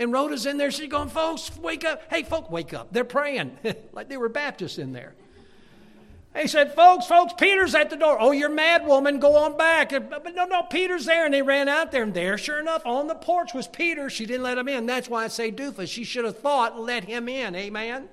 And 0.03 0.13
Rhoda's 0.13 0.47
in 0.47 0.57
there. 0.57 0.73
She's 0.73 0.89
going, 0.89 1.11
folks, 1.11 1.57
wake 1.59 1.85
up. 1.85 2.03
Hey, 2.11 2.25
folks, 2.25 2.51
wake 2.51 2.75
up. 2.75 2.93
They're 2.93 3.05
praying 3.05 3.57
like 3.93 4.09
they 4.09 4.17
were 4.17 4.29
Baptists 4.29 4.79
in 4.79 4.93
there. 4.93 5.15
He 6.35 6.49
said, 6.49 6.75
Folks, 6.75 7.07
folks, 7.07 7.35
Peter's 7.35 7.75
at 7.77 7.89
the 7.89 7.97
door. 7.97 8.17
Oh, 8.19 8.33
you're 8.33 8.49
mad, 8.49 8.85
woman. 8.85 9.21
Go 9.21 9.37
on 9.37 9.57
back. 9.57 9.91
But 9.91 10.35
no, 10.35 10.45
no, 10.47 10.65
Peter's 10.65 11.05
there. 11.05 11.25
And 11.25 11.33
they 11.33 11.43
ran 11.43 11.69
out 11.69 11.93
there, 11.93 12.03
and 12.03 12.13
there, 12.13 12.37
sure 12.37 12.59
enough, 12.59 12.85
on 12.85 13.07
the 13.07 13.15
porch 13.15 13.55
was 13.55 13.69
Peter. 13.69 14.11
She 14.11 14.27
didn't 14.27 14.43
let 14.43 14.59
him 14.59 14.67
in. 14.67 14.87
That's 14.87 15.09
why 15.09 15.23
I 15.25 15.29
say 15.29 15.53
doofus. 15.53 15.89
She 15.89 16.03
should 16.03 16.25
have 16.25 16.39
thought, 16.39 16.81
let 16.81 17.05
him 17.05 17.29
in. 17.29 17.55
Amen? 17.55 18.09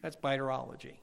That's 0.00 0.16
biterology. 0.16 0.94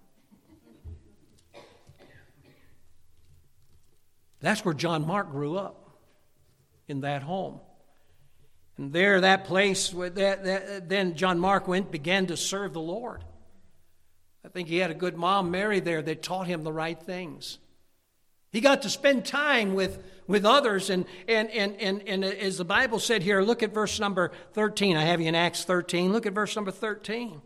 That's 4.39 4.63
where 4.63 4.73
John 4.73 5.05
Mark 5.05 5.31
grew 5.31 5.57
up, 5.57 5.89
in 6.87 7.01
that 7.01 7.23
home. 7.23 7.59
And 8.77 8.93
there, 8.93 9.21
that 9.21 9.45
place, 9.45 9.89
that, 9.89 10.13
that, 10.13 10.89
then 10.89 11.15
John 11.15 11.39
Mark 11.39 11.67
went, 11.67 11.91
began 11.91 12.27
to 12.27 12.37
serve 12.37 12.73
the 12.73 12.79
Lord. 12.79 13.23
I 14.45 14.49
think 14.49 14.67
he 14.67 14.77
had 14.77 14.91
a 14.91 14.95
good 14.95 15.17
mom, 15.17 15.51
Mary, 15.51 15.79
there 15.79 16.01
that 16.01 16.23
taught 16.23 16.47
him 16.47 16.63
the 16.63 16.71
right 16.71 17.01
things. 17.01 17.57
He 18.51 18.61
got 18.61 18.83
to 18.83 18.89
spend 18.89 19.25
time 19.25 19.73
with, 19.73 20.01
with 20.25 20.45
others. 20.45 20.89
And, 20.89 21.05
and, 21.27 21.49
and, 21.51 21.75
and, 21.81 22.07
and 22.07 22.23
as 22.23 22.57
the 22.57 22.65
Bible 22.65 22.99
said 22.99 23.23
here, 23.23 23.41
look 23.41 23.61
at 23.61 23.73
verse 23.73 23.99
number 23.99 24.31
13. 24.53 24.95
I 24.95 25.03
have 25.03 25.19
you 25.19 25.27
in 25.27 25.35
Acts 25.35 25.63
13. 25.65 26.13
Look 26.13 26.25
at 26.25 26.33
verse 26.33 26.55
number 26.55 26.71
13. 26.71 27.41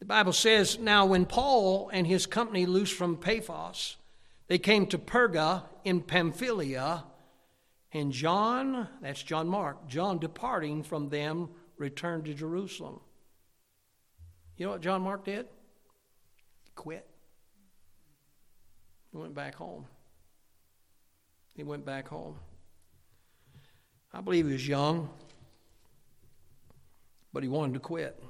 The 0.00 0.04
Bible 0.04 0.32
says, 0.32 0.78
Now 0.78 1.06
when 1.06 1.24
Paul 1.24 1.90
and 1.92 2.06
his 2.06 2.26
company 2.26 2.66
loosed 2.66 2.94
from 2.94 3.16
Paphos, 3.16 3.96
they 4.48 4.58
came 4.58 4.86
to 4.88 4.98
Perga 4.98 5.64
in 5.84 6.02
Pamphylia, 6.02 7.04
and 7.92 8.12
John, 8.12 8.88
that's 9.00 9.22
John 9.22 9.48
Mark, 9.48 9.88
John 9.88 10.18
departing 10.18 10.82
from 10.82 11.08
them, 11.08 11.48
returned 11.78 12.26
to 12.26 12.34
Jerusalem. 12.34 13.00
You 14.56 14.66
know 14.66 14.72
what 14.72 14.82
John 14.82 15.02
Mark 15.02 15.24
did? 15.24 15.46
He 16.64 16.72
quit. 16.74 17.06
He 19.10 19.16
went 19.16 19.34
back 19.34 19.54
home. 19.54 19.86
He 21.54 21.62
went 21.62 21.86
back 21.86 22.08
home. 22.08 22.36
I 24.12 24.20
believe 24.20 24.46
he 24.46 24.52
was 24.52 24.66
young, 24.66 25.08
but 27.32 27.42
he 27.42 27.48
wanted 27.48 27.74
to 27.74 27.80
quit. 27.80 28.22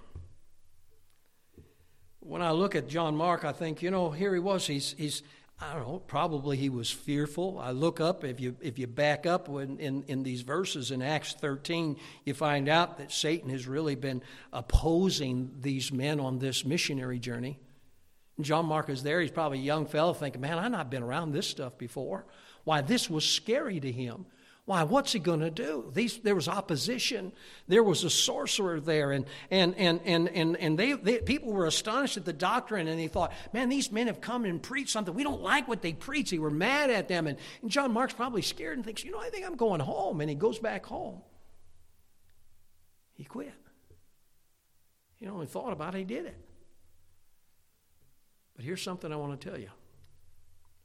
When 2.21 2.43
I 2.43 2.51
look 2.51 2.75
at 2.75 2.89
John 2.89 3.17
Mark, 3.17 3.45
I 3.45 3.53
think, 3.53 3.83
you 3.83 3.91
know, 3.91 4.11
here 4.11 4.35
he 4.35 4.41
was. 4.41 4.67
He's, 4.67 4.95
he's 4.99 5.23
I 5.61 5.75
don't 5.75 5.89
know, 5.89 5.99
probably 6.07 6.57
he 6.57 6.69
was 6.69 6.89
fearful. 6.89 7.59
I 7.59 7.73
look 7.73 8.01
up, 8.01 8.23
if 8.23 8.39
you, 8.39 8.57
if 8.61 8.79
you 8.79 8.87
back 8.87 9.27
up 9.27 9.49
in, 9.49 9.79
in, 9.79 10.05
in, 10.07 10.23
these 10.23 10.43
verses 10.43 10.93
in 10.93 11.03
Acts 11.03 11.35
13, 11.35 11.97
you 12.25 12.33
find 12.33 12.69
out 12.69 12.99
that 12.99 13.11
Satan 13.11 13.51
has 13.51 13.67
really 13.67 13.97
been 13.97 14.23
opposing 14.53 15.51
these 15.61 15.91
men 15.91 16.21
on 16.21 16.39
this 16.39 16.65
missionary 16.65 17.19
journey. 17.19 17.59
John 18.41 18.67
Mark 18.67 18.89
is 18.89 19.03
there. 19.03 19.21
He's 19.21 19.33
probably 19.33 19.59
a 19.59 19.63
young 19.63 19.87
fellow 19.87 20.13
thinking, 20.13 20.41
man, 20.41 20.59
I've 20.59 20.71
not 20.71 20.91
been 20.91 21.03
around 21.03 21.33
this 21.33 21.49
stuff 21.49 21.77
before. 21.77 22.25
Why, 22.63 22.81
this 22.81 23.11
was 23.11 23.25
scary 23.25 23.81
to 23.81 23.91
him. 23.91 24.27
Why, 24.69 24.83
what's 24.83 25.13
he 25.15 25.19
going 25.19 25.41
to 25.41 25.51
do? 25.51 25.91
These, 25.95 26.19
there 26.19 26.35
was 26.35 26.47
opposition. 26.47 27.33
There 27.69 27.83
was 27.83 28.05
a 28.05 28.11
sorcerer 28.11 28.81
there, 28.81 29.13
and, 29.13 29.25
and, 29.51 29.75
and, 29.79 29.99
and, 30.05 30.29
and, 30.29 30.59
and 30.59 30.79
they, 30.79 30.93
they, 30.93 31.21
people 31.21 31.55
were 31.55 31.65
astonished 31.65 32.19
at 32.19 32.27
the 32.27 32.35
doctrine, 32.35 32.87
and 32.87 33.01
they 33.01 33.09
thought, 33.09 33.33
man, 33.55 33.71
these 33.71 33.91
men 33.91 34.09
have 34.09 34.21
come 34.21 34.45
and 34.45 34.63
preached 34.63 34.91
something. 34.91 35.15
We 35.15 35.23
don't 35.23 35.41
like 35.41 35.69
what 35.69 35.81
they 35.81 35.95
preach. 35.95 36.33
They 36.33 36.39
were 36.39 36.51
mad 36.51 36.91
at 36.91 37.09
them. 37.09 37.27
And, 37.27 37.39
and 37.63 37.71
John 37.71 37.95
Mark's 37.95 38.13
probably 38.13 38.43
scared 38.43 38.77
and 38.77 38.85
thinks, 38.85 39.03
you 39.03 39.11
know, 39.11 39.19
I 39.19 39.31
think 39.31 39.47
I'm 39.47 39.57
going 39.57 39.81
home. 39.81 40.21
And 40.21 40.29
he 40.29 40.37
goes 40.37 40.59
back 40.59 40.85
home. 40.85 41.23
He 43.15 43.25
quit. 43.25 43.55
He 45.19 45.29
only 45.29 45.47
thought 45.47 45.73
about 45.73 45.95
it, 45.95 45.99
he 46.01 46.05
did 46.05 46.27
it. 46.27 46.37
But 48.55 48.67
here's 48.67 48.83
something 48.83 49.11
I 49.11 49.17
want 49.17 49.41
to 49.41 49.49
tell 49.49 49.59
you. 49.59 49.71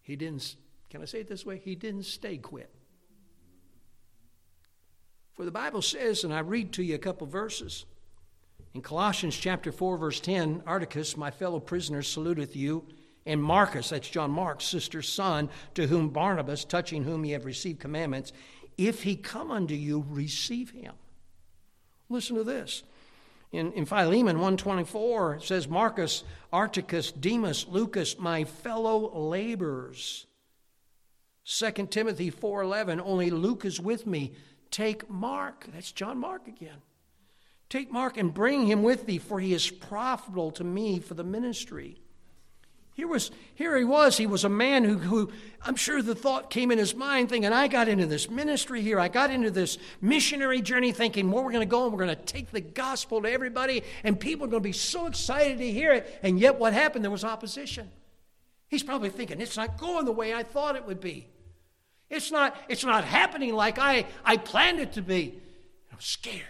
He 0.03 0.15
didn't, 0.15 0.55
can 0.89 1.01
I 1.01 1.05
say 1.05 1.19
it 1.19 1.27
this 1.27 1.45
way? 1.45 1.57
He 1.61 1.75
didn't 1.75 2.03
stay 2.03 2.37
quit. 2.37 2.73
For 5.35 5.45
the 5.45 5.51
Bible 5.51 5.81
says, 5.81 6.23
and 6.23 6.33
I 6.33 6.39
read 6.39 6.73
to 6.73 6.83
you 6.83 6.95
a 6.95 6.99
couple 6.99 7.25
verses. 7.27 7.85
In 8.73 8.81
Colossians 8.81 9.35
chapter 9.35 9.71
4, 9.71 9.97
verse 9.97 10.19
10, 10.19 10.63
Articus, 10.65 11.17
my 11.17 11.31
fellow 11.31 11.59
prisoner, 11.59 12.01
saluteth 12.01 12.55
you, 12.55 12.85
and 13.25 13.41
Marcus, 13.41 13.89
that's 13.89 14.09
John 14.09 14.31
Mark's 14.31 14.65
sister's 14.65 15.07
son, 15.07 15.49
to 15.75 15.87
whom 15.87 16.09
Barnabas, 16.09 16.65
touching 16.65 17.03
whom 17.03 17.25
ye 17.25 17.31
have 17.31 17.45
received 17.45 17.79
commandments, 17.79 18.33
if 18.77 19.03
he 19.03 19.15
come 19.15 19.51
unto 19.51 19.75
you, 19.75 20.05
receive 20.09 20.71
him. 20.71 20.93
Listen 22.09 22.35
to 22.35 22.43
this. 22.43 22.83
In, 23.51 23.71
in 23.73 23.85
Philemon 23.85 24.37
124, 24.37 25.35
it 25.35 25.43
says, 25.43 25.67
Marcus, 25.67 26.23
Articus, 26.51 27.11
Demas, 27.11 27.67
Lucas, 27.67 28.17
my 28.17 28.43
fellow 28.43 29.15
laborers. 29.29 30.25
2 31.45 31.71
Timothy 31.87 32.31
4.11, 32.31 33.01
only 33.03 33.29
Luke 33.29 33.65
is 33.65 33.79
with 33.79 34.07
me. 34.07 34.33
Take 34.73 35.07
Mark. 35.07 35.67
That's 35.71 35.91
John 35.91 36.17
Mark 36.17 36.47
again. 36.47 36.81
Take 37.69 37.91
Mark 37.91 38.17
and 38.17 38.33
bring 38.33 38.65
him 38.65 38.81
with 38.81 39.05
thee, 39.05 39.19
for 39.19 39.39
he 39.39 39.53
is 39.53 39.69
profitable 39.69 40.49
to 40.53 40.63
me 40.63 40.99
for 40.99 41.13
the 41.13 41.23
ministry. 41.23 42.01
Here, 42.95 43.07
was, 43.07 43.29
here 43.53 43.77
he 43.77 43.83
was. 43.83 44.17
He 44.17 44.25
was 44.25 44.43
a 44.43 44.49
man 44.49 44.83
who, 44.83 44.97
who, 44.97 45.31
I'm 45.61 45.75
sure 45.75 46.01
the 46.01 46.15
thought 46.15 46.49
came 46.49 46.71
in 46.71 46.79
his 46.79 46.95
mind 46.95 47.29
thinking, 47.29 47.53
I 47.53 47.67
got 47.67 47.87
into 47.87 48.07
this 48.07 48.31
ministry 48.31 48.81
here. 48.81 48.99
I 48.99 49.09
got 49.09 49.29
into 49.29 49.51
this 49.51 49.77
missionary 50.01 50.61
journey 50.63 50.91
thinking, 50.91 51.29
well, 51.29 51.43
we're 51.43 51.51
going 51.51 51.67
to 51.67 51.71
go 51.71 51.83
and 51.83 51.93
we're 51.93 52.03
going 52.03 52.17
to 52.17 52.23
take 52.23 52.49
the 52.49 52.61
gospel 52.61 53.21
to 53.21 53.31
everybody, 53.31 53.83
and 54.03 54.19
people 54.19 54.47
are 54.47 54.49
going 54.49 54.63
to 54.63 54.67
be 54.67 54.73
so 54.73 55.05
excited 55.05 55.59
to 55.59 55.71
hear 55.71 55.93
it. 55.93 56.19
And 56.23 56.39
yet, 56.39 56.57
what 56.57 56.73
happened? 56.73 57.03
There 57.03 57.11
was 57.11 57.23
opposition. 57.23 57.91
He's 58.69 58.81
probably 58.81 59.11
thinking, 59.11 59.39
it's 59.39 59.55
not 59.55 59.77
going 59.77 60.05
the 60.05 60.11
way 60.11 60.33
I 60.33 60.41
thought 60.41 60.75
it 60.75 60.87
would 60.87 60.99
be. 60.99 61.27
It's 62.13 62.31
not, 62.31 62.55
it's 62.69 62.85
not 62.85 63.03
happening 63.03 63.55
like 63.55 63.79
I, 63.79 64.05
I 64.23 64.37
planned 64.37 64.79
it 64.79 64.93
to 64.93 65.01
be. 65.01 65.39
I'm 65.91 65.99
scared. 65.99 66.43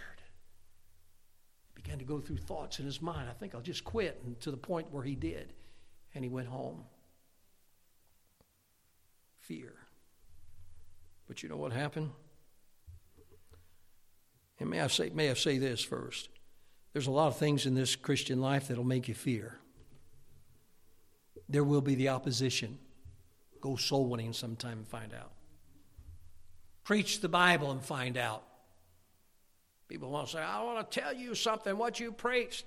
He 1.74 1.82
began 1.82 2.00
to 2.00 2.06
go 2.06 2.20
through 2.20 2.38
thoughts 2.38 2.80
in 2.80 2.86
his 2.86 3.02
mind. 3.02 3.30
I 3.30 3.34
think 3.34 3.56
I'll 3.56 3.62
just 3.62 3.86
quit, 3.86 4.22
and 4.26 4.38
to 4.42 4.52
the 4.52 4.58
point 4.58 4.92
where 4.92 5.04
he 5.04 5.16
did 5.16 5.54
and 6.14 6.24
he 6.24 6.30
went 6.30 6.50
home. 6.50 6.84
Fear. 9.40 9.74
But 11.28 11.44
you 11.44 11.50
know 11.50 11.58
what 11.58 11.72
happened? 11.72 12.12
And 14.60 14.70
may 14.70 14.82
I 14.82 14.88
say, 14.88 15.12
may 15.14 15.32
I 15.32 15.34
say 15.34 15.58
this 15.58 15.82
first? 15.82 16.28
There's 16.92 17.08
a 17.08 17.12
lot 17.12 17.28
of 17.28 17.38
things 17.38 17.66
in 17.66 17.74
this 17.74 17.96
Christian 17.96 18.42
life 18.42 18.68
that'll 18.68 18.84
make 18.84 19.08
you 19.08 19.14
fear. 19.14 19.60
There 21.48 21.64
will 21.64 21.82
be 21.82 21.96
the 21.96 22.10
opposition. 22.10 22.80
Go 23.62 23.78
soul 23.78 24.08
winning 24.08 24.34
sometime 24.34 24.80
and 24.80 24.88
find 24.88 25.14
out. 25.14 25.33
Preach 26.84 27.22
the 27.22 27.30
Bible 27.30 27.72
and 27.72 27.82
find 27.82 28.18
out. 28.18 28.44
People 29.88 30.10
want 30.10 30.28
to 30.28 30.34
say, 30.34 30.40
I 30.40 30.64
want 30.64 30.90
to 30.90 31.00
tell 31.00 31.14
you 31.14 31.36
something, 31.36 31.78
what 31.78 32.00
you 32.00 32.12
preached. 32.12 32.66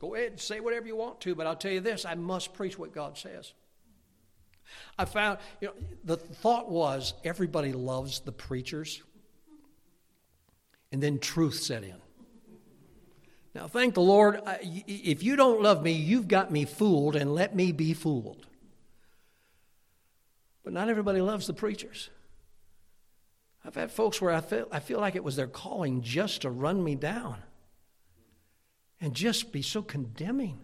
Go 0.00 0.14
ahead 0.14 0.32
and 0.32 0.40
say 0.40 0.60
whatever 0.60 0.86
you 0.86 0.96
want 0.96 1.20
to, 1.22 1.34
but 1.34 1.46
I'll 1.46 1.56
tell 1.56 1.72
you 1.72 1.80
this 1.80 2.04
I 2.04 2.14
must 2.14 2.52
preach 2.52 2.78
what 2.78 2.92
God 2.92 3.16
says. 3.16 3.52
I 4.98 5.04
found, 5.04 5.38
you 5.60 5.68
know, 5.68 5.74
the 6.04 6.16
thought 6.16 6.70
was 6.70 7.14
everybody 7.24 7.72
loves 7.72 8.20
the 8.20 8.32
preachers, 8.32 9.02
and 10.92 11.02
then 11.02 11.18
truth 11.18 11.54
set 11.54 11.84
in. 11.84 11.94
Now, 13.54 13.68
thank 13.68 13.94
the 13.94 14.02
Lord, 14.02 14.42
if 14.60 15.22
you 15.22 15.36
don't 15.36 15.62
love 15.62 15.82
me, 15.82 15.92
you've 15.92 16.28
got 16.28 16.50
me 16.50 16.66
fooled, 16.66 17.16
and 17.16 17.34
let 17.34 17.54
me 17.54 17.72
be 17.72 17.94
fooled. 17.94 18.44
But 20.62 20.74
not 20.74 20.90
everybody 20.90 21.20
loves 21.20 21.46
the 21.46 21.54
preachers. 21.54 22.10
I've 23.66 23.74
had 23.74 23.90
folks 23.90 24.20
where 24.20 24.32
I 24.32 24.40
feel, 24.40 24.68
I 24.70 24.78
feel 24.78 25.00
like 25.00 25.16
it 25.16 25.24
was 25.24 25.34
their 25.34 25.48
calling 25.48 26.00
just 26.00 26.42
to 26.42 26.50
run 26.50 26.82
me 26.84 26.94
down 26.94 27.42
and 29.00 29.12
just 29.12 29.50
be 29.50 29.60
so 29.60 29.82
condemning. 29.82 30.60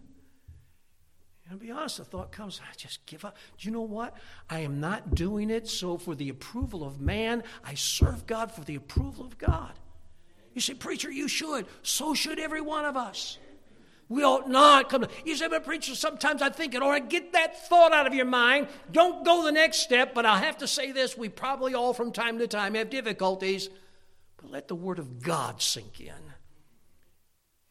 And 1.51 1.59
be 1.59 1.73
honest, 1.73 1.99
the 1.99 2.05
thought 2.05 2.31
comes, 2.31 2.61
I 2.63 2.75
just 2.77 3.05
give 3.05 3.25
up. 3.25 3.37
Do 3.59 3.67
you 3.67 3.73
know 3.73 3.83
what? 3.83 4.17
I 4.49 4.61
am 4.61 4.81
not 4.81 5.17
doing 5.17 5.51
it 5.51 5.67
so 5.67 5.99
for 5.99 6.15
the 6.15 6.29
approval 6.29 6.85
of 6.85 7.01
man. 7.01 7.43
I 7.65 7.75
serve 7.75 8.25
God 8.27 8.53
for 8.53 8.63
the 8.63 8.77
approval 8.77 9.27
of 9.27 9.37
God. 9.37 9.73
You 10.55 10.61
say, 10.61 10.75
Preacher, 10.75 11.11
you 11.11 11.27
should. 11.27 11.67
So 11.83 12.15
should 12.15 12.39
every 12.39 12.61
one 12.61 12.85
of 12.85 12.97
us. 12.97 13.39
We 14.09 14.25
ought 14.25 14.49
not 14.49 14.91
come. 14.91 15.03
To, 15.03 15.09
you 15.25 15.37
say, 15.37 15.49
but 15.49 15.65
preacher, 15.65 15.95
sometimes 15.95 16.43
I 16.43 16.51
think 16.51 16.75
it. 16.75 16.81
Right, 16.81 17.09
get 17.09 17.33
that 17.33 17.67
thought 17.69 17.93
out 17.93 18.07
of 18.07 18.15
your 18.15 18.27
mind. 18.27 18.69
Don't 18.91 19.25
go 19.25 19.43
the 19.45 19.53
next 19.53 19.79
step. 19.79 20.15
But 20.15 20.27
I 20.27 20.39
have 20.39 20.59
to 20.59 20.69
say 20.69 20.93
this: 20.93 21.17
we 21.17 21.29
probably 21.29 21.75
all, 21.75 21.95
from 21.95 22.13
time 22.13 22.39
to 22.39 22.47
time, 22.47 22.75
have 22.75 22.91
difficulties. 22.91 23.71
But 24.37 24.51
let 24.51 24.69
the 24.69 24.75
Word 24.75 24.99
of 24.99 25.23
God 25.23 25.63
sink 25.63 26.01
in. 26.01 26.13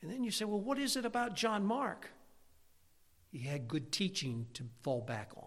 And 0.01 0.11
then 0.11 0.23
you 0.23 0.31
say, 0.31 0.45
well, 0.45 0.59
what 0.59 0.79
is 0.79 0.95
it 0.95 1.05
about 1.05 1.35
John 1.35 1.63
Mark? 1.63 2.09
He 3.31 3.39
had 3.39 3.67
good 3.67 3.91
teaching 3.91 4.47
to 4.53 4.63
fall 4.81 5.01
back 5.01 5.31
on. 5.37 5.43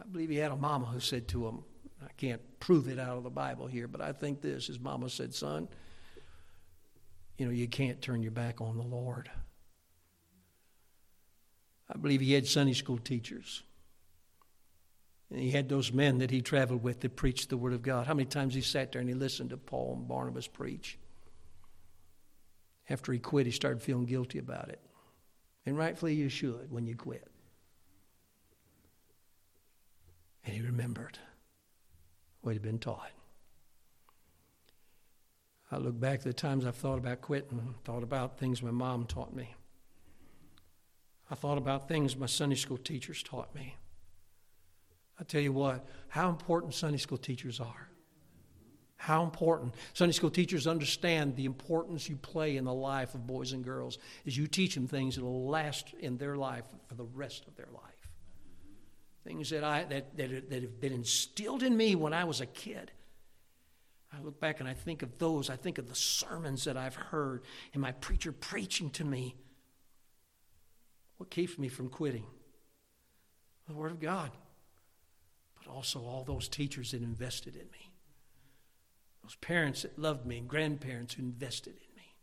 I 0.00 0.04
believe 0.06 0.30
he 0.30 0.36
had 0.36 0.52
a 0.52 0.56
mama 0.56 0.86
who 0.86 1.00
said 1.00 1.28
to 1.28 1.46
him, 1.46 1.64
I 2.02 2.12
can't 2.16 2.40
prove 2.60 2.88
it 2.88 2.98
out 2.98 3.16
of 3.16 3.24
the 3.24 3.30
Bible 3.30 3.66
here, 3.66 3.88
but 3.88 4.00
I 4.00 4.12
think 4.12 4.40
this 4.40 4.66
his 4.68 4.78
mama 4.78 5.08
said, 5.08 5.34
Son, 5.34 5.68
you 7.36 7.46
know, 7.46 7.52
you 7.52 7.66
can't 7.68 8.00
turn 8.00 8.22
your 8.22 8.32
back 8.32 8.60
on 8.60 8.76
the 8.76 8.84
Lord. 8.84 9.30
I 11.92 11.98
believe 11.98 12.20
he 12.20 12.32
had 12.32 12.46
Sunday 12.46 12.72
school 12.72 12.98
teachers. 12.98 13.62
And 15.30 15.40
he 15.40 15.50
had 15.50 15.68
those 15.68 15.92
men 15.92 16.18
that 16.18 16.30
he 16.30 16.40
traveled 16.40 16.82
with 16.82 17.00
that 17.00 17.16
preached 17.16 17.50
the 17.50 17.56
Word 17.56 17.72
of 17.72 17.82
God. 17.82 18.06
How 18.06 18.14
many 18.14 18.26
times 18.26 18.54
he 18.54 18.60
sat 18.60 18.92
there 18.92 19.00
and 19.00 19.08
he 19.08 19.14
listened 19.14 19.50
to 19.50 19.56
Paul 19.56 19.96
and 19.98 20.08
Barnabas 20.08 20.46
preach? 20.46 20.98
After 22.88 23.12
he 23.12 23.18
quit, 23.18 23.46
he 23.46 23.52
started 23.52 23.82
feeling 23.82 24.04
guilty 24.04 24.38
about 24.38 24.68
it. 24.68 24.80
And 25.66 25.76
rightfully, 25.76 26.14
you 26.14 26.28
should 26.28 26.70
when 26.70 26.86
you 26.86 26.94
quit. 26.94 27.26
And 30.44 30.54
he 30.54 30.60
remembered 30.60 31.18
what 32.42 32.52
he'd 32.52 32.62
been 32.62 32.78
taught. 32.78 33.10
I 35.74 35.78
look 35.78 35.98
back 35.98 36.20
at 36.20 36.24
the 36.24 36.32
times 36.32 36.64
I've 36.64 36.76
thought 36.76 36.98
about 36.98 37.20
quitting, 37.20 37.74
thought 37.82 38.04
about 38.04 38.38
things 38.38 38.62
my 38.62 38.70
mom 38.70 39.06
taught 39.06 39.34
me. 39.34 39.52
I 41.28 41.34
thought 41.34 41.58
about 41.58 41.88
things 41.88 42.16
my 42.16 42.26
Sunday 42.26 42.54
school 42.54 42.76
teachers 42.76 43.24
taught 43.24 43.52
me. 43.56 43.74
I 45.18 45.24
tell 45.24 45.40
you 45.40 45.52
what, 45.52 45.84
how 46.06 46.28
important 46.28 46.74
Sunday 46.74 46.98
school 46.98 47.18
teachers 47.18 47.58
are. 47.58 47.88
How 48.98 49.24
important. 49.24 49.74
Sunday 49.94 50.12
school 50.12 50.30
teachers 50.30 50.68
understand 50.68 51.34
the 51.34 51.44
importance 51.44 52.08
you 52.08 52.16
play 52.16 52.56
in 52.56 52.64
the 52.64 52.72
life 52.72 53.16
of 53.16 53.26
boys 53.26 53.52
and 53.52 53.64
girls 53.64 53.98
as 54.28 54.36
you 54.36 54.46
teach 54.46 54.76
them 54.76 54.86
things 54.86 55.16
that 55.16 55.24
will 55.24 55.48
last 55.48 55.92
in 55.98 56.16
their 56.18 56.36
life 56.36 56.64
for 56.86 56.94
the 56.94 57.04
rest 57.04 57.48
of 57.48 57.56
their 57.56 57.68
life. 57.74 58.10
Things 59.24 59.50
that, 59.50 59.64
I, 59.64 59.84
that, 59.84 60.16
that, 60.18 60.50
that 60.50 60.62
have 60.62 60.80
been 60.80 60.92
instilled 60.92 61.64
in 61.64 61.76
me 61.76 61.96
when 61.96 62.14
I 62.14 62.22
was 62.24 62.40
a 62.40 62.46
kid. 62.46 62.92
I 64.14 64.22
look 64.22 64.40
back 64.40 64.60
and 64.60 64.68
I 64.68 64.74
think 64.74 65.02
of 65.02 65.18
those. 65.18 65.50
I 65.50 65.56
think 65.56 65.78
of 65.78 65.88
the 65.88 65.94
sermons 65.94 66.64
that 66.64 66.76
I've 66.76 66.94
heard 66.94 67.42
and 67.72 67.82
my 67.82 67.92
preacher 67.92 68.32
preaching 68.32 68.90
to 68.90 69.04
me. 69.04 69.36
What 71.16 71.30
keeps 71.30 71.58
me 71.58 71.68
from 71.68 71.88
quitting? 71.88 72.26
The 73.66 73.74
Word 73.74 73.92
of 73.92 74.00
God, 74.00 74.30
but 75.56 75.70
also 75.72 76.00
all 76.00 76.24
those 76.24 76.48
teachers 76.48 76.90
that 76.90 77.02
invested 77.02 77.54
in 77.54 77.62
me. 77.72 77.92
Those 79.22 79.36
parents 79.36 79.82
that 79.82 79.98
loved 79.98 80.26
me 80.26 80.38
and 80.38 80.48
grandparents 80.48 81.14
who 81.14 81.22
invested 81.22 81.72
in 81.72 81.96
me. 81.96 82.14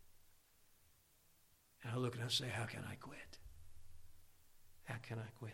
And 1.82 1.92
I 1.92 1.96
look 1.96 2.14
and 2.14 2.22
I 2.22 2.28
say, 2.28 2.46
How 2.48 2.64
can 2.64 2.84
I 2.88 2.94
quit? 2.94 3.18
How 4.84 4.96
can 5.02 5.18
I 5.18 5.28
quit? 5.38 5.52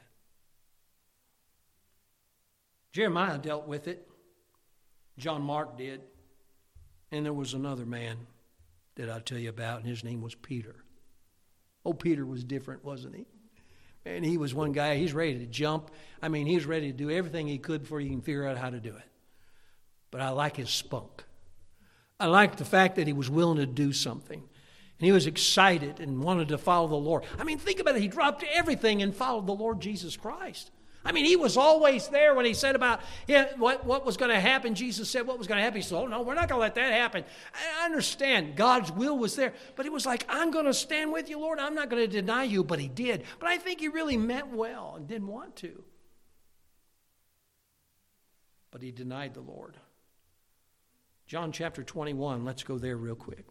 Jeremiah 2.92 3.38
dealt 3.38 3.66
with 3.66 3.88
it. 3.88 4.06
John 5.16 5.42
Mark 5.42 5.78
did. 5.78 6.02
And 7.10 7.24
there 7.24 7.32
was 7.32 7.54
another 7.54 7.86
man 7.86 8.18
that 8.96 9.08
I'll 9.08 9.20
tell 9.20 9.38
you 9.38 9.48
about, 9.48 9.80
and 9.80 9.88
his 9.88 10.04
name 10.04 10.20
was 10.20 10.34
Peter. 10.34 10.76
Oh, 11.84 11.92
Peter 11.92 12.26
was 12.26 12.44
different, 12.44 12.84
wasn't 12.84 13.16
he? 13.16 13.26
And 14.04 14.24
he 14.24 14.38
was 14.38 14.54
one 14.54 14.72
guy, 14.72 14.96
he's 14.96 15.12
ready 15.12 15.38
to 15.38 15.46
jump. 15.46 15.90
I 16.22 16.28
mean, 16.28 16.46
he's 16.46 16.66
ready 16.66 16.90
to 16.90 16.96
do 16.96 17.10
everything 17.10 17.46
he 17.46 17.58
could 17.58 17.82
before 17.82 18.00
he 18.00 18.08
can 18.08 18.20
figure 18.20 18.46
out 18.46 18.58
how 18.58 18.70
to 18.70 18.80
do 18.80 18.90
it. 18.90 19.04
But 20.10 20.20
I 20.20 20.30
like 20.30 20.56
his 20.56 20.70
spunk. 20.70 21.24
I 22.18 22.26
like 22.26 22.56
the 22.56 22.64
fact 22.64 22.96
that 22.96 23.06
he 23.06 23.12
was 23.12 23.30
willing 23.30 23.58
to 23.58 23.66
do 23.66 23.92
something. 23.92 24.40
And 24.40 25.06
he 25.06 25.12
was 25.12 25.26
excited 25.26 26.00
and 26.00 26.22
wanted 26.22 26.48
to 26.48 26.58
follow 26.58 26.88
the 26.88 26.96
Lord. 26.96 27.24
I 27.38 27.44
mean, 27.44 27.58
think 27.58 27.78
about 27.78 27.96
it. 27.96 28.02
He 28.02 28.08
dropped 28.08 28.44
everything 28.52 29.02
and 29.02 29.14
followed 29.14 29.46
the 29.46 29.54
Lord 29.54 29.80
Jesus 29.80 30.16
Christ. 30.16 30.70
I 31.04 31.12
mean, 31.12 31.24
he 31.24 31.36
was 31.36 31.56
always 31.56 32.08
there 32.08 32.34
when 32.34 32.44
he 32.44 32.54
said 32.54 32.74
about 32.74 33.00
what, 33.56 33.84
what 33.84 34.04
was 34.04 34.16
going 34.16 34.30
to 34.30 34.40
happen. 34.40 34.74
Jesus 34.74 35.08
said 35.08 35.26
what 35.26 35.38
was 35.38 35.46
going 35.46 35.58
to 35.58 35.62
happen. 35.62 35.80
He 35.80 35.86
said, 35.86 35.96
Oh, 35.96 36.06
no, 36.06 36.22
we're 36.22 36.34
not 36.34 36.48
going 36.48 36.58
to 36.58 36.60
let 36.60 36.74
that 36.74 36.92
happen. 36.92 37.24
I 37.54 37.84
understand 37.84 38.56
God's 38.56 38.90
will 38.92 39.16
was 39.16 39.36
there, 39.36 39.54
but 39.76 39.86
it 39.86 39.92
was 39.92 40.04
like, 40.04 40.26
I'm 40.28 40.50
going 40.50 40.66
to 40.66 40.74
stand 40.74 41.12
with 41.12 41.30
you, 41.30 41.38
Lord. 41.38 41.60
I'm 41.60 41.74
not 41.74 41.88
going 41.88 42.02
to 42.02 42.08
deny 42.08 42.44
you, 42.44 42.64
but 42.64 42.78
he 42.78 42.88
did. 42.88 43.24
But 43.38 43.48
I 43.48 43.58
think 43.58 43.80
he 43.80 43.88
really 43.88 44.16
meant 44.16 44.48
well 44.48 44.94
and 44.96 45.06
didn't 45.06 45.28
want 45.28 45.56
to. 45.56 45.82
But 48.70 48.82
he 48.82 48.90
denied 48.90 49.34
the 49.34 49.40
Lord. 49.40 49.76
John 51.26 51.52
chapter 51.52 51.82
21, 51.82 52.44
let's 52.44 52.62
go 52.62 52.76
there 52.76 52.96
real 52.96 53.14
quick. 53.14 53.44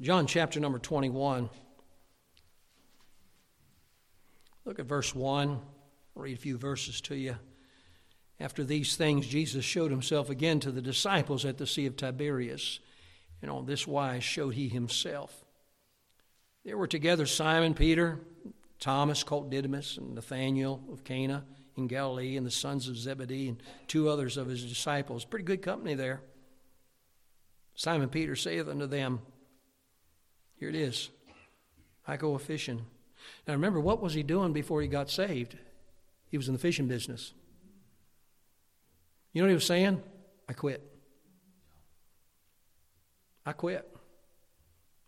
John 0.00 0.26
chapter 0.26 0.60
number 0.60 0.78
21. 0.78 1.48
Look 4.64 4.78
at 4.78 4.86
verse 4.86 5.14
1. 5.14 5.50
I'll 5.50 6.22
read 6.22 6.36
a 6.36 6.40
few 6.40 6.56
verses 6.56 7.00
to 7.02 7.16
you. 7.16 7.36
After 8.38 8.64
these 8.64 8.96
things, 8.96 9.26
Jesus 9.26 9.64
showed 9.64 9.90
himself 9.90 10.30
again 10.30 10.60
to 10.60 10.72
the 10.72 10.82
disciples 10.82 11.44
at 11.44 11.58
the 11.58 11.66
Sea 11.66 11.86
of 11.86 11.96
Tiberias, 11.96 12.80
and 13.40 13.50
on 13.50 13.66
this 13.66 13.86
wise 13.86 14.24
showed 14.24 14.54
he 14.54 14.68
himself. 14.68 15.44
There 16.64 16.76
were 16.76 16.86
together 16.86 17.26
Simon 17.26 17.74
Peter, 17.74 18.20
Thomas 18.78 19.22
called 19.22 19.50
Didymus, 19.50 19.96
and 19.96 20.14
Nathanael 20.14 20.82
of 20.92 21.04
Cana 21.04 21.44
in 21.76 21.86
Galilee, 21.86 22.36
and 22.36 22.46
the 22.46 22.50
sons 22.50 22.88
of 22.88 22.96
Zebedee, 22.96 23.48
and 23.48 23.62
two 23.86 24.08
others 24.08 24.36
of 24.36 24.46
his 24.46 24.64
disciples. 24.64 25.24
Pretty 25.24 25.44
good 25.44 25.62
company 25.62 25.94
there. 25.94 26.20
Simon 27.74 28.08
Peter 28.08 28.36
saith 28.36 28.68
unto 28.68 28.86
them, 28.86 29.20
Here 30.56 30.68
it 30.68 30.74
is, 30.74 31.10
I 32.06 32.16
go 32.16 32.34
a 32.34 32.38
fishing. 32.38 32.84
Now 33.46 33.54
remember, 33.54 33.80
what 33.80 34.02
was 34.02 34.14
he 34.14 34.22
doing 34.22 34.52
before 34.52 34.82
he 34.82 34.88
got 34.88 35.10
saved? 35.10 35.56
He 36.28 36.36
was 36.36 36.48
in 36.48 36.54
the 36.54 36.60
fishing 36.60 36.88
business. 36.88 37.34
You 39.32 39.40
know 39.40 39.46
what 39.46 39.50
he 39.50 39.54
was 39.54 39.66
saying? 39.66 40.02
I 40.48 40.52
quit. 40.52 40.82
I 43.44 43.52
quit. 43.52 43.88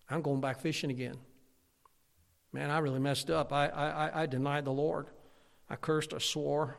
I'm 0.09 0.23
going 0.23 0.41
back 0.41 0.61
fishing 0.61 0.91
again. 0.91 1.17
Man, 2.53 2.71
I 2.71 2.79
really 2.79 3.01
messed 3.01 3.31
up. 3.31 3.53
I, 3.53 3.69
I, 3.69 4.23
I 4.23 4.27
denied 4.27 4.65
the 4.65 4.73
Lord. 4.73 5.07
I 5.69 5.77
cursed, 5.77 6.15
I 6.15 6.19
swore. 6.19 6.79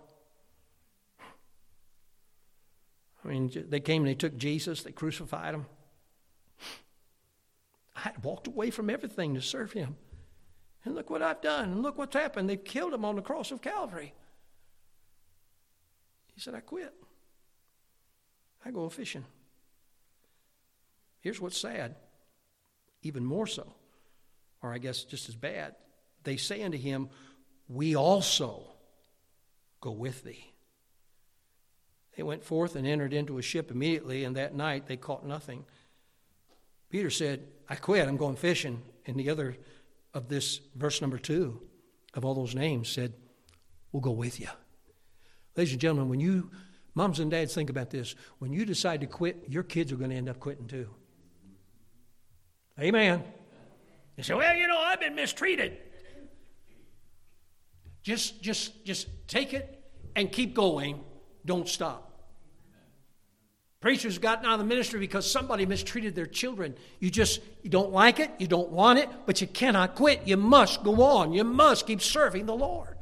I 3.24 3.28
mean, 3.28 3.52
they 3.70 3.80
came 3.80 4.04
and 4.04 4.10
they 4.10 4.16
took 4.16 4.38
Jesus, 4.38 4.84
they 4.84 4.92
crucified 4.92 5.56
him. 5.56 5.66
I 7.96 8.02
had 8.02 8.24
walked 8.24 8.48
away 8.48 8.70
from 8.70 8.90
everything 8.90 9.34
to 9.34 9.42
serve 9.42 9.72
him. 9.72 9.96
And 10.86 10.94
look 10.94 11.10
what 11.10 11.24
I've 11.24 11.42
done. 11.42 11.72
And 11.72 11.84
look 11.84 11.98
what's 11.98 12.16
happened. 12.16 12.48
They've 12.48 12.64
killed 12.64 12.94
him 12.94 13.04
on 13.04 13.16
the 13.16 13.22
cross 13.22 13.52
of 13.52 13.62
Calvary. 13.62 14.14
He 16.34 16.40
said, 16.40 16.54
I 16.54 16.60
quit. 16.60 16.94
I 18.64 18.72
go 18.72 18.88
fishing. 18.90 19.26
Here's 21.22 21.42
what's 21.42 21.58
sad, 21.58 21.96
even 23.02 23.26
more 23.26 23.48
so, 23.48 23.74
or 24.62 24.74
I 24.74 24.78
guess 24.78 25.04
just 25.04 25.28
as 25.28 25.36
bad. 25.36 25.76
They 26.24 26.38
say 26.38 26.62
unto 26.62 26.78
him, 26.78 27.10
We 27.68 27.96
also 27.96 28.64
go 29.82 29.92
with 29.92 30.24
thee. 30.24 30.52
They 32.16 32.24
went 32.24 32.44
forth 32.44 32.76
and 32.76 32.86
entered 32.86 33.14
into 33.14 33.38
a 33.38 33.42
ship 33.42 33.72
immediately, 33.72 34.24
and 34.24 34.36
that 34.36 34.54
night 34.54 34.88
they 34.88 34.98
caught 34.98 35.26
nothing. 35.26 35.66
Peter 36.90 37.10
said, 37.10 37.48
I 37.68 37.76
quit, 37.76 38.08
I'm 38.08 38.18
going 38.18 38.36
fishing. 38.36 38.82
And 39.08 39.18
the 39.18 39.30
other 39.30 39.58
of 40.16 40.30
this 40.30 40.62
verse 40.76 41.02
number 41.02 41.20
two 41.20 41.62
of 42.16 42.26
all 42.26 42.34
those 42.34 42.56
names 42.56 42.90
said, 42.90 43.14
We'll 43.92 44.02
go 44.02 44.12
with 44.12 44.40
you. 44.40 44.48
Ladies 45.56 45.74
and 45.74 45.80
gentlemen, 45.80 46.10
when 46.10 46.20
you, 46.20 46.52
moms 46.96 47.20
and 47.20 47.32
dads, 47.32 47.54
think 47.54 47.70
about 47.70 47.92
this. 47.92 48.16
When 48.40 48.52
you 48.52 48.66
decide 48.66 49.02
to 49.02 49.08
quit, 49.08 49.46
your 49.48 49.64
kids 49.64 49.92
are 49.92 49.96
going 49.96 50.10
to 50.10 50.16
end 50.18 50.28
up 50.28 50.40
quitting 50.40 50.68
too. 50.68 50.90
Amen. 52.80 53.24
You 54.18 54.24
say, 54.24 54.34
Well, 54.34 54.56
you 54.56 54.68
know, 54.68 54.78
I've 54.78 55.00
been 55.00 55.16
mistreated. 55.16 55.78
Just, 58.02 58.42
just, 58.42 58.86
just 58.86 59.08
take 59.28 59.54
it 59.54 59.84
and 60.16 60.32
keep 60.32 60.54
going. 60.54 61.04
Don't 61.46 61.68
stop. 61.68 62.15
Preachers 63.86 64.18
gotten 64.18 64.48
out 64.48 64.54
of 64.54 64.58
the 64.58 64.66
ministry 64.66 65.00
because 65.00 65.30
somebody 65.30 65.64
mistreated 65.68 66.16
their 66.16 66.26
children. 66.26 66.74
You 67.00 67.12
just 67.12 67.40
you 67.62 67.70
don't 67.70 67.92
like 67.92 68.20
it, 68.20 68.32
you 68.40 68.48
don't 68.48 68.72
want 68.72 68.98
it, 68.98 69.08
but 69.28 69.42
you 69.42 69.46
cannot 69.46 69.94
quit. 69.94 70.22
You 70.26 70.38
must 70.38 70.84
go 70.84 71.04
on. 71.04 71.34
You 71.34 71.44
must 71.44 71.86
keep 71.86 72.02
serving 72.02 72.48
the 72.48 72.56
Lord. 72.56 72.98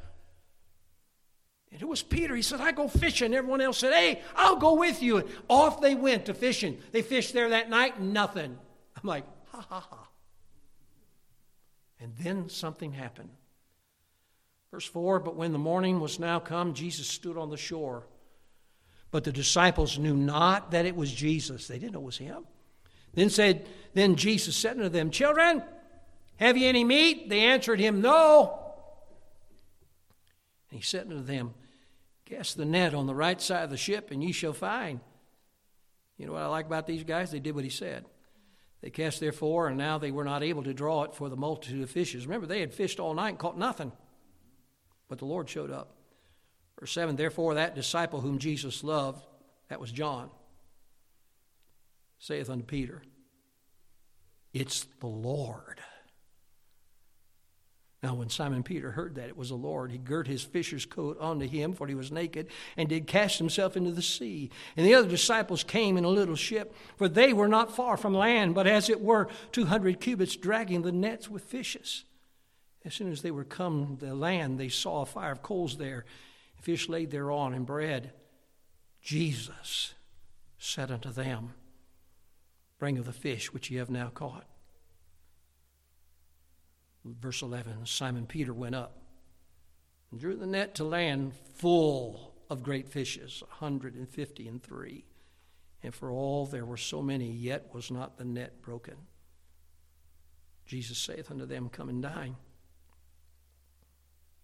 And 1.72 1.82
it 1.82 1.86
was 1.88 2.04
Peter. 2.04 2.36
He 2.36 2.42
said, 2.42 2.60
I 2.60 2.74
go 2.74 2.90
fishing. 2.90 3.34
Everyone 3.34 3.62
else 3.62 3.78
said, 3.78 3.94
Hey, 3.94 4.22
I'll 4.36 4.58
go 4.58 4.74
with 4.74 5.02
you. 5.02 5.20
And 5.20 5.30
off 5.48 5.80
they 5.80 5.96
went 5.96 6.26
to 6.26 6.34
fishing. 6.34 6.78
They 6.92 7.02
fished 7.02 7.32
there 7.32 7.52
that 7.52 7.70
night, 7.70 8.02
nothing. 8.02 8.60
I'm 9.02 9.08
like, 9.08 9.24
ha 9.54 9.66
ha 9.70 9.88
ha. 9.90 10.10
And 12.02 12.12
then 12.18 12.50
something 12.50 12.92
happened. 12.92 13.30
Verse 14.70 14.86
4 14.86 15.22
But 15.22 15.38
when 15.38 15.54
the 15.54 15.60
morning 15.60 16.02
was 16.02 16.20
now 16.20 16.42
come, 16.42 16.74
Jesus 16.74 17.08
stood 17.08 17.38
on 17.38 17.50
the 17.50 17.56
shore. 17.56 18.06
But 19.14 19.26
the 19.26 19.32
disciples 19.32 20.00
knew 20.00 20.16
not 20.16 20.72
that 20.72 20.88
it 20.88 20.96
was 20.96 21.12
Jesus. 21.12 21.68
They 21.68 21.78
didn't 21.78 21.94
know 21.94 22.00
it 22.00 22.06
was 22.06 22.18
him. 22.18 22.48
Then 23.14 23.30
said, 23.30 23.68
then 23.94 24.16
Jesus 24.16 24.56
said 24.56 24.78
unto 24.78 24.90
them, 24.90 25.12
Children, 25.12 25.62
have 26.38 26.58
ye 26.58 26.66
any 26.66 26.84
meat? 26.84 27.30
They 27.30 27.42
answered 27.42 27.80
him, 27.80 28.02
No. 28.02 28.60
And 30.72 30.80
he 30.80 30.84
said 30.84 31.04
unto 31.04 31.22
them, 31.22 31.54
Cast 32.26 32.58
the 32.58 32.66
net 32.66 32.96
on 32.96 33.06
the 33.06 33.14
right 33.14 33.40
side 33.40 33.66
of 33.66 33.70
the 33.70 33.78
ship, 33.78 34.10
and 34.10 34.24
ye 34.24 34.32
shall 34.32 34.52
find. 34.52 35.00
You 36.18 36.26
know 36.26 36.34
what 36.34 36.42
I 36.42 36.48
like 36.48 36.66
about 36.66 36.88
these 36.88 37.04
guys? 37.04 37.30
They 37.30 37.40
did 37.40 37.54
what 37.54 37.64
he 37.64 37.70
said. 37.70 38.06
They 38.82 38.90
cast 38.90 39.20
therefore, 39.20 39.68
and 39.68 39.78
now 39.78 40.00
they 40.00 40.10
were 40.10 40.24
not 40.24 40.42
able 40.42 40.64
to 40.64 40.74
draw 40.74 41.04
it 41.04 41.14
for 41.14 41.30
the 41.30 41.38
multitude 41.38 41.84
of 41.84 41.92
fishes. 41.92 42.26
Remember, 42.26 42.48
they 42.48 42.62
had 42.62 42.74
fished 42.74 43.00
all 43.00 43.14
night 43.14 43.30
and 43.30 43.38
caught 43.38 43.60
nothing. 43.60 43.92
But 45.08 45.20
the 45.20 45.26
Lord 45.26 45.48
showed 45.48 45.70
up. 45.70 45.98
Verse 46.84 46.92
7 46.92 47.16
Therefore, 47.16 47.54
that 47.54 47.76
disciple 47.76 48.20
whom 48.20 48.40
Jesus 48.40 48.84
loved, 48.84 49.26
that 49.70 49.80
was 49.80 49.90
John, 49.90 50.30
saith 52.20 52.50
unto 52.50 52.66
Peter, 52.66 53.02
It's 54.54 54.86
the 55.00 55.08
Lord. 55.08 55.80
Now, 58.04 58.16
when 58.16 58.28
Simon 58.28 58.64
Peter 58.64 58.92
heard 58.92 59.16
that 59.16 59.30
it 59.30 59.38
was 59.38 59.48
the 59.48 59.56
Lord, 59.56 59.94
he 59.94 59.98
girt 59.98 60.28
his 60.28 60.44
fisher's 60.44 60.86
coat 60.86 61.18
onto 61.22 61.48
him, 61.48 61.72
for 61.72 61.88
he 61.88 61.96
was 61.96 62.12
naked, 62.12 62.48
and 62.76 62.90
did 62.90 63.08
cast 63.08 63.38
himself 63.38 63.78
into 63.78 63.92
the 63.92 64.02
sea. 64.02 64.52
And 64.76 64.86
the 64.86 64.96
other 64.96 65.08
disciples 65.08 65.64
came 65.64 65.96
in 65.96 66.04
a 66.04 66.10
little 66.10 66.36
ship, 66.36 66.76
for 66.98 67.08
they 67.08 67.32
were 67.32 67.48
not 67.48 67.74
far 67.74 67.96
from 67.96 68.14
land, 68.14 68.56
but 68.56 68.68
as 68.68 68.90
it 68.90 69.00
were 69.00 69.30
two 69.54 69.68
hundred 69.68 70.02
cubits, 70.02 70.36
dragging 70.36 70.82
the 70.82 70.92
nets 70.92 71.30
with 71.30 71.44
fishes. 71.44 72.04
As 72.84 72.94
soon 72.94 73.10
as 73.10 73.22
they 73.22 73.32
were 73.32 73.46
come 73.46 73.96
to 74.02 74.14
land, 74.14 74.60
they 74.60 74.68
saw 74.68 75.04
a 75.04 75.06
fire 75.06 75.32
of 75.32 75.42
coals 75.42 75.78
there 75.78 76.04
fish 76.64 76.88
laid 76.88 77.12
thereon, 77.12 77.54
and 77.54 77.66
bread. 77.66 78.14
Jesus 79.02 79.94
said 80.58 80.90
unto 80.90 81.12
them, 81.12 81.54
Bring 82.80 82.98
of 82.98 83.06
the 83.06 83.12
fish 83.12 83.54
which 83.54 83.70
ye 83.70 83.78
have 83.78 83.90
now 83.90 84.08
caught. 84.08 84.46
Verse 87.06 87.42
11 87.42 87.86
Simon 87.86 88.26
Peter 88.26 88.54
went 88.54 88.76
up 88.76 88.98
and 90.10 90.22
drew 90.22 90.38
the 90.38 90.48
net 90.48 90.74
to 90.76 90.86
land 90.86 91.34
full 91.56 92.34
of 92.50 92.64
great 92.64 92.88
fishes, 92.88 93.44
a 93.52 93.56
hundred 93.56 93.96
and 93.96 94.08
fifty 94.08 94.48
and 94.48 94.64
three. 94.64 95.04
And 95.82 95.94
for 95.94 96.12
all 96.12 96.46
there 96.46 96.66
were 96.66 96.78
so 96.78 97.02
many, 97.02 97.30
yet 97.30 97.74
was 97.74 97.92
not 97.92 98.18
the 98.18 98.24
net 98.24 98.62
broken. 98.62 98.96
Jesus 100.66 100.98
saith 100.98 101.30
unto 101.30 101.46
them, 101.46 101.68
Come 101.68 101.90
and 101.90 102.02
dine. 102.02 102.38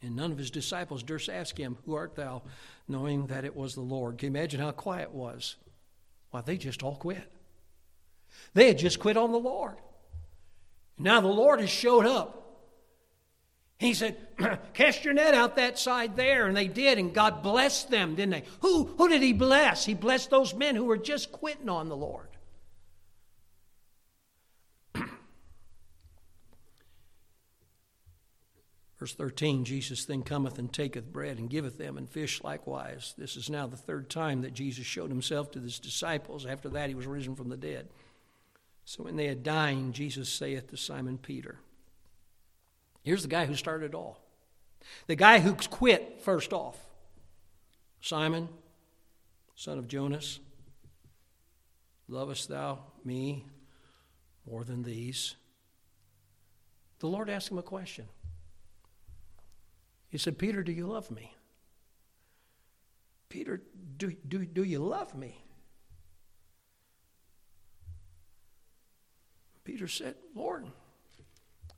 And 0.01 0.15
none 0.15 0.31
of 0.31 0.37
his 0.37 0.51
disciples 0.51 1.03
durst 1.03 1.29
ask 1.29 1.57
him, 1.57 1.77
Who 1.85 1.95
art 1.95 2.15
thou? 2.15 2.41
knowing 2.87 3.27
that 3.27 3.45
it 3.45 3.55
was 3.55 3.75
the 3.75 3.81
Lord. 3.81 4.17
Can 4.17 4.33
you 4.33 4.37
imagine 4.37 4.59
how 4.59 4.71
quiet 4.71 5.09
it 5.09 5.13
was? 5.13 5.55
Why, 6.31 6.41
they 6.41 6.57
just 6.57 6.83
all 6.83 6.95
quit. 6.95 7.31
They 8.53 8.67
had 8.67 8.79
just 8.79 8.99
quit 8.99 9.17
on 9.17 9.31
the 9.31 9.37
Lord. 9.37 9.75
Now 10.97 11.21
the 11.21 11.27
Lord 11.27 11.59
has 11.61 11.69
showed 11.69 12.05
up. 12.05 12.39
He 13.77 13.93
said, 13.93 14.17
Cast 14.73 15.05
your 15.05 15.13
net 15.13 15.33
out 15.33 15.55
that 15.55 15.79
side 15.79 16.15
there. 16.15 16.47
And 16.47 16.57
they 16.57 16.67
did, 16.67 16.97
and 16.97 17.13
God 17.13 17.41
blessed 17.41 17.89
them, 17.89 18.15
didn't 18.15 18.31
they? 18.31 18.43
Who, 18.61 18.85
who 18.97 19.07
did 19.07 19.21
He 19.21 19.33
bless? 19.33 19.85
He 19.85 19.93
blessed 19.93 20.29
those 20.29 20.53
men 20.53 20.75
who 20.75 20.85
were 20.85 20.97
just 20.97 21.31
quitting 21.31 21.69
on 21.69 21.87
the 21.87 21.95
Lord. 21.95 22.28
Verse 28.99 29.13
13 29.13 29.63
Jesus 29.63 30.03
then 30.03 30.23
cometh 30.23 30.59
and 30.59 30.71
taketh 30.71 31.11
bread 31.11 31.37
and 31.37 31.49
giveth 31.49 31.77
them, 31.77 31.97
and 31.97 32.09
fish 32.09 32.43
likewise. 32.43 33.13
This 33.17 33.37
is 33.37 33.49
now 33.49 33.65
the 33.65 33.77
third 33.77 34.09
time 34.09 34.41
that 34.41 34.53
Jesus 34.53 34.85
showed 34.85 35.09
himself 35.09 35.51
to 35.51 35.61
his 35.61 35.79
disciples. 35.79 36.45
After 36.45 36.67
that, 36.69 36.89
he 36.89 36.95
was 36.95 37.07
risen 37.07 37.35
from 37.35 37.47
the 37.47 37.57
dead. 37.57 37.87
So 38.83 39.03
when 39.03 39.15
they 39.15 39.27
had 39.27 39.41
dined, 39.41 39.93
Jesus 39.93 40.29
saith 40.29 40.67
to 40.69 40.77
Simon 40.77 41.17
Peter, 41.17 41.59
Here's 43.03 43.21
the 43.21 43.29
guy 43.29 43.45
who 43.45 43.55
started 43.55 43.91
it 43.91 43.95
all. 43.95 44.19
The 45.07 45.15
guy 45.15 45.39
who 45.39 45.55
quit 45.55 46.21
first 46.21 46.51
off 46.51 46.77
Simon, 48.01 48.49
son 49.55 49.77
of 49.77 49.87
Jonas, 49.87 50.39
lovest 52.09 52.49
thou 52.49 52.79
me 53.05 53.45
more 54.49 54.65
than 54.65 54.83
these? 54.83 55.35
The 56.99 57.07
Lord 57.07 57.29
asked 57.29 57.49
him 57.49 57.57
a 57.57 57.63
question. 57.63 58.05
He 60.09 60.17
said, 60.17 60.37
Peter, 60.37 60.63
do 60.63 60.71
you 60.71 60.87
love 60.87 61.09
me? 61.11 61.35
Peter, 63.29 63.61
do, 63.97 64.11
do, 64.27 64.43
do 64.45 64.63
you 64.63 64.79
love 64.79 65.15
me? 65.15 65.43
Peter 69.63 69.87
said, 69.87 70.15
Lord, 70.33 70.65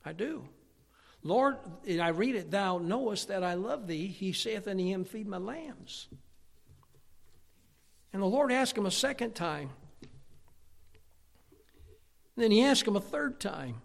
I 0.02 0.12
do. 0.14 0.48
Lord, 1.22 1.56
I 1.86 2.08
read 2.08 2.34
it, 2.34 2.50
Thou 2.50 2.78
knowest 2.78 3.28
that 3.28 3.44
I 3.44 3.54
love 3.54 3.86
thee. 3.86 4.06
He 4.06 4.32
saith 4.32 4.66
unto 4.66 4.82
him, 4.82 5.04
Feed 5.04 5.28
my 5.28 5.36
lambs. 5.36 6.08
And 8.12 8.22
the 8.22 8.26
Lord 8.26 8.50
asked 8.50 8.76
him 8.76 8.86
a 8.86 8.90
second 8.90 9.34
time. 9.34 9.70
And 12.34 12.44
then 12.44 12.50
he 12.50 12.64
asked 12.64 12.88
him 12.88 12.96
a 12.96 13.00
third 13.00 13.40
time. 13.40 13.82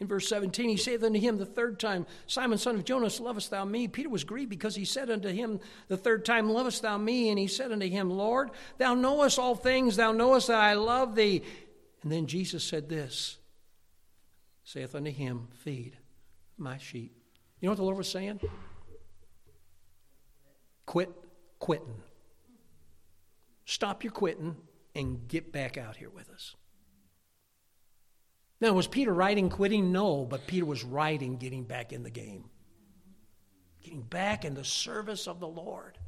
In 0.00 0.08
verse 0.08 0.28
17, 0.28 0.68
he 0.68 0.76
saith 0.76 1.04
unto 1.04 1.20
him 1.20 1.38
the 1.38 1.46
third 1.46 1.78
time, 1.78 2.06
Simon, 2.26 2.58
son 2.58 2.74
of 2.74 2.84
Jonas, 2.84 3.20
lovest 3.20 3.50
thou 3.50 3.64
me? 3.64 3.86
Peter 3.86 4.08
was 4.08 4.24
grieved 4.24 4.50
because 4.50 4.74
he 4.74 4.84
said 4.84 5.08
unto 5.08 5.28
him 5.28 5.60
the 5.86 5.96
third 5.96 6.24
time, 6.24 6.50
Lovest 6.50 6.82
thou 6.82 6.98
me? 6.98 7.30
And 7.30 7.38
he 7.38 7.46
said 7.46 7.70
unto 7.70 7.88
him, 7.88 8.10
Lord, 8.10 8.50
thou 8.78 8.94
knowest 8.94 9.38
all 9.38 9.54
things, 9.54 9.96
thou 9.96 10.10
knowest 10.10 10.48
that 10.48 10.58
I 10.58 10.74
love 10.74 11.14
thee. 11.14 11.42
And 12.02 12.10
then 12.10 12.26
Jesus 12.26 12.64
said 12.64 12.88
this, 12.88 13.38
saith 14.64 14.94
unto 14.94 15.10
him, 15.10 15.48
Feed 15.52 15.96
my 16.58 16.76
sheep. 16.78 17.16
You 17.60 17.66
know 17.66 17.72
what 17.72 17.76
the 17.76 17.84
Lord 17.84 17.96
was 17.96 18.10
saying? 18.10 18.40
Quit 20.86 21.10
quitting. 21.58 22.02
Stop 23.64 24.04
your 24.04 24.12
quitting 24.12 24.56
and 24.94 25.26
get 25.28 25.52
back 25.52 25.78
out 25.78 25.96
here 25.96 26.10
with 26.10 26.30
us. 26.30 26.56
Now, 28.64 28.72
was 28.72 28.86
Peter 28.86 29.12
writing 29.12 29.50
quitting? 29.50 29.92
No, 29.92 30.24
but 30.24 30.46
Peter 30.46 30.64
was 30.64 30.84
writing 30.84 31.36
getting 31.36 31.64
back 31.64 31.92
in 31.92 32.02
the 32.02 32.08
game, 32.08 32.46
getting 33.82 34.00
back 34.00 34.46
in 34.46 34.54
the 34.54 34.64
service 34.64 35.28
of 35.28 35.38
the 35.38 35.46
Lord. 35.46 35.98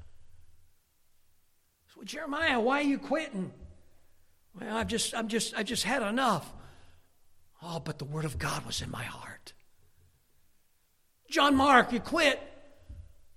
So, 1.94 2.02
Jeremiah, 2.02 2.59
why 2.59 2.78
are 2.78 2.84
you 2.84 2.96
quitting? 2.96 3.52
Well, 4.59 4.74
I've 4.74 4.86
just, 4.86 5.14
I'm 5.14 5.28
just, 5.28 5.54
I 5.54 5.64
just 5.64 5.84
had 5.84 6.00
enough. 6.00 6.50
Oh, 7.62 7.78
but 7.78 7.98
the 7.98 8.07
word 8.07 8.24
of 8.24 8.38
God 8.38 8.64
was 8.64 8.80
in 8.80 8.90
my 8.90 9.04
heart. 9.04 9.52
John 11.28 11.57
Mark, 11.57 11.92
you 11.92 12.00
quit. 12.00 12.40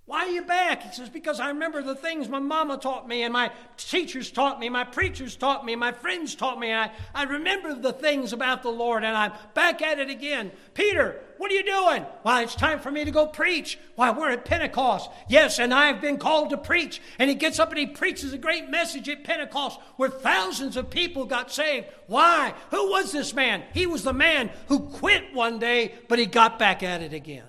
Why 0.09 0.25
are 0.25 0.31
you 0.31 0.41
back? 0.41 0.81
He 0.81 0.91
says, 0.91 1.07
Because 1.07 1.39
I 1.39 1.49
remember 1.49 1.83
the 1.83 1.93
things 1.93 2.27
my 2.27 2.39
mama 2.39 2.79
taught 2.79 3.07
me, 3.07 3.21
and 3.21 3.31
my 3.31 3.51
teachers 3.77 4.31
taught 4.31 4.59
me, 4.59 4.67
my 4.67 4.83
preachers 4.83 5.35
taught 5.35 5.63
me, 5.63 5.75
my 5.75 5.91
friends 5.91 6.33
taught 6.33 6.59
me, 6.59 6.71
and 6.71 6.89
I, 6.89 6.91
I 7.13 7.23
remember 7.25 7.75
the 7.75 7.93
things 7.93 8.33
about 8.33 8.63
the 8.63 8.71
Lord, 8.71 9.03
and 9.03 9.15
I'm 9.15 9.33
back 9.53 9.83
at 9.83 9.99
it 9.99 10.09
again. 10.09 10.51
Peter, 10.73 11.21
what 11.37 11.51
are 11.51 11.53
you 11.53 11.63
doing? 11.63 12.07
Why, 12.23 12.41
it's 12.41 12.55
time 12.55 12.79
for 12.79 12.89
me 12.89 13.05
to 13.05 13.11
go 13.11 13.27
preach. 13.27 13.77
Why, 13.93 14.09
we're 14.09 14.31
at 14.31 14.45
Pentecost. 14.45 15.11
Yes, 15.27 15.59
and 15.59 15.71
I've 15.71 16.01
been 16.01 16.17
called 16.17 16.49
to 16.49 16.57
preach. 16.57 17.03
And 17.19 17.29
he 17.29 17.35
gets 17.35 17.59
up 17.59 17.69
and 17.69 17.77
he 17.77 17.85
preaches 17.85 18.33
a 18.33 18.39
great 18.39 18.67
message 18.67 19.09
at 19.09 19.23
Pentecost 19.23 19.79
where 19.97 20.09
thousands 20.09 20.75
of 20.75 20.89
people 20.89 21.25
got 21.25 21.51
saved. 21.51 21.85
Why? 22.07 22.55
Who 22.71 22.89
was 22.89 23.11
this 23.11 23.35
man? 23.35 23.61
He 23.75 23.85
was 23.85 24.01
the 24.01 24.13
man 24.13 24.49
who 24.69 24.79
quit 24.89 25.35
one 25.35 25.59
day, 25.59 25.93
but 26.07 26.17
he 26.17 26.25
got 26.25 26.57
back 26.57 26.81
at 26.81 27.03
it 27.03 27.13
again. 27.13 27.48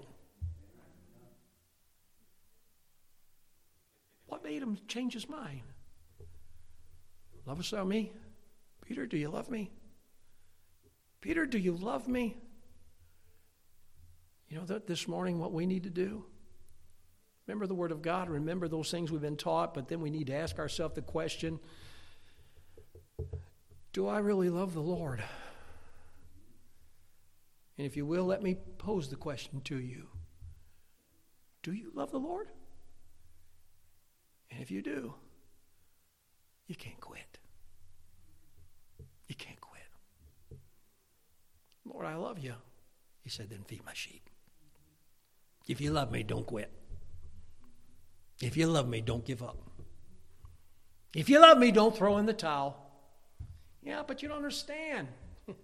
Made 4.43 4.62
him 4.62 4.78
change 4.88 5.14
his 5.14 5.28
mind. 5.28 5.62
Lovest 7.47 7.70
thou 7.70 7.84
me? 7.84 8.12
Peter, 8.84 9.07
do 9.07 9.16
you 9.16 9.28
love 9.28 9.51
me? 9.51 9.70
Peter, 11.20 11.47
do 11.47 11.59
you 11.59 11.72
love 11.76 12.09
me? 12.09 12.36
You 14.49 14.59
know 14.59 14.64
that 14.66 14.86
this 14.86 15.07
morning 15.07 15.38
what 15.38 15.53
we 15.53 15.66
need 15.66 15.84
to 15.84 15.91
do? 15.91 16.24
Remember 17.47 17.66
the 17.66 17.74
Word 17.74 17.93
of 17.93 18.03
God, 18.03 18.28
remember 18.28 18.68
those 18.68 18.91
things 18.91 19.11
we've 19.11 19.20
been 19.20 19.36
taught, 19.36 19.74
but 19.74 19.88
then 19.88 20.01
we 20.01 20.11
need 20.11 20.28
to 20.28 20.34
ask 20.34 20.59
ourselves 20.59 20.95
the 20.95 21.03
question 21.03 21.59
Do 23.93 24.07
I 24.07 24.18
really 24.18 24.51
love 24.51 24.74
the 24.74 24.80
Lord? 24.80 25.22
And 27.76 27.86
if 27.86 27.97
you 27.97 28.05
will, 28.05 28.26
let 28.26 28.43
me 28.43 28.57
pose 28.78 29.09
the 29.09 29.16
question 29.16 29.61
to 29.62 29.78
you 29.78 30.09
Do 31.62 31.72
you 31.72 31.91
love 31.95 32.11
the 32.11 32.20
Lord? 32.20 32.49
And 34.51 34.61
if 34.61 34.70
you 34.70 34.82
do, 34.82 35.14
you 36.66 36.74
can't 36.74 37.01
quit. 37.01 37.38
You 39.28 39.34
can't 39.34 39.61
quit. 39.61 39.82
Lord, 41.84 42.07
I 42.07 42.16
love 42.16 42.38
you. 42.38 42.55
He 43.22 43.30
said, 43.30 43.51
then 43.51 43.64
feed 43.66 43.84
my 43.84 43.92
sheep. 43.94 44.28
If 45.68 45.80
you 45.80 45.92
love 45.92 46.11
me, 46.11 46.22
don't 46.22 46.46
quit. 46.46 46.70
If 48.40 48.57
you 48.57 48.66
love 48.66 48.88
me, 48.88 49.01
don't 49.01 49.24
give 49.24 49.42
up. 49.42 49.59
If 51.14 51.28
you 51.28 51.40
love 51.40 51.59
me, 51.59 51.70
don't 51.70 51.96
throw 51.96 52.18
in 52.18 52.26
the 52.26 52.32
towel. 52.32 52.76
Yeah, 53.82 54.03
but 54.07 54.22
you 54.22 54.28
don't 54.28 54.38
understand. 54.38 55.09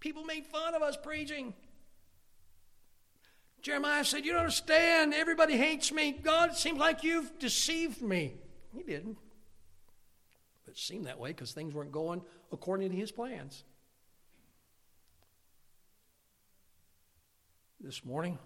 People 0.00 0.24
made 0.24 0.46
fun 0.46 0.74
of 0.74 0.82
us 0.82 0.96
preaching. 0.96 1.54
Jeremiah 3.62 4.04
said, 4.04 4.24
You 4.24 4.32
don't 4.32 4.40
understand. 4.40 5.14
Everybody 5.14 5.56
hates 5.56 5.92
me. 5.92 6.12
God, 6.12 6.50
it 6.50 6.56
seems 6.56 6.78
like 6.78 7.04
you've 7.04 7.38
deceived 7.38 8.00
me. 8.00 8.34
He 8.74 8.82
didn't. 8.82 9.18
But 10.64 10.72
it 10.72 10.78
seemed 10.78 11.06
that 11.06 11.18
way 11.18 11.30
because 11.30 11.52
things 11.52 11.74
weren't 11.74 11.92
going 11.92 12.22
according 12.52 12.90
to 12.90 12.96
his 12.96 13.10
plans. 13.10 13.64
This 17.80 18.04
morning, 18.04 18.38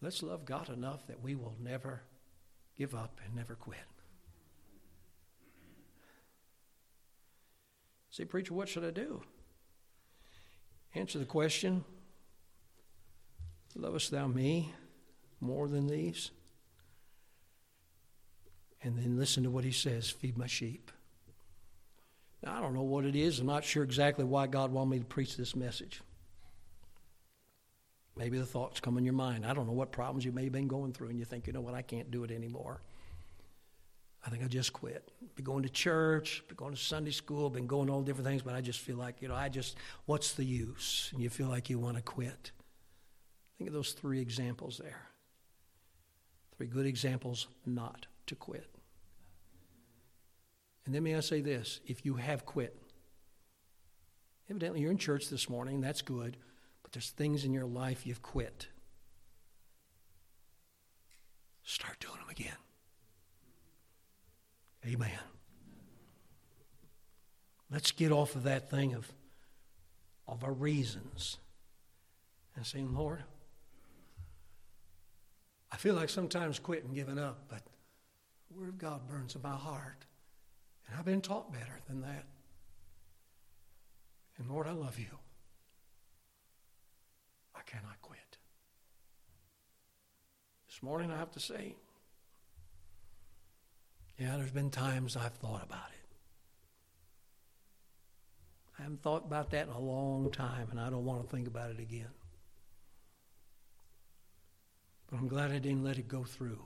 let's 0.00 0.22
love 0.22 0.44
God 0.44 0.68
enough 0.68 1.06
that 1.06 1.22
we 1.22 1.34
will 1.34 1.54
never 1.60 2.02
give 2.76 2.94
up 2.94 3.20
and 3.24 3.34
never 3.34 3.54
quit. 3.54 3.78
Say, 8.10 8.24
preacher, 8.24 8.54
what 8.54 8.68
should 8.68 8.84
I 8.84 8.90
do? 8.90 9.22
Answer 10.94 11.18
the 11.18 11.24
question 11.24 11.84
Lovest 13.74 14.10
thou 14.10 14.26
me 14.26 14.72
more 15.40 15.68
than 15.68 15.86
these? 15.86 16.30
And 18.82 18.96
then 18.98 19.16
listen 19.16 19.44
to 19.44 19.50
what 19.50 19.64
he 19.64 19.72
says 19.72 20.10
feed 20.10 20.36
my 20.36 20.46
sheep. 20.46 20.90
Now, 22.42 22.56
I 22.56 22.60
don't 22.60 22.74
know 22.74 22.82
what 22.82 23.04
it 23.04 23.14
is. 23.14 23.38
I'm 23.38 23.46
not 23.46 23.64
sure 23.64 23.84
exactly 23.84 24.24
why 24.24 24.48
God 24.48 24.72
wanted 24.72 24.90
me 24.90 24.98
to 24.98 25.04
preach 25.04 25.36
this 25.36 25.54
message. 25.54 26.00
Maybe 28.16 28.38
the 28.38 28.44
thoughts 28.44 28.80
come 28.80 28.98
in 28.98 29.04
your 29.04 29.14
mind. 29.14 29.46
I 29.46 29.54
don't 29.54 29.66
know 29.66 29.72
what 29.72 29.92
problems 29.92 30.24
you 30.24 30.32
may 30.32 30.44
have 30.44 30.52
been 30.52 30.68
going 30.68 30.92
through, 30.92 31.08
and 31.08 31.18
you 31.18 31.24
think, 31.24 31.46
you 31.46 31.52
know 31.52 31.60
what, 31.60 31.74
I 31.74 31.82
can't 31.82 32.10
do 32.10 32.24
it 32.24 32.30
anymore. 32.30 32.82
I 34.26 34.30
think 34.30 34.44
I 34.44 34.48
just 34.48 34.72
quit. 34.72 35.10
Been 35.34 35.44
going 35.44 35.62
to 35.62 35.68
church, 35.68 36.42
been 36.46 36.56
going 36.56 36.74
to 36.74 36.80
Sunday 36.80 37.10
school, 37.10 37.48
been 37.48 37.66
going 37.66 37.88
all 37.88 38.02
different 38.02 38.26
things, 38.26 38.42
but 38.42 38.54
I 38.54 38.60
just 38.60 38.80
feel 38.80 38.96
like, 38.96 39.22
you 39.22 39.28
know, 39.28 39.34
I 39.34 39.48
just, 39.48 39.76
what's 40.06 40.32
the 40.32 40.44
use? 40.44 41.10
And 41.12 41.22
you 41.22 41.30
feel 41.30 41.48
like 41.48 41.70
you 41.70 41.78
want 41.78 41.96
to 41.96 42.02
quit. 42.02 42.52
Think 43.62 43.68
of 43.68 43.74
those 43.74 43.92
three 43.92 44.20
examples 44.20 44.80
there. 44.82 45.02
Three 46.56 46.66
good 46.66 46.84
examples 46.84 47.46
not 47.64 48.08
to 48.26 48.34
quit. 48.34 48.66
And 50.84 50.92
then 50.92 51.04
may 51.04 51.14
I 51.14 51.20
say 51.20 51.42
this 51.42 51.78
if 51.86 52.04
you 52.04 52.14
have 52.14 52.44
quit, 52.44 52.76
evidently 54.50 54.80
you're 54.80 54.90
in 54.90 54.98
church 54.98 55.28
this 55.28 55.48
morning, 55.48 55.80
that's 55.80 56.02
good, 56.02 56.38
but 56.82 56.90
there's 56.90 57.10
things 57.10 57.44
in 57.44 57.52
your 57.52 57.64
life 57.64 58.04
you've 58.04 58.20
quit. 58.20 58.66
Start 61.62 62.00
doing 62.00 62.16
them 62.18 62.30
again. 62.30 62.58
Amen. 64.84 65.20
Let's 67.70 67.92
get 67.92 68.10
off 68.10 68.34
of 68.34 68.42
that 68.42 68.72
thing 68.72 68.94
of, 68.94 69.06
of 70.26 70.42
our 70.42 70.52
reasons 70.52 71.36
and 72.56 72.66
saying, 72.66 72.92
Lord, 72.92 73.22
I 75.72 75.76
feel 75.76 75.94
like 75.94 76.10
sometimes 76.10 76.58
quitting, 76.58 76.92
giving 76.92 77.18
up, 77.18 77.48
but 77.48 77.62
the 78.50 78.58
Word 78.60 78.68
of 78.68 78.78
God 78.78 79.08
burns 79.08 79.34
in 79.34 79.42
my 79.42 79.56
heart. 79.56 80.04
And 80.86 80.98
I've 80.98 81.04
been 81.06 81.22
taught 81.22 81.52
better 81.52 81.80
than 81.88 82.02
that. 82.02 82.26
And 84.36 84.50
Lord, 84.50 84.66
I 84.66 84.72
love 84.72 84.98
you. 84.98 85.18
I 87.56 87.60
cannot 87.62 88.00
quit. 88.02 88.18
This 90.68 90.82
morning, 90.82 91.10
I 91.10 91.16
have 91.16 91.30
to 91.32 91.40
say, 91.40 91.74
yeah, 94.18 94.36
there's 94.36 94.50
been 94.50 94.70
times 94.70 95.16
I've 95.16 95.34
thought 95.34 95.62
about 95.62 95.88
it. 95.92 96.16
I 98.78 98.82
haven't 98.82 99.02
thought 99.02 99.24
about 99.24 99.50
that 99.50 99.68
in 99.68 99.72
a 99.72 99.80
long 99.80 100.30
time, 100.30 100.68
and 100.70 100.80
I 100.80 100.90
don't 100.90 101.04
want 101.04 101.22
to 101.22 101.34
think 101.34 101.46
about 101.46 101.70
it 101.70 101.78
again. 101.78 102.10
But 105.12 105.18
I'm 105.18 105.28
glad 105.28 105.50
I 105.50 105.58
didn't 105.58 105.84
let 105.84 105.98
it 105.98 106.08
go 106.08 106.24
through 106.24 106.58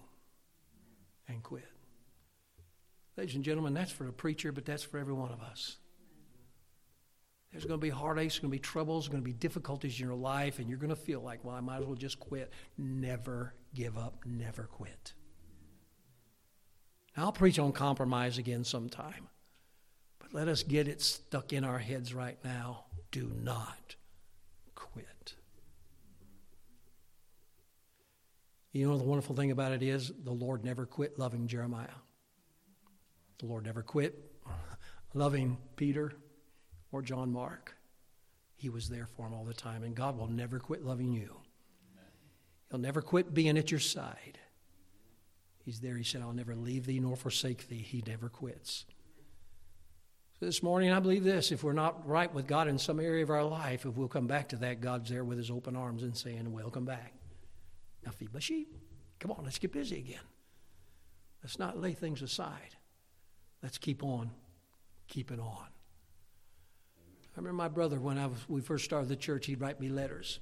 and 1.27 1.43
quit. 1.43 1.67
Ladies 3.17 3.35
and 3.35 3.43
gentlemen, 3.43 3.75
that's 3.75 3.91
for 3.91 4.07
a 4.07 4.13
preacher, 4.13 4.53
but 4.53 4.65
that's 4.65 4.85
for 4.85 4.99
every 4.99 5.15
one 5.15 5.33
of 5.33 5.41
us. 5.41 5.79
There's 7.51 7.65
going 7.65 7.81
to 7.81 7.85
be 7.85 7.91
heartaches, 7.91 8.35
there's 8.35 8.41
going 8.43 8.53
to 8.53 8.57
be 8.57 8.61
troubles, 8.61 9.05
there's 9.05 9.13
going 9.13 9.25
to 9.25 9.29
be 9.29 9.33
difficulties 9.33 9.99
in 9.99 10.07
your 10.07 10.15
life, 10.15 10.61
and 10.61 10.69
you're 10.69 10.79
going 10.79 10.91
to 10.91 10.97
feel 10.97 11.21
like, 11.21 11.45
well, 11.45 11.57
I 11.57 11.61
might 11.61 11.79
as 11.79 11.87
well 11.87 11.97
just 11.97 12.21
quit. 12.21 12.53
Never 12.79 13.53
give 13.75 13.99
up, 13.99 14.23
never 14.25 14.63
quit. 14.63 15.15
Now, 17.17 17.25
I'll 17.25 17.33
preach 17.33 17.59
on 17.59 17.73
compromise 17.73 18.39
again 18.39 18.63
sometime, 18.63 19.27
but 20.21 20.33
let 20.33 20.47
us 20.47 20.63
get 20.63 20.87
it 20.87 21.03
stuck 21.03 21.53
in 21.53 21.65
our 21.65 21.81
heads 21.81 22.15
right 22.15 22.39
now. 22.45 22.85
Do 23.11 23.33
not 23.43 23.97
quit. 24.77 25.35
You 28.77 28.91
know, 28.91 28.99
the 28.99 29.05
wonderful 29.05 29.35
thing 29.35 29.53
about 29.53 29.73
it 29.73 29.83
is 29.83 30.13
the 30.23 30.33
Lord 30.33 30.63
never 30.63 30.85
quit 30.85 31.19
loving 31.19 31.47
Jeremiah. 31.47 31.87
The 33.39 33.47
Lord 33.47 33.65
never 33.65 33.83
quit 33.83 34.31
loving 35.15 35.57
Peter 35.77 36.13
or 36.93 37.01
John 37.01 37.33
Mark. 37.33 37.75
He 38.55 38.69
was 38.69 38.91
there 38.91 39.07
for 39.07 39.27
him 39.27 39.33
all 39.33 39.45
the 39.45 39.55
time, 39.55 39.83
and 39.83 39.95
God 39.95 40.19
will 40.19 40.29
never 40.29 40.59
quit 40.59 40.85
loving 40.85 41.11
you. 41.11 41.35
He'll 42.71 42.79
never 42.79 43.01
quit 43.01 43.33
being 43.33 43.57
at 43.57 43.71
your 43.71 43.81
side. 43.81 44.39
He's 45.65 45.81
there. 45.81 45.97
He 45.97 46.05
said, 46.05 46.21
I'll 46.21 46.35
never 46.35 46.55
leave 46.55 46.85
thee 46.85 47.01
nor 47.01 47.17
forsake 47.17 47.69
thee. 47.69 47.79
He 47.79 48.05
never 48.07 48.29
quits. 48.29 48.85
So 50.39 50.45
this 50.45 50.63
morning, 50.63 50.93
I 50.93 51.01
believe 51.01 51.25
this 51.25 51.51
if 51.51 51.65
we're 51.65 51.73
not 51.73 52.07
right 52.07 52.33
with 52.33 52.47
God 52.47 52.69
in 52.69 52.79
some 52.79 53.01
area 53.01 53.23
of 53.23 53.31
our 53.31 53.45
life, 53.45 53.87
if 53.87 53.97
we'll 53.97 54.07
come 54.07 54.27
back 54.27 54.51
to 54.51 54.57
that, 54.57 54.83
God's 54.83 55.09
there 55.09 55.25
with 55.25 55.39
his 55.39 55.51
open 55.51 55.77
arms 55.77 56.03
and 56.03 56.15
saying, 56.15 56.53
Welcome 56.53 56.85
back. 56.85 57.16
Now 58.07 58.13
feed 58.13 58.33
my 58.33 58.41
sheep. 58.41 58.73
Come 59.19 59.33
on, 59.33 59.43
let's 59.45 59.59
get 59.59 59.73
busy 59.73 59.99
again. 59.99 60.23
Let's 61.43 61.59
not 61.59 61.79
lay 61.79 61.93
things 61.93 62.23
aside. 62.23 62.77
Let's 63.63 63.79
keep 63.79 64.03
on 64.03 64.31
keeping 65.09 65.41
on. 65.41 65.67
I 66.99 67.39
remember 67.39 67.57
my 67.57 67.69
brother 67.69 67.99
when 67.99 68.17
I 68.17 68.27
was, 68.27 68.39
we 68.49 68.61
first 68.61 68.85
started 68.85 69.09
the 69.09 69.17
church, 69.17 69.47
he'd 69.47 69.61
write 69.61 69.81
me 69.81 69.89
letters. 69.89 70.41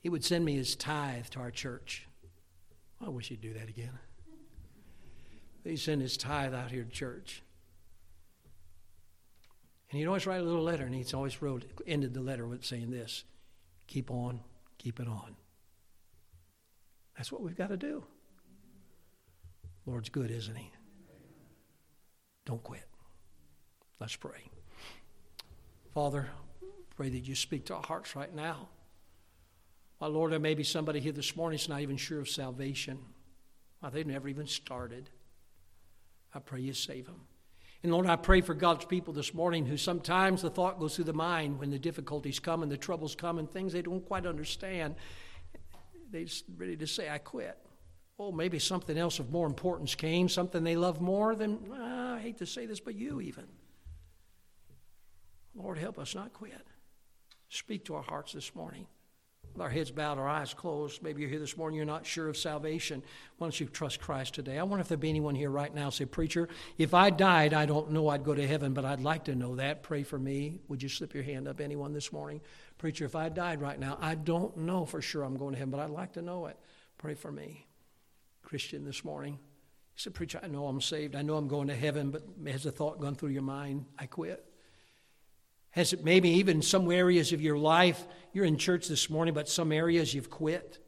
He 0.00 0.08
would 0.08 0.24
send 0.24 0.44
me 0.44 0.54
his 0.54 0.76
tithe 0.76 1.26
to 1.30 1.40
our 1.40 1.50
church. 1.50 2.06
I 3.04 3.08
wish 3.08 3.28
he'd 3.28 3.40
do 3.40 3.54
that 3.54 3.68
again. 3.68 3.98
He'd 5.64 5.78
send 5.78 6.02
his 6.02 6.16
tithe 6.16 6.54
out 6.54 6.70
here 6.70 6.84
to 6.84 6.90
church. 6.90 7.42
And 9.90 9.98
he'd 9.98 10.06
always 10.06 10.26
write 10.26 10.40
a 10.40 10.44
little 10.44 10.62
letter, 10.62 10.84
and 10.84 10.94
he'd 10.94 11.14
always 11.14 11.40
wrote, 11.40 11.64
ended 11.86 12.14
the 12.14 12.20
letter 12.20 12.46
with 12.46 12.64
saying 12.64 12.90
this 12.90 13.24
keep 13.86 14.10
on, 14.10 14.40
keep 14.78 15.00
it 15.00 15.08
on. 15.08 15.36
That's 17.16 17.32
what 17.32 17.42
we've 17.42 17.56
got 17.56 17.68
to 17.68 17.76
do. 17.76 18.04
Lord's 19.86 20.08
good, 20.08 20.30
isn't 20.30 20.54
he? 20.54 20.70
Don't 22.44 22.62
quit. 22.62 22.84
Let's 24.00 24.16
pray. 24.16 24.50
Father, 25.94 26.28
pray 26.96 27.08
that 27.08 27.20
you 27.20 27.34
speak 27.34 27.66
to 27.66 27.74
our 27.74 27.82
hearts 27.82 28.14
right 28.14 28.34
now. 28.34 28.68
My 30.00 30.08
Lord, 30.08 30.32
there 30.32 30.38
may 30.38 30.54
be 30.54 30.64
somebody 30.64 31.00
here 31.00 31.12
this 31.12 31.34
morning 31.36 31.56
that's 31.56 31.68
not 31.68 31.80
even 31.80 31.96
sure 31.96 32.20
of 32.20 32.28
salvation. 32.28 32.98
Well, 33.80 33.90
they've 33.90 34.06
never 34.06 34.28
even 34.28 34.46
started. 34.46 35.08
I 36.34 36.38
pray 36.40 36.60
you 36.60 36.74
save 36.74 37.06
them. 37.06 37.22
And 37.82 37.92
Lord, 37.92 38.06
I 38.06 38.16
pray 38.16 38.40
for 38.40 38.52
God's 38.52 38.84
people 38.84 39.14
this 39.14 39.32
morning 39.32 39.64
who 39.64 39.76
sometimes 39.76 40.42
the 40.42 40.50
thought 40.50 40.78
goes 40.78 40.96
through 40.96 41.04
the 41.04 41.12
mind 41.12 41.58
when 41.58 41.70
the 41.70 41.78
difficulties 41.78 42.38
come 42.38 42.62
and 42.62 42.70
the 42.70 42.76
troubles 42.76 43.14
come 43.14 43.38
and 43.38 43.50
things 43.50 43.72
they 43.72 43.82
don't 43.82 44.04
quite 44.04 44.26
understand. 44.26 44.96
They're 46.24 46.56
ready 46.56 46.76
to 46.76 46.86
say, 46.86 47.10
I 47.10 47.18
quit. 47.18 47.58
Oh, 48.18 48.32
maybe 48.32 48.58
something 48.58 48.96
else 48.96 49.18
of 49.18 49.30
more 49.30 49.46
importance 49.46 49.94
came, 49.94 50.28
something 50.28 50.64
they 50.64 50.76
love 50.76 51.00
more 51.00 51.34
than, 51.34 51.70
I 51.72 52.18
hate 52.18 52.38
to 52.38 52.46
say 52.46 52.64
this, 52.64 52.80
but 52.80 52.94
you 52.94 53.20
even. 53.20 53.44
Lord, 55.54 55.76
help 55.78 55.98
us 55.98 56.14
not 56.14 56.32
quit. 56.32 56.66
Speak 57.48 57.84
to 57.86 57.94
our 57.94 58.02
hearts 58.02 58.32
this 58.32 58.54
morning. 58.54 58.86
With 59.56 59.62
our 59.62 59.70
heads 59.70 59.90
bowed, 59.90 60.18
our 60.18 60.28
eyes 60.28 60.52
closed. 60.52 61.02
Maybe 61.02 61.22
you're 61.22 61.30
here 61.30 61.38
this 61.38 61.56
morning, 61.56 61.78
you're 61.78 61.86
not 61.86 62.04
sure 62.04 62.28
of 62.28 62.36
salvation. 62.36 63.02
Why 63.38 63.46
don't 63.46 63.58
you 63.58 63.64
trust 63.64 64.00
Christ 64.00 64.34
today? 64.34 64.58
I 64.58 64.62
wonder 64.64 64.82
if 64.82 64.88
there'd 64.88 65.00
be 65.00 65.08
anyone 65.08 65.34
here 65.34 65.48
right 65.48 65.74
now 65.74 65.88
say, 65.88 66.04
Preacher, 66.04 66.50
if 66.76 66.92
I 66.92 67.08
died, 67.08 67.54
I 67.54 67.64
don't 67.64 67.90
know 67.90 68.10
I'd 68.10 68.22
go 68.22 68.34
to 68.34 68.46
heaven, 68.46 68.74
but 68.74 68.84
I'd 68.84 69.00
like 69.00 69.24
to 69.24 69.34
know 69.34 69.56
that. 69.56 69.82
Pray 69.82 70.02
for 70.02 70.18
me. 70.18 70.60
Would 70.68 70.82
you 70.82 70.90
slip 70.90 71.14
your 71.14 71.22
hand 71.22 71.48
up, 71.48 71.62
anyone 71.62 71.94
this 71.94 72.12
morning? 72.12 72.42
Preacher, 72.76 73.06
if 73.06 73.16
I 73.16 73.30
died 73.30 73.62
right 73.62 73.80
now, 73.80 73.96
I 73.98 74.14
don't 74.14 74.54
know 74.58 74.84
for 74.84 75.00
sure 75.00 75.22
I'm 75.22 75.38
going 75.38 75.54
to 75.54 75.58
heaven, 75.58 75.70
but 75.70 75.80
I'd 75.80 75.88
like 75.88 76.12
to 76.12 76.22
know 76.22 76.44
it. 76.46 76.58
Pray 76.98 77.14
for 77.14 77.32
me. 77.32 77.66
Christian 78.42 78.84
this 78.84 79.06
morning. 79.06 79.32
You 79.32 79.38
said, 79.96 80.12
Preacher, 80.12 80.38
I 80.42 80.48
know 80.48 80.66
I'm 80.66 80.82
saved. 80.82 81.16
I 81.16 81.22
know 81.22 81.38
I'm 81.38 81.48
going 81.48 81.68
to 81.68 81.74
heaven, 81.74 82.10
but 82.10 82.24
has 82.46 82.66
a 82.66 82.70
thought 82.70 83.00
gone 83.00 83.14
through 83.14 83.30
your 83.30 83.40
mind? 83.40 83.86
I 83.98 84.04
quit. 84.04 84.44
Has 85.76 85.92
it 85.92 86.02
maybe 86.02 86.30
even 86.30 86.62
some 86.62 86.90
areas 86.90 87.34
of 87.34 87.42
your 87.42 87.58
life, 87.58 88.02
you're 88.32 88.46
in 88.46 88.56
church 88.56 88.88
this 88.88 89.10
morning, 89.10 89.34
but 89.34 89.46
some 89.46 89.72
areas 89.72 90.14
you've 90.14 90.30
quit? 90.30 90.78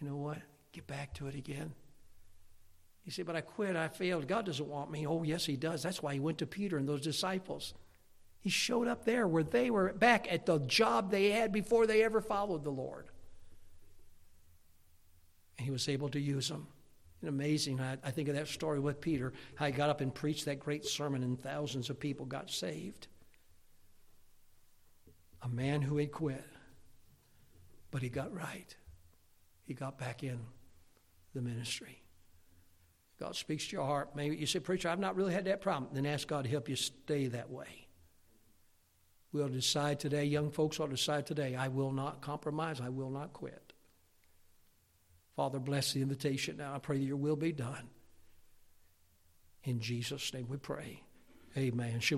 You 0.00 0.08
know 0.08 0.14
what? 0.14 0.38
Get 0.70 0.86
back 0.86 1.12
to 1.14 1.26
it 1.26 1.34
again. 1.34 1.74
You 3.04 3.10
say, 3.10 3.24
but 3.24 3.34
I 3.34 3.40
quit, 3.40 3.74
I 3.74 3.88
failed. 3.88 4.28
God 4.28 4.46
doesn't 4.46 4.68
want 4.68 4.92
me. 4.92 5.08
Oh, 5.08 5.24
yes, 5.24 5.44
He 5.44 5.56
does. 5.56 5.82
That's 5.82 6.00
why 6.00 6.14
He 6.14 6.20
went 6.20 6.38
to 6.38 6.46
Peter 6.46 6.76
and 6.76 6.88
those 6.88 7.00
disciples. 7.00 7.74
He 8.38 8.48
showed 8.48 8.86
up 8.86 9.04
there 9.04 9.26
where 9.26 9.42
they 9.42 9.70
were 9.70 9.92
back 9.92 10.32
at 10.32 10.46
the 10.46 10.60
job 10.60 11.10
they 11.10 11.30
had 11.30 11.50
before 11.50 11.88
they 11.88 12.04
ever 12.04 12.20
followed 12.20 12.62
the 12.62 12.70
Lord. 12.70 13.08
And 15.58 15.64
He 15.64 15.72
was 15.72 15.88
able 15.88 16.10
to 16.10 16.20
use 16.20 16.48
them. 16.48 16.68
And 17.22 17.28
amazing. 17.28 17.80
I, 17.80 17.94
I 18.04 18.12
think 18.12 18.28
of 18.28 18.36
that 18.36 18.46
story 18.46 18.78
with 18.78 19.00
Peter, 19.00 19.32
how 19.56 19.66
he 19.66 19.72
got 19.72 19.90
up 19.90 20.00
and 20.00 20.14
preached 20.14 20.44
that 20.44 20.60
great 20.60 20.84
sermon, 20.84 21.24
and 21.24 21.40
thousands 21.40 21.90
of 21.90 21.98
people 21.98 22.24
got 22.24 22.50
saved 22.50 23.08
a 25.46 25.48
man 25.48 25.80
who 25.80 25.98
had 25.98 26.10
quit, 26.10 26.44
but 27.90 28.02
he 28.02 28.08
got 28.08 28.34
right. 28.34 28.74
He 29.62 29.74
got 29.74 29.98
back 29.98 30.22
in 30.24 30.40
the 31.34 31.40
ministry. 31.40 32.02
God 33.18 33.36
speaks 33.36 33.66
to 33.68 33.76
your 33.76 33.86
heart. 33.86 34.16
Maybe 34.16 34.36
you 34.36 34.46
say, 34.46 34.58
Preacher, 34.58 34.88
I've 34.88 34.98
not 34.98 35.16
really 35.16 35.32
had 35.32 35.44
that 35.44 35.60
problem. 35.60 35.90
Then 35.92 36.04
ask 36.04 36.26
God 36.26 36.44
to 36.44 36.50
help 36.50 36.68
you 36.68 36.76
stay 36.76 37.28
that 37.28 37.48
way. 37.48 37.86
We'll 39.32 39.48
decide 39.48 40.00
today, 40.00 40.24
young 40.24 40.50
folks 40.50 40.78
will 40.78 40.88
decide 40.88 41.26
today, 41.26 41.54
I 41.54 41.68
will 41.68 41.92
not 41.92 42.22
compromise, 42.22 42.80
I 42.80 42.88
will 42.88 43.10
not 43.10 43.32
quit. 43.32 43.72
Father, 45.36 45.58
bless 45.58 45.92
the 45.92 46.02
invitation 46.02 46.56
now. 46.56 46.74
I 46.74 46.78
pray 46.78 46.98
that 46.98 47.04
your 47.04 47.16
will 47.16 47.36
be 47.36 47.52
done. 47.52 47.88
In 49.64 49.80
Jesus' 49.80 50.32
name 50.32 50.46
we 50.48 50.56
pray. 50.56 51.02
Amen. 51.56 52.00
Should 52.00 52.14